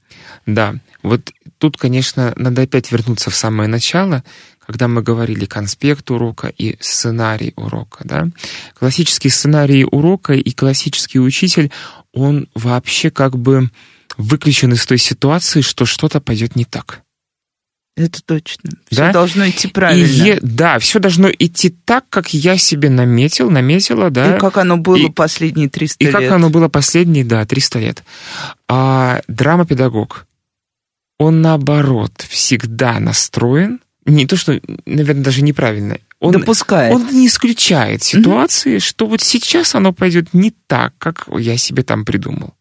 Да, 0.44 0.74
вот 1.02 1.32
тут, 1.58 1.78
конечно, 1.78 2.34
надо 2.36 2.62
опять 2.62 2.92
вернуться 2.92 3.30
в 3.30 3.34
самое 3.34 3.68
начало, 3.68 4.22
когда 4.66 4.88
мы 4.88 5.02
говорили 5.02 5.44
конспект 5.44 6.10
урока 6.10 6.48
и 6.48 6.76
сценарий 6.80 7.52
урока. 7.56 8.04
Да? 8.04 8.28
Классический 8.78 9.28
сценарий 9.28 9.84
урока 9.84 10.34
и 10.34 10.50
классический 10.52 11.20
учитель, 11.20 11.70
он 12.12 12.48
вообще 12.54 13.10
как 13.10 13.36
бы 13.36 13.70
выключен 14.16 14.72
из 14.72 14.86
той 14.86 14.98
ситуации, 14.98 15.60
что 15.60 15.84
что-то 15.86 16.20
пойдет 16.20 16.56
не 16.56 16.64
так. 16.64 17.02
Это 17.96 18.20
точно. 18.24 18.70
Все 18.90 19.02
да? 19.02 19.12
должно 19.12 19.48
идти 19.48 19.68
правильно. 19.68 20.04
И 20.04 20.28
е, 20.28 20.38
да, 20.42 20.80
все 20.80 20.98
должно 20.98 21.30
идти 21.30 21.70
так, 21.70 22.04
как 22.10 22.34
я 22.34 22.56
себе 22.56 22.90
наметил, 22.90 23.50
наметила, 23.50 24.10
да. 24.10 24.36
И 24.36 24.40
как 24.40 24.56
оно 24.56 24.76
было 24.76 24.96
и, 24.96 25.10
последние 25.10 25.68
300 25.68 25.96
и 26.00 26.06
лет. 26.06 26.10
И 26.10 26.12
как 26.12 26.32
оно 26.32 26.50
было 26.50 26.66
последние, 26.66 27.24
да, 27.24 27.46
300 27.46 27.78
лет. 27.78 28.04
А 28.68 29.20
драма-педагог, 29.28 30.26
он 31.18 31.40
наоборот 31.40 32.26
всегда 32.28 32.98
настроен 32.98 33.80
не 34.06 34.26
то, 34.26 34.36
что, 34.36 34.60
наверное, 34.86 35.24
даже 35.24 35.42
неправильно. 35.42 35.98
Он, 36.20 36.32
Допускает. 36.32 36.94
Он 36.94 37.06
не 37.12 37.26
исключает 37.26 38.02
ситуации, 38.02 38.76
mm-hmm. 38.76 38.80
что 38.80 39.06
вот 39.06 39.20
сейчас 39.20 39.74
оно 39.74 39.92
пойдет 39.92 40.32
не 40.32 40.52
так, 40.66 40.94
как 40.98 41.26
я 41.38 41.56
себе 41.56 41.82
там 41.82 42.04
придумал. 42.04 42.54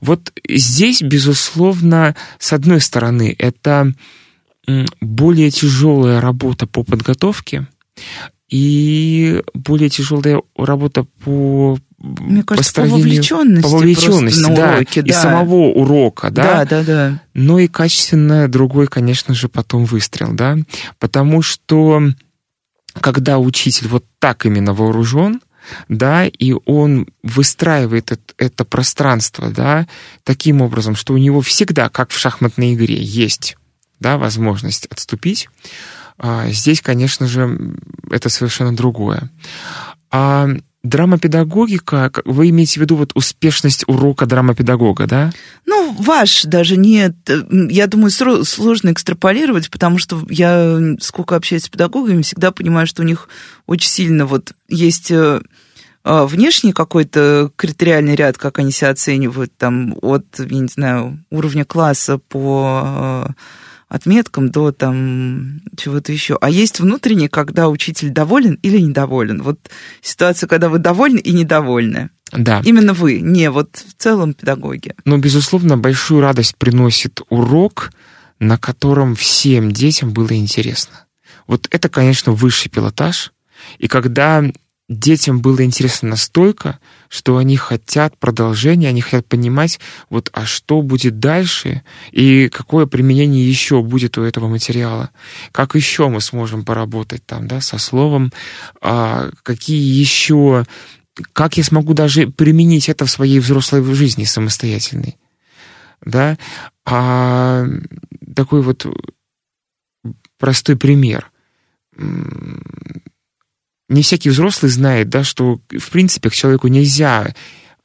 Вот 0.00 0.32
здесь, 0.48 1.02
безусловно, 1.02 2.16
с 2.38 2.52
одной 2.52 2.80
стороны, 2.80 3.34
это 3.38 3.92
более 5.00 5.50
тяжелая 5.50 6.20
работа 6.20 6.66
по 6.66 6.84
подготовке 6.84 7.66
и 8.48 9.42
более 9.54 9.88
тяжелая 9.88 10.42
работа 10.56 11.04
по 11.24 11.78
мне 12.02 12.42
кажется, 12.42 12.74
по 12.74 12.82
вовлеченности, 12.82 13.62
по 13.62 13.68
вовлеченности 13.68 14.54
да, 14.54 14.74
уроке, 14.74 15.02
да. 15.02 15.08
и 15.08 15.12
самого 15.12 15.54
урока, 15.54 16.30
да, 16.30 16.64
да, 16.64 16.82
да, 16.82 16.84
да. 16.84 17.22
Но 17.34 17.58
и 17.58 17.68
качественно 17.68 18.48
другой, 18.48 18.88
конечно 18.88 19.34
же, 19.34 19.48
потом 19.48 19.84
выстрел, 19.84 20.32
да, 20.32 20.58
потому 20.98 21.42
что 21.42 22.02
когда 23.00 23.38
учитель 23.38 23.88
вот 23.88 24.04
так 24.18 24.44
именно 24.46 24.74
вооружен, 24.74 25.40
да, 25.88 26.26
и 26.26 26.54
он 26.66 27.06
выстраивает 27.22 28.10
это, 28.10 28.34
это 28.36 28.64
пространство, 28.64 29.50
да, 29.50 29.86
таким 30.24 30.60
образом, 30.60 30.96
что 30.96 31.14
у 31.14 31.18
него 31.18 31.40
всегда, 31.40 31.88
как 31.88 32.10
в 32.10 32.18
шахматной 32.18 32.74
игре, 32.74 33.00
есть, 33.00 33.56
да, 34.00 34.18
возможность 34.18 34.86
отступить, 34.86 35.48
А 36.18 36.50
здесь, 36.50 36.82
конечно 36.82 37.26
же, 37.26 37.76
это 38.10 38.28
совершенно 38.28 38.76
другое. 38.76 39.30
А 40.10 40.48
драмопедагогика, 40.82 42.10
вы 42.24 42.50
имеете 42.50 42.80
в 42.80 42.82
виду 42.82 42.96
вот 42.96 43.12
успешность 43.14 43.84
урока 43.86 44.26
драмопедагога, 44.26 45.06
да? 45.06 45.32
Ну, 45.64 45.94
ваш 45.98 46.42
даже 46.42 46.76
нет. 46.76 47.14
Я 47.50 47.86
думаю, 47.86 48.10
сложно 48.10 48.92
экстраполировать, 48.92 49.70
потому 49.70 49.98
что 49.98 50.22
я, 50.28 50.78
сколько 51.00 51.36
общаюсь 51.36 51.64
с 51.64 51.68
педагогами, 51.68 52.22
всегда 52.22 52.50
понимаю, 52.50 52.86
что 52.86 53.02
у 53.02 53.06
них 53.06 53.28
очень 53.66 53.90
сильно 53.90 54.26
вот 54.26 54.52
есть 54.68 55.10
э, 55.10 55.40
а, 56.04 56.26
внешний 56.26 56.72
какой-то 56.72 57.52
критериальный 57.54 58.16
ряд, 58.16 58.36
как 58.36 58.58
они 58.58 58.72
себя 58.72 58.90
оценивают, 58.90 59.56
там, 59.56 59.96
от, 60.02 60.24
я 60.38 60.58
не 60.58 60.66
знаю, 60.66 61.24
уровня 61.30 61.64
класса 61.64 62.18
по 62.18 62.82
а, 62.84 63.30
отметкам 63.92 64.48
до 64.48 64.72
там 64.72 65.60
чего-то 65.76 66.12
еще. 66.12 66.38
А 66.40 66.48
есть 66.48 66.80
внутренний, 66.80 67.28
когда 67.28 67.68
учитель 67.68 68.08
доволен 68.08 68.58
или 68.62 68.78
недоволен. 68.78 69.42
Вот 69.42 69.58
ситуация, 70.00 70.48
когда 70.48 70.70
вы 70.70 70.78
довольны 70.78 71.18
и 71.18 71.32
недовольны. 71.32 72.08
Да. 72.32 72.62
Именно 72.64 72.94
вы, 72.94 73.20
не 73.20 73.50
вот 73.50 73.76
в 73.76 74.02
целом 74.02 74.32
педагоги. 74.32 74.94
Но, 75.04 75.18
безусловно, 75.18 75.76
большую 75.76 76.22
радость 76.22 76.56
приносит 76.56 77.20
урок, 77.28 77.92
на 78.38 78.56
котором 78.56 79.14
всем 79.14 79.70
детям 79.72 80.12
было 80.12 80.32
интересно. 80.32 81.04
Вот 81.46 81.68
это, 81.70 81.90
конечно, 81.90 82.32
высший 82.32 82.70
пилотаж. 82.70 83.32
И 83.78 83.88
когда 83.88 84.42
детям 84.98 85.40
было 85.40 85.64
интересно 85.64 86.10
настолько, 86.10 86.78
что 87.08 87.36
они 87.36 87.56
хотят 87.56 88.16
продолжения, 88.18 88.88
они 88.88 89.00
хотят 89.00 89.26
понимать, 89.26 89.80
вот, 90.10 90.30
а 90.32 90.46
что 90.46 90.82
будет 90.82 91.18
дальше, 91.18 91.82
и 92.10 92.48
какое 92.48 92.86
применение 92.86 93.48
еще 93.48 93.82
будет 93.82 94.18
у 94.18 94.22
этого 94.22 94.48
материала, 94.48 95.10
как 95.52 95.74
еще 95.74 96.08
мы 96.08 96.20
сможем 96.20 96.64
поработать 96.64 97.24
там, 97.26 97.48
да, 97.48 97.60
со 97.60 97.78
словом, 97.78 98.32
а, 98.80 99.30
какие 99.42 100.00
еще, 100.00 100.64
как 101.32 101.56
я 101.56 101.64
смогу 101.64 101.94
даже 101.94 102.28
применить 102.28 102.88
это 102.88 103.06
в 103.06 103.10
своей 103.10 103.40
взрослой 103.40 103.82
жизни 103.94 104.24
самостоятельной, 104.24 105.18
да, 106.04 106.38
а 106.84 107.66
такой 108.34 108.62
вот 108.62 108.86
простой 110.38 110.76
пример 110.76 111.30
не 113.92 114.02
всякий 114.02 114.30
взрослый 114.30 114.70
знает, 114.70 115.08
да, 115.08 115.22
что 115.22 115.60
в 115.70 115.90
принципе 115.90 116.30
к 116.30 116.34
человеку 116.34 116.68
нельзя, 116.68 117.34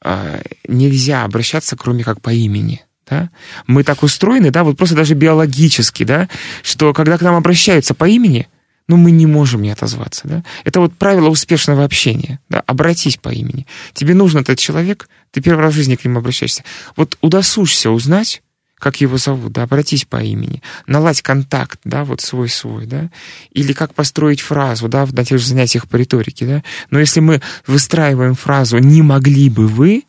а, 0.00 0.40
нельзя 0.66 1.24
обращаться, 1.24 1.76
кроме 1.76 2.02
как 2.04 2.20
по 2.20 2.30
имени. 2.30 2.82
Да? 3.08 3.30
Мы 3.66 3.84
так 3.84 4.02
устроены, 4.02 4.50
да, 4.50 4.64
вот 4.64 4.76
просто 4.76 4.96
даже 4.96 5.14
биологически, 5.14 6.04
да, 6.04 6.28
что 6.62 6.92
когда 6.92 7.16
к 7.18 7.22
нам 7.22 7.36
обращаются 7.36 7.94
по 7.94 8.08
имени, 8.08 8.48
ну, 8.86 8.96
мы 8.96 9.10
не 9.10 9.26
можем 9.26 9.60
не 9.62 9.70
отозваться, 9.70 10.26
да. 10.26 10.44
Это 10.64 10.80
вот 10.80 10.94
правило 10.94 11.28
успешного 11.28 11.84
общения, 11.84 12.40
да, 12.48 12.62
обратись 12.66 13.18
по 13.18 13.28
имени. 13.28 13.66
Тебе 13.92 14.14
нужен 14.14 14.40
этот 14.40 14.58
человек, 14.58 15.08
ты 15.30 15.42
первый 15.42 15.60
раз 15.60 15.74
в 15.74 15.76
жизни 15.76 15.96
к 15.96 16.04
нему 16.04 16.18
обращаешься. 16.20 16.64
Вот 16.96 17.18
удосужься 17.20 17.90
узнать, 17.90 18.42
как 18.78 19.00
его 19.00 19.18
зовут, 19.18 19.52
да, 19.52 19.64
обратись 19.64 20.04
по 20.04 20.22
имени, 20.22 20.62
наладь 20.86 21.22
контакт, 21.22 21.80
да, 21.84 22.04
вот 22.04 22.20
свой-свой, 22.20 22.86
да, 22.86 23.10
или 23.52 23.72
как 23.72 23.94
построить 23.94 24.40
фразу, 24.40 24.88
да, 24.88 25.06
на 25.10 25.24
тех 25.24 25.38
же 25.38 25.46
занятиях 25.46 25.88
по 25.88 25.96
риторике, 25.96 26.46
да, 26.46 26.62
но 26.90 27.00
если 27.00 27.20
мы 27.20 27.40
выстраиваем 27.66 28.34
фразу 28.34 28.78
«не 28.78 29.02
могли 29.02 29.50
бы 29.50 29.66
вы», 29.66 30.04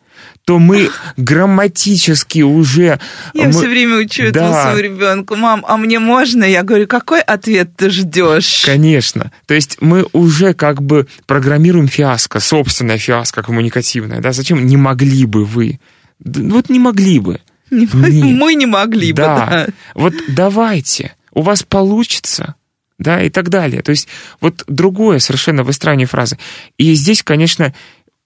то 0.45 0.59
мы 0.59 0.89
грамматически 1.15 2.41
уже... 2.41 2.99
Я 3.33 3.45
мы... 3.45 3.51
все 3.51 3.67
время 3.67 3.97
учу 3.97 4.23
да. 4.23 4.29
этому 4.29 4.53
своему 4.53 4.79
ребенку, 4.79 5.35
мам, 5.35 5.63
а 5.67 5.77
мне 5.77 5.99
можно? 5.99 6.43
Я 6.43 6.63
говорю, 6.63 6.87
какой 6.87 7.21
ответ 7.21 7.75
ты 7.77 7.89
ждешь? 7.89 8.63
Конечно. 8.65 9.31
То 9.45 9.53
есть 9.53 9.77
мы 9.79 10.07
уже 10.11 10.53
как 10.53 10.81
бы 10.81 11.07
программируем 11.25 11.87
фиаско, 11.87 12.39
собственное 12.39 12.97
фиаско 12.97 13.43
коммуникативное, 13.43 14.21
да, 14.21 14.33
зачем 14.33 14.65
не 14.65 14.75
могли 14.75 15.25
бы 15.25 15.45
вы? 15.45 15.79
Вот 16.19 16.69
не 16.69 16.79
могли 16.79 17.19
бы. 17.19 17.39
Не, 17.71 18.33
мы 18.33 18.55
не 18.55 18.65
могли 18.65 19.13
да. 19.13 19.45
бы. 19.45 19.51
Да. 19.51 19.67
Вот 19.95 20.13
давайте, 20.27 21.15
у 21.33 21.41
вас 21.41 21.63
получится, 21.63 22.55
да, 22.97 23.21
и 23.21 23.29
так 23.29 23.49
далее. 23.49 23.81
То 23.81 23.91
есть 23.91 24.07
вот 24.41 24.63
другое 24.67 25.19
совершенно 25.19 25.63
выстраивание 25.63 26.07
фразы. 26.07 26.37
И 26.77 26.93
здесь, 26.93 27.23
конечно, 27.23 27.73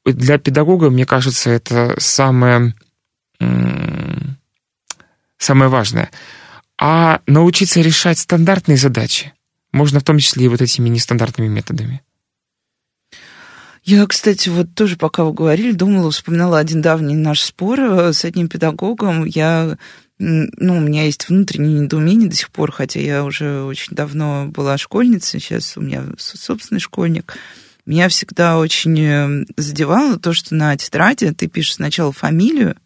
для 0.05 0.37
педагога, 0.37 0.89
мне 0.89 1.05
кажется, 1.05 1.49
это 1.49 1.95
самое, 1.99 2.73
самое 5.37 5.69
важное. 5.69 6.09
А 6.79 7.21
научиться 7.27 7.81
решать 7.81 8.19
стандартные 8.19 8.77
задачи 8.77 9.33
можно 9.71 9.99
в 9.99 10.03
том 10.03 10.19
числе 10.19 10.45
и 10.45 10.47
вот 10.47 10.61
этими 10.61 10.89
нестандартными 10.89 11.47
методами. 11.47 12.01
Я, 13.83 14.05
кстати, 14.07 14.47
вот 14.49 14.73
тоже, 14.75 14.95
пока 14.95 15.25
вы 15.25 15.33
говорили, 15.33 15.73
думала, 15.73 16.09
вспоминала 16.11 16.57
один 16.57 16.81
давний 16.81 17.15
наш 17.15 17.41
спор 17.41 17.79
э, 17.79 18.13
с 18.13 18.23
одним 18.23 18.47
педагогом. 18.47 19.25
Я 19.25 19.77
ну, 20.19 20.77
у 20.77 20.79
меня 20.79 21.03
есть 21.03 21.27
внутреннее 21.27 21.81
недоумение 21.81 22.29
до 22.29 22.35
сих 22.35 22.49
пор, 22.49 22.71
хотя 22.71 22.99
я 22.99 23.25
уже 23.25 23.63
очень 23.63 23.95
давно 23.95 24.45
была 24.47 24.77
школьницей, 24.77 25.39
сейчас 25.39 25.75
у 25.75 25.81
меня 25.81 26.05
собственный 26.17 26.79
школьник. 26.79 27.35
Меня 27.85 28.07
всегда 28.07 28.57
очень 28.57 28.99
э, 29.01 29.45
задевало 29.57 30.17
то, 30.17 30.31
что 30.31 30.55
на 30.55 30.77
тетради 30.77 31.33
ты 31.33 31.47
пишешь 31.47 31.75
сначала 31.75 32.13
фамилию, 32.13 32.77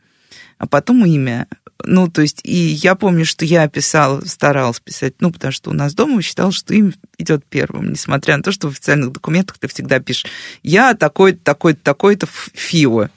а 0.57 0.65
потом 0.65 1.05
имя 1.05 1.47
ну, 1.83 2.07
то 2.07 2.21
есть, 2.21 2.41
и 2.43 2.55
я 2.55 2.95
помню, 2.95 3.25
что 3.25 3.45
я 3.45 3.67
писала, 3.67 4.21
старалась 4.25 4.79
писать, 4.79 5.15
ну, 5.19 5.31
потому 5.31 5.51
что 5.51 5.69
у 5.69 5.73
нас 5.73 5.93
дома 5.93 6.21
считал, 6.21 6.51
что 6.51 6.73
им 6.73 6.93
идет 7.17 7.45
первым, 7.45 7.91
несмотря 7.91 8.37
на 8.37 8.43
то, 8.43 8.51
что 8.51 8.67
в 8.67 8.71
официальных 8.71 9.11
документах 9.11 9.57
ты 9.59 9.67
всегда 9.67 9.99
пишешь, 9.99 10.25
я 10.63 10.93
такой-то, 10.93 11.39
такой-то, 11.43 11.79
такой-то 11.83 12.27
ФИО. 12.53 13.09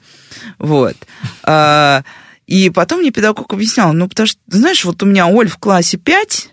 Вот. 0.59 0.95
А, 1.43 2.03
и 2.47 2.69
потом 2.69 2.99
мне 2.99 3.11
педагог 3.11 3.53
объяснял, 3.53 3.93
ну, 3.93 4.07
потому 4.07 4.27
что, 4.27 4.39
знаешь, 4.47 4.83
вот 4.85 5.01
у 5.03 5.05
меня 5.05 5.27
Оль 5.27 5.47
в 5.47 5.57
классе 5.57 5.97
5, 5.97 6.49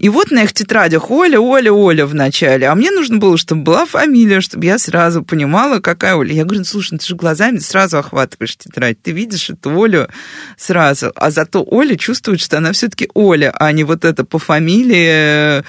и 0.00 0.08
вот 0.08 0.30
на 0.30 0.44
их 0.44 0.54
тетрадях 0.54 1.10
Оля, 1.10 1.38
Оля, 1.38 1.74
Оля 1.74 2.06
в 2.06 2.14
начале. 2.14 2.66
А 2.68 2.74
мне 2.74 2.90
нужно 2.90 3.18
было, 3.18 3.36
чтобы 3.36 3.64
была 3.64 3.84
фамилия, 3.84 4.40
чтобы 4.40 4.64
я 4.64 4.78
сразу 4.78 5.22
понимала, 5.22 5.80
какая 5.80 6.14
Оля. 6.14 6.32
Я 6.32 6.44
говорю, 6.44 6.60
ну, 6.60 6.64
слушай, 6.64 6.92
ну, 6.92 6.98
ты 6.98 7.04
же 7.04 7.16
глазами 7.16 7.58
сразу 7.58 7.98
охватываешь 7.98 8.56
тетрадь. 8.56 9.02
Ты 9.02 9.10
видишь 9.10 9.50
эту 9.50 9.78
Олю 9.78 10.08
сразу. 10.56 11.12
А 11.14 11.30
зато 11.30 11.62
Оля 11.62 11.96
чувствует, 11.96 12.40
что 12.40 12.56
она 12.56 12.72
все-таки 12.72 13.10
Оля, 13.12 13.52
а 13.54 13.70
не 13.72 13.84
вот 13.84 14.06
это 14.06 14.24
по 14.24 14.38
фамилии 14.38 15.58
э, 15.58 15.62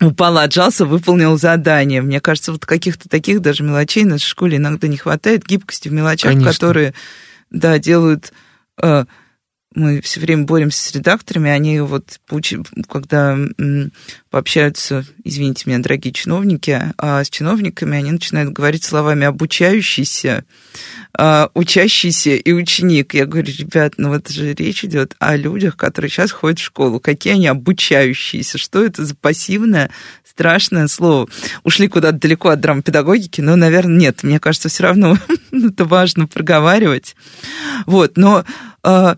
упал, 0.00 0.38
отжался, 0.38 0.86
выполнил 0.86 1.36
задание. 1.36 2.02
Мне 2.02 2.20
кажется, 2.20 2.52
вот 2.52 2.64
каких-то 2.64 3.08
таких 3.08 3.40
даже 3.40 3.64
мелочей 3.64 4.04
нашей 4.04 4.28
школе 4.28 4.58
иногда 4.58 4.86
не 4.86 4.96
хватает, 4.96 5.44
гибкости 5.44 5.88
в 5.88 5.92
мелочах, 5.92 6.34
Конечно. 6.34 6.52
которые, 6.52 6.94
да, 7.50 7.80
делают 7.80 8.32
э, 8.80 9.06
мы 9.74 10.00
все 10.00 10.20
время 10.20 10.44
боремся 10.44 10.88
с 10.88 10.92
редакторами, 10.92 11.50
они 11.50 11.80
вот, 11.80 12.20
когда 12.88 13.36
пообщаются, 14.30 15.04
извините 15.24 15.64
меня, 15.66 15.78
дорогие 15.80 16.12
чиновники, 16.12 16.92
а 16.96 17.22
с 17.22 17.30
чиновниками 17.30 17.98
они 17.98 18.12
начинают 18.12 18.52
говорить 18.52 18.84
словами 18.84 19.26
обучающийся, 19.26 20.44
а, 21.16 21.50
учащийся 21.54 22.30
и 22.30 22.52
ученик. 22.52 23.14
Я 23.14 23.26
говорю, 23.26 23.52
ребят, 23.56 23.94
ну 23.96 24.08
вот 24.08 24.28
же 24.28 24.54
речь 24.54 24.84
идет 24.84 25.14
о 25.18 25.36
людях, 25.36 25.76
которые 25.76 26.10
сейчас 26.10 26.32
ходят 26.32 26.58
в 26.58 26.64
школу. 26.64 27.00
Какие 27.00 27.34
они 27.34 27.46
обучающиеся? 27.46 28.58
Что 28.58 28.84
это 28.84 29.04
за 29.04 29.14
пассивное, 29.14 29.90
страшное 30.24 30.88
слово? 30.88 31.28
Ушли 31.62 31.88
куда-то 31.88 32.18
далеко 32.18 32.48
от 32.48 32.60
дрампедагогики, 32.60 33.40
но, 33.40 33.56
наверное, 33.56 33.96
нет. 33.96 34.22
Мне 34.22 34.40
кажется, 34.40 34.68
все 34.68 34.84
равно 34.84 35.16
это 35.52 35.84
важно 35.84 36.26
проговаривать. 36.26 37.14
Вот, 37.86 38.16
но 38.16 38.44
а, 38.82 39.16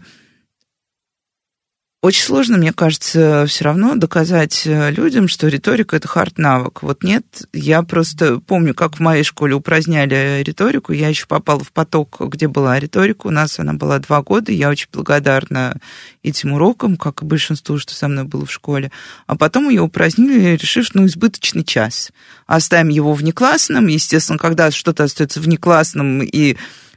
очень 2.06 2.22
сложно, 2.22 2.56
мне 2.56 2.72
кажется, 2.72 3.46
все 3.48 3.64
равно 3.64 3.96
доказать 3.96 4.62
э, 4.64 4.92
людям, 4.92 5.26
что 5.26 5.48
риторика— 5.48 5.96
это 5.98 6.06
хард-навык. 6.06 6.78
Вот 6.82 7.02
нет, 7.02 7.24
я 7.52 7.82
просто 7.82 8.38
помню, 8.38 8.74
как 8.74 8.96
в 8.96 9.00
моей 9.00 9.24
школе 9.24 9.54
упраздняли 9.56 10.40
риторику. 10.44 10.92
Я 10.92 11.08
еще 11.08 11.26
попала 11.26 11.64
в 11.64 11.72
поток, 11.72 12.20
где 12.20 12.46
была 12.46 12.78
риторика. 12.78 13.26
У 13.26 13.30
нас 13.30 13.58
она 13.58 13.72
была 13.72 13.98
два 13.98 14.22
года. 14.22 14.52
Я 14.52 14.68
очень 14.68 14.86
благодарна 14.92 15.80
этим 16.22 16.52
урокам, 16.52 16.96
как 16.96 17.22
и 17.22 17.26
большинству, 17.26 17.76
что 17.76 17.92
со 17.92 18.06
мной 18.06 18.22
было 18.22 18.46
в 18.46 18.52
школе. 18.52 18.92
А 19.26 19.36
потом 19.36 19.68
ее 19.68 19.82
упразднили, 19.82 20.54
решив, 20.54 20.94
ну, 20.94 21.06
избыточный 21.06 21.64
час. 21.64 22.12
Оставим 22.46 22.88
его 22.88 23.14
внеклассным. 23.14 23.88
Естественно, 23.88 24.38
когда 24.38 24.70
что-то 24.70 25.02
остается 25.02 25.40
внеклассным 25.40 26.22
и 26.22 26.56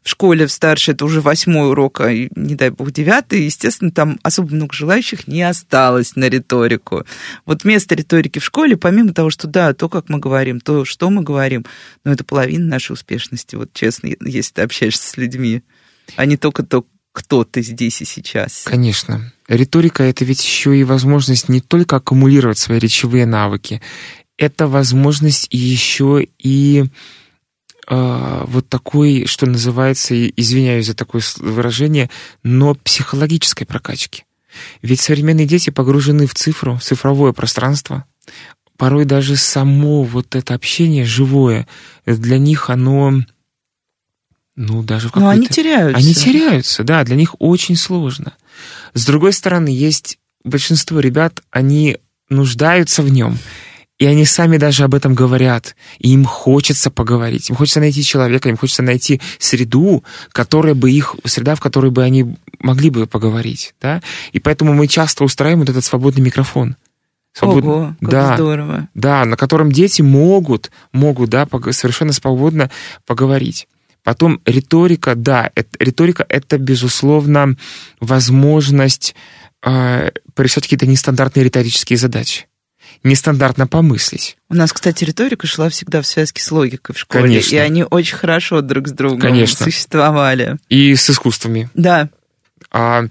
школе 0.09 0.47
в 0.47 0.51
старшей 0.51 0.93
это 0.93 1.05
уже 1.05 1.21
восьмой 1.21 1.69
урок, 1.69 2.01
а 2.01 2.13
не 2.13 2.55
дай 2.55 2.69
бог 2.69 2.91
девятый, 2.91 3.43
естественно, 3.43 3.91
там 3.91 4.19
особо 4.23 4.53
много 4.53 4.73
желающих 4.73 5.27
не 5.27 5.43
осталось 5.43 6.15
на 6.15 6.29
риторику. 6.29 7.05
Вот 7.45 7.63
место 7.63 7.95
риторики 7.95 8.39
в 8.39 8.45
школе, 8.45 8.77
помимо 8.77 9.13
того, 9.13 9.29
что 9.29 9.47
да, 9.47 9.73
то, 9.73 9.89
как 9.89 10.09
мы 10.09 10.19
говорим, 10.19 10.59
то, 10.59 10.85
что 10.85 11.09
мы 11.09 11.21
говорим, 11.21 11.65
но 12.03 12.11
это 12.11 12.23
половина 12.23 12.65
нашей 12.65 12.93
успешности, 12.93 13.55
вот 13.55 13.73
честно, 13.73 14.09
если 14.21 14.53
ты 14.53 14.61
общаешься 14.63 15.09
с 15.09 15.17
людьми, 15.17 15.63
а 16.15 16.25
не 16.25 16.37
только 16.37 16.63
то, 16.63 16.85
кто 17.11 17.43
ты 17.43 17.61
здесь 17.61 18.01
и 18.01 18.05
сейчас. 18.05 18.63
Конечно. 18.65 19.33
Риторика— 19.47 20.03
это 20.05 20.25
ведь 20.25 20.43
еще 20.43 20.77
и 20.77 20.83
возможность 20.83 21.49
не 21.49 21.59
только 21.59 21.97
аккумулировать 21.97 22.57
свои 22.57 22.79
речевые 22.79 23.25
навыки, 23.25 23.81
это 24.37 24.67
возможность 24.67 25.47
еще 25.51 26.25
и 26.37 26.85
вот 27.89 28.69
такой, 28.69 29.25
что 29.25 29.45
называется, 29.47 30.27
извиняюсь 30.27 30.85
за 30.85 30.93
такое 30.93 31.21
выражение, 31.37 32.09
но 32.43 32.75
психологической 32.75 33.65
прокачки. 33.65 34.25
Ведь 34.81 35.01
современные 35.01 35.45
дети 35.45 35.69
погружены 35.69 36.27
в 36.27 36.35
цифру, 36.35 36.75
в 36.75 36.83
цифровое 36.83 37.33
пространство. 37.33 38.05
Порой 38.77 39.05
даже 39.05 39.35
само 39.35 40.03
вот 40.03 40.35
это 40.35 40.53
общение 40.53 41.03
живое, 41.03 41.67
для 42.05 42.37
них 42.37 42.69
оно 42.69 43.21
ну, 44.55 44.83
даже 44.83 45.07
в 45.07 45.15
Но 45.15 45.29
они 45.29 45.47
теряются. 45.47 45.97
Они 45.97 46.13
теряются, 46.13 46.83
да, 46.83 47.05
для 47.05 47.15
них 47.15 47.35
очень 47.39 47.77
сложно. 47.77 48.33
С 48.93 49.05
другой 49.05 49.31
стороны, 49.31 49.69
есть 49.69 50.19
большинство 50.43 50.99
ребят, 50.99 51.41
они 51.49 51.97
нуждаются 52.29 53.01
в 53.01 53.09
нем, 53.09 53.37
и 53.99 54.05
они 54.05 54.25
сами 54.25 54.57
даже 54.57 54.85
об 54.85 54.95
этом 54.95 55.13
говорят, 55.13 55.75
и 55.99 56.13
им 56.13 56.23
хочется 56.23 56.89
поговорить, 56.89 57.49
им 57.49 57.55
хочется 57.57 57.81
найти 57.81 58.01
человека, 58.03 58.49
им 58.49 58.57
хочется 58.57 58.81
найти 58.81 59.21
среду, 59.37 60.03
которая 60.31 60.73
бы 60.73 60.89
их, 60.89 61.15
среда, 61.25 61.55
в 61.55 61.59
которой 61.59 61.91
бы 61.91 62.01
они 62.03 62.35
могли 62.59 62.89
бы 62.89 63.05
поговорить, 63.05 63.75
да, 63.81 64.01
и 64.31 64.39
поэтому 64.39 64.73
мы 64.73 64.87
часто 64.87 65.25
устраиваем 65.25 65.59
вот 65.59 65.69
этот 65.69 65.83
свободный 65.83 66.23
микрофон. 66.23 66.77
Свобод... 67.33 67.63
Ого, 67.63 67.95
как 67.99 68.09
да, 68.09 68.35
здорово. 68.35 68.89
Да, 68.95 69.25
на 69.25 69.37
котором 69.37 69.71
дети 69.71 70.01
могут, 70.01 70.71
могут, 70.93 71.29
да, 71.29 71.47
совершенно 71.71 72.13
свободно 72.13 72.71
поговорить. 73.05 73.67
Потом 74.03 74.41
риторика, 74.45 75.13
да, 75.13 75.51
это, 75.53 75.69
риторика— 75.77 76.25
это, 76.29 76.57
безусловно, 76.57 77.55
возможность 77.99 79.13
э, 79.61 80.11
порешать 80.33 80.63
какие-то 80.63 80.87
нестандартные 80.87 81.43
риторические 81.43 81.97
задачи 81.97 82.48
нестандартно 83.03 83.67
помыслить. 83.67 84.37
У 84.49 84.55
нас, 84.55 84.73
кстати, 84.73 85.03
риторика 85.03 85.47
шла 85.47 85.69
всегда 85.69 86.01
в 86.01 86.07
связке 86.07 86.41
с 86.41 86.51
логикой 86.51 86.95
в 86.95 86.99
школе, 86.99 87.23
Конечно. 87.23 87.55
и 87.55 87.57
они 87.59 87.83
очень 87.83 88.17
хорошо 88.17 88.61
друг 88.61 88.87
с 88.87 88.91
другом 88.91 89.21
Конечно. 89.21 89.65
существовали. 89.65 90.57
И 90.69 90.95
с 90.95 91.09
искусствами. 91.09 91.69
Да. 91.73 92.09
А, 92.71 93.05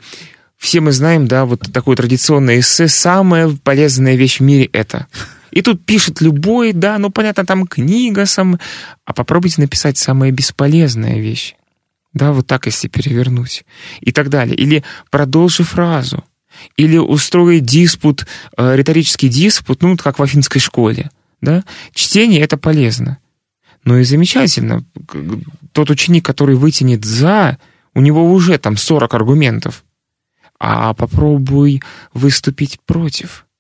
все 0.57 0.81
мы 0.81 0.93
знаем, 0.93 1.27
да, 1.27 1.45
вот 1.45 1.61
такое 1.73 1.97
традиционное 1.97 2.61
эссе, 2.61 2.89
самая 2.89 3.51
полезная 3.63 4.17
вещь 4.17 4.39
в 4.39 4.43
мире— 4.43 4.65
это 4.73 5.07
и 5.51 5.63
тут 5.63 5.85
пишет 5.85 6.21
любой, 6.21 6.73
да, 6.73 6.99
ну, 6.99 7.11
понятно, 7.11 7.45
там 7.45 7.67
книга 7.67 8.27
сам... 8.27 8.59
А 9.05 9.13
попробуйте 9.13 9.61
написать 9.61 9.97
самая 9.97 10.31
бесполезная 10.31 11.19
вещь. 11.19 11.55
Да, 12.13 12.33
вот 12.33 12.47
так, 12.47 12.67
если 12.67 12.89
перевернуть. 12.89 13.65
И 14.01 14.13
так 14.13 14.29
далее. 14.29 14.57
Или 14.57 14.85
продолжи 15.11 15.65
фразу. 15.65 16.25
Или 16.77 16.97
устроить 16.97 17.65
диспут, 17.65 18.27
э, 18.57 18.77
риторический 18.77 19.29
диспут, 19.29 19.83
ну, 19.83 19.97
как 19.97 20.19
в 20.19 20.23
афинской 20.23 20.61
школе. 20.61 21.11
Да? 21.41 21.65
Чтение— 21.93 22.41
это 22.43 22.57
полезно. 22.57 23.19
Ну 23.85 23.99
и 23.99 24.05
замечательно. 24.05 24.85
Тот 25.73 25.91
ученик, 25.91 26.25
который 26.25 26.57
вытянет 26.57 27.05
«за», 27.05 27.59
у 27.95 28.01
него 28.01 28.33
уже 28.33 28.59
там 28.59 28.77
40 28.77 29.15
аргументов. 29.15 29.85
А 30.61 30.95
попробуй 30.95 31.83
выступить 32.13 32.79
против— 32.85 33.45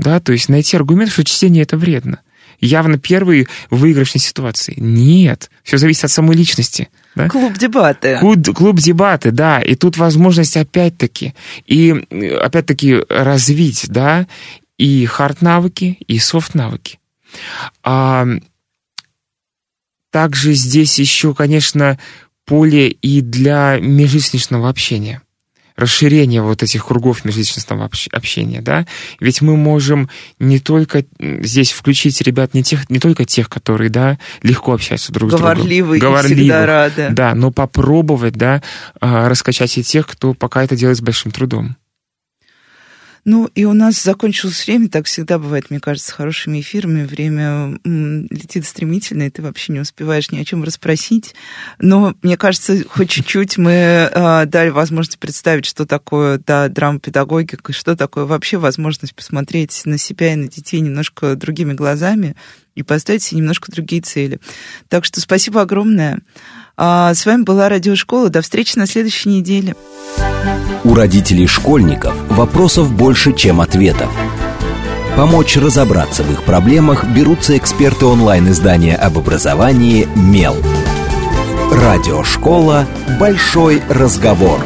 да, 0.00 0.18
то 0.18 0.32
есть 0.32 0.48
найти 0.48 0.78
аргумент, 0.78 1.12
что 1.12 1.24
чтение 1.24 1.62
это 1.62 1.76
вредно. 1.76 2.20
Явно 2.60 2.98
первый 2.98 3.48
в 3.70 3.78
выигрышной 3.78 4.20
ситуации. 4.20 4.74
Нет, 4.76 5.50
все 5.62 5.78
зависит 5.78 6.04
от 6.04 6.10
самой 6.10 6.36
личности. 6.36 6.88
Да? 7.14 7.28
Клуб 7.28 7.56
дебаты. 7.58 8.18
Клуб, 8.18 8.54
клуб 8.54 8.76
дебаты, 8.78 9.30
да. 9.30 9.60
И 9.60 9.74
тут 9.74 9.96
возможность 9.96 10.56
опять-таки, 10.56 11.34
и 11.66 11.90
опять-таки 12.40 13.02
развить, 13.08 13.86
да, 13.88 14.26
и 14.76 15.06
хард-навыки, 15.06 15.98
и 16.06 16.18
софт-навыки. 16.18 16.98
А, 17.82 18.26
также 20.10 20.52
здесь 20.54 20.98
еще, 20.98 21.34
конечно, 21.34 21.98
поле 22.44 22.88
и 22.88 23.20
для 23.20 23.78
межличностного 23.80 24.68
общения 24.68 25.22
расширение 25.80 26.42
вот 26.42 26.62
этих 26.62 26.86
кругов 26.86 27.24
межличностного 27.24 27.90
общения, 28.12 28.60
да, 28.60 28.86
ведь 29.18 29.40
мы 29.40 29.56
можем 29.56 30.08
не 30.38 30.58
только 30.58 31.04
здесь 31.18 31.72
включить 31.72 32.20
ребят, 32.20 32.54
не, 32.54 32.62
тех, 32.62 32.88
не 32.90 32.98
только 32.98 33.24
тех, 33.24 33.48
которые, 33.48 33.90
да, 33.90 34.18
легко 34.42 34.72
общаются 34.72 35.12
друг 35.12 35.30
Говорливые 35.30 35.98
с 35.98 36.02
другом. 36.02 36.12
Говорливые, 36.12 36.44
всегда 36.44 36.66
рады. 36.66 37.08
Да, 37.14 37.34
но 37.34 37.50
попробовать, 37.50 38.34
да, 38.34 38.62
а, 39.00 39.28
раскачать 39.28 39.76
и 39.78 39.82
тех, 39.82 40.06
кто 40.06 40.34
пока 40.34 40.62
это 40.62 40.76
делает 40.76 40.98
с 40.98 41.02
большим 41.02 41.30
трудом. 41.30 41.76
Ну, 43.24 43.46
и 43.54 43.64
у 43.64 43.72
нас 43.72 44.02
закончилось 44.02 44.66
время, 44.66 44.88
так 44.88 45.06
всегда 45.06 45.38
бывает, 45.38 45.70
мне 45.70 45.80
кажется, 45.80 46.08
с 46.08 46.12
хорошими 46.12 46.60
эфирами. 46.60 47.04
Время 47.04 47.78
летит 47.84 48.66
стремительно, 48.66 49.24
и 49.24 49.30
ты 49.30 49.42
вообще 49.42 49.72
не 49.72 49.80
успеваешь 49.80 50.30
ни 50.30 50.38
о 50.38 50.44
чем 50.44 50.64
расспросить. 50.64 51.34
Но, 51.78 52.14
мне 52.22 52.36
кажется, 52.36 52.82
хоть 52.88 53.10
чуть-чуть 53.10 53.58
мы 53.58 53.72
э, 53.72 54.46
дали 54.46 54.70
возможность 54.70 55.18
представить, 55.18 55.66
что 55.66 55.86
такое 55.86 56.40
да, 56.46 56.68
драма-педагогика, 56.68 57.72
что 57.72 57.96
такое 57.96 58.24
вообще 58.24 58.56
возможность 58.56 59.14
посмотреть 59.14 59.82
на 59.84 59.98
себя 59.98 60.32
и 60.32 60.36
на 60.36 60.48
детей 60.48 60.80
немножко 60.80 61.36
другими 61.36 61.74
глазами 61.74 62.36
и 62.74 62.82
поставить 62.82 63.22
себе 63.22 63.40
немножко 63.40 63.70
другие 63.70 64.02
цели. 64.02 64.40
Так 64.88 65.04
что 65.04 65.20
спасибо 65.20 65.60
огромное. 65.62 66.20
А 66.82 67.12
с 67.12 67.26
вами 67.26 67.42
была 67.42 67.68
Радиошкола. 67.68 68.30
До 68.30 68.40
встречи 68.40 68.78
на 68.78 68.86
следующей 68.86 69.28
неделе. 69.28 69.76
У 70.82 70.94
родителей 70.94 71.46
школьников 71.46 72.14
вопросов 72.30 72.90
больше, 72.90 73.34
чем 73.34 73.60
ответов. 73.60 74.08
Помочь 75.14 75.58
разобраться 75.58 76.22
в 76.22 76.32
их 76.32 76.42
проблемах 76.42 77.04
берутся 77.04 77.54
эксперты 77.58 78.06
онлайн-издания 78.06 78.96
об 78.96 79.18
образовании 79.18 80.08
«Мел». 80.16 80.56
Радиошкола 81.70 82.86
«Большой 83.20 83.82
разговор». 83.90 84.58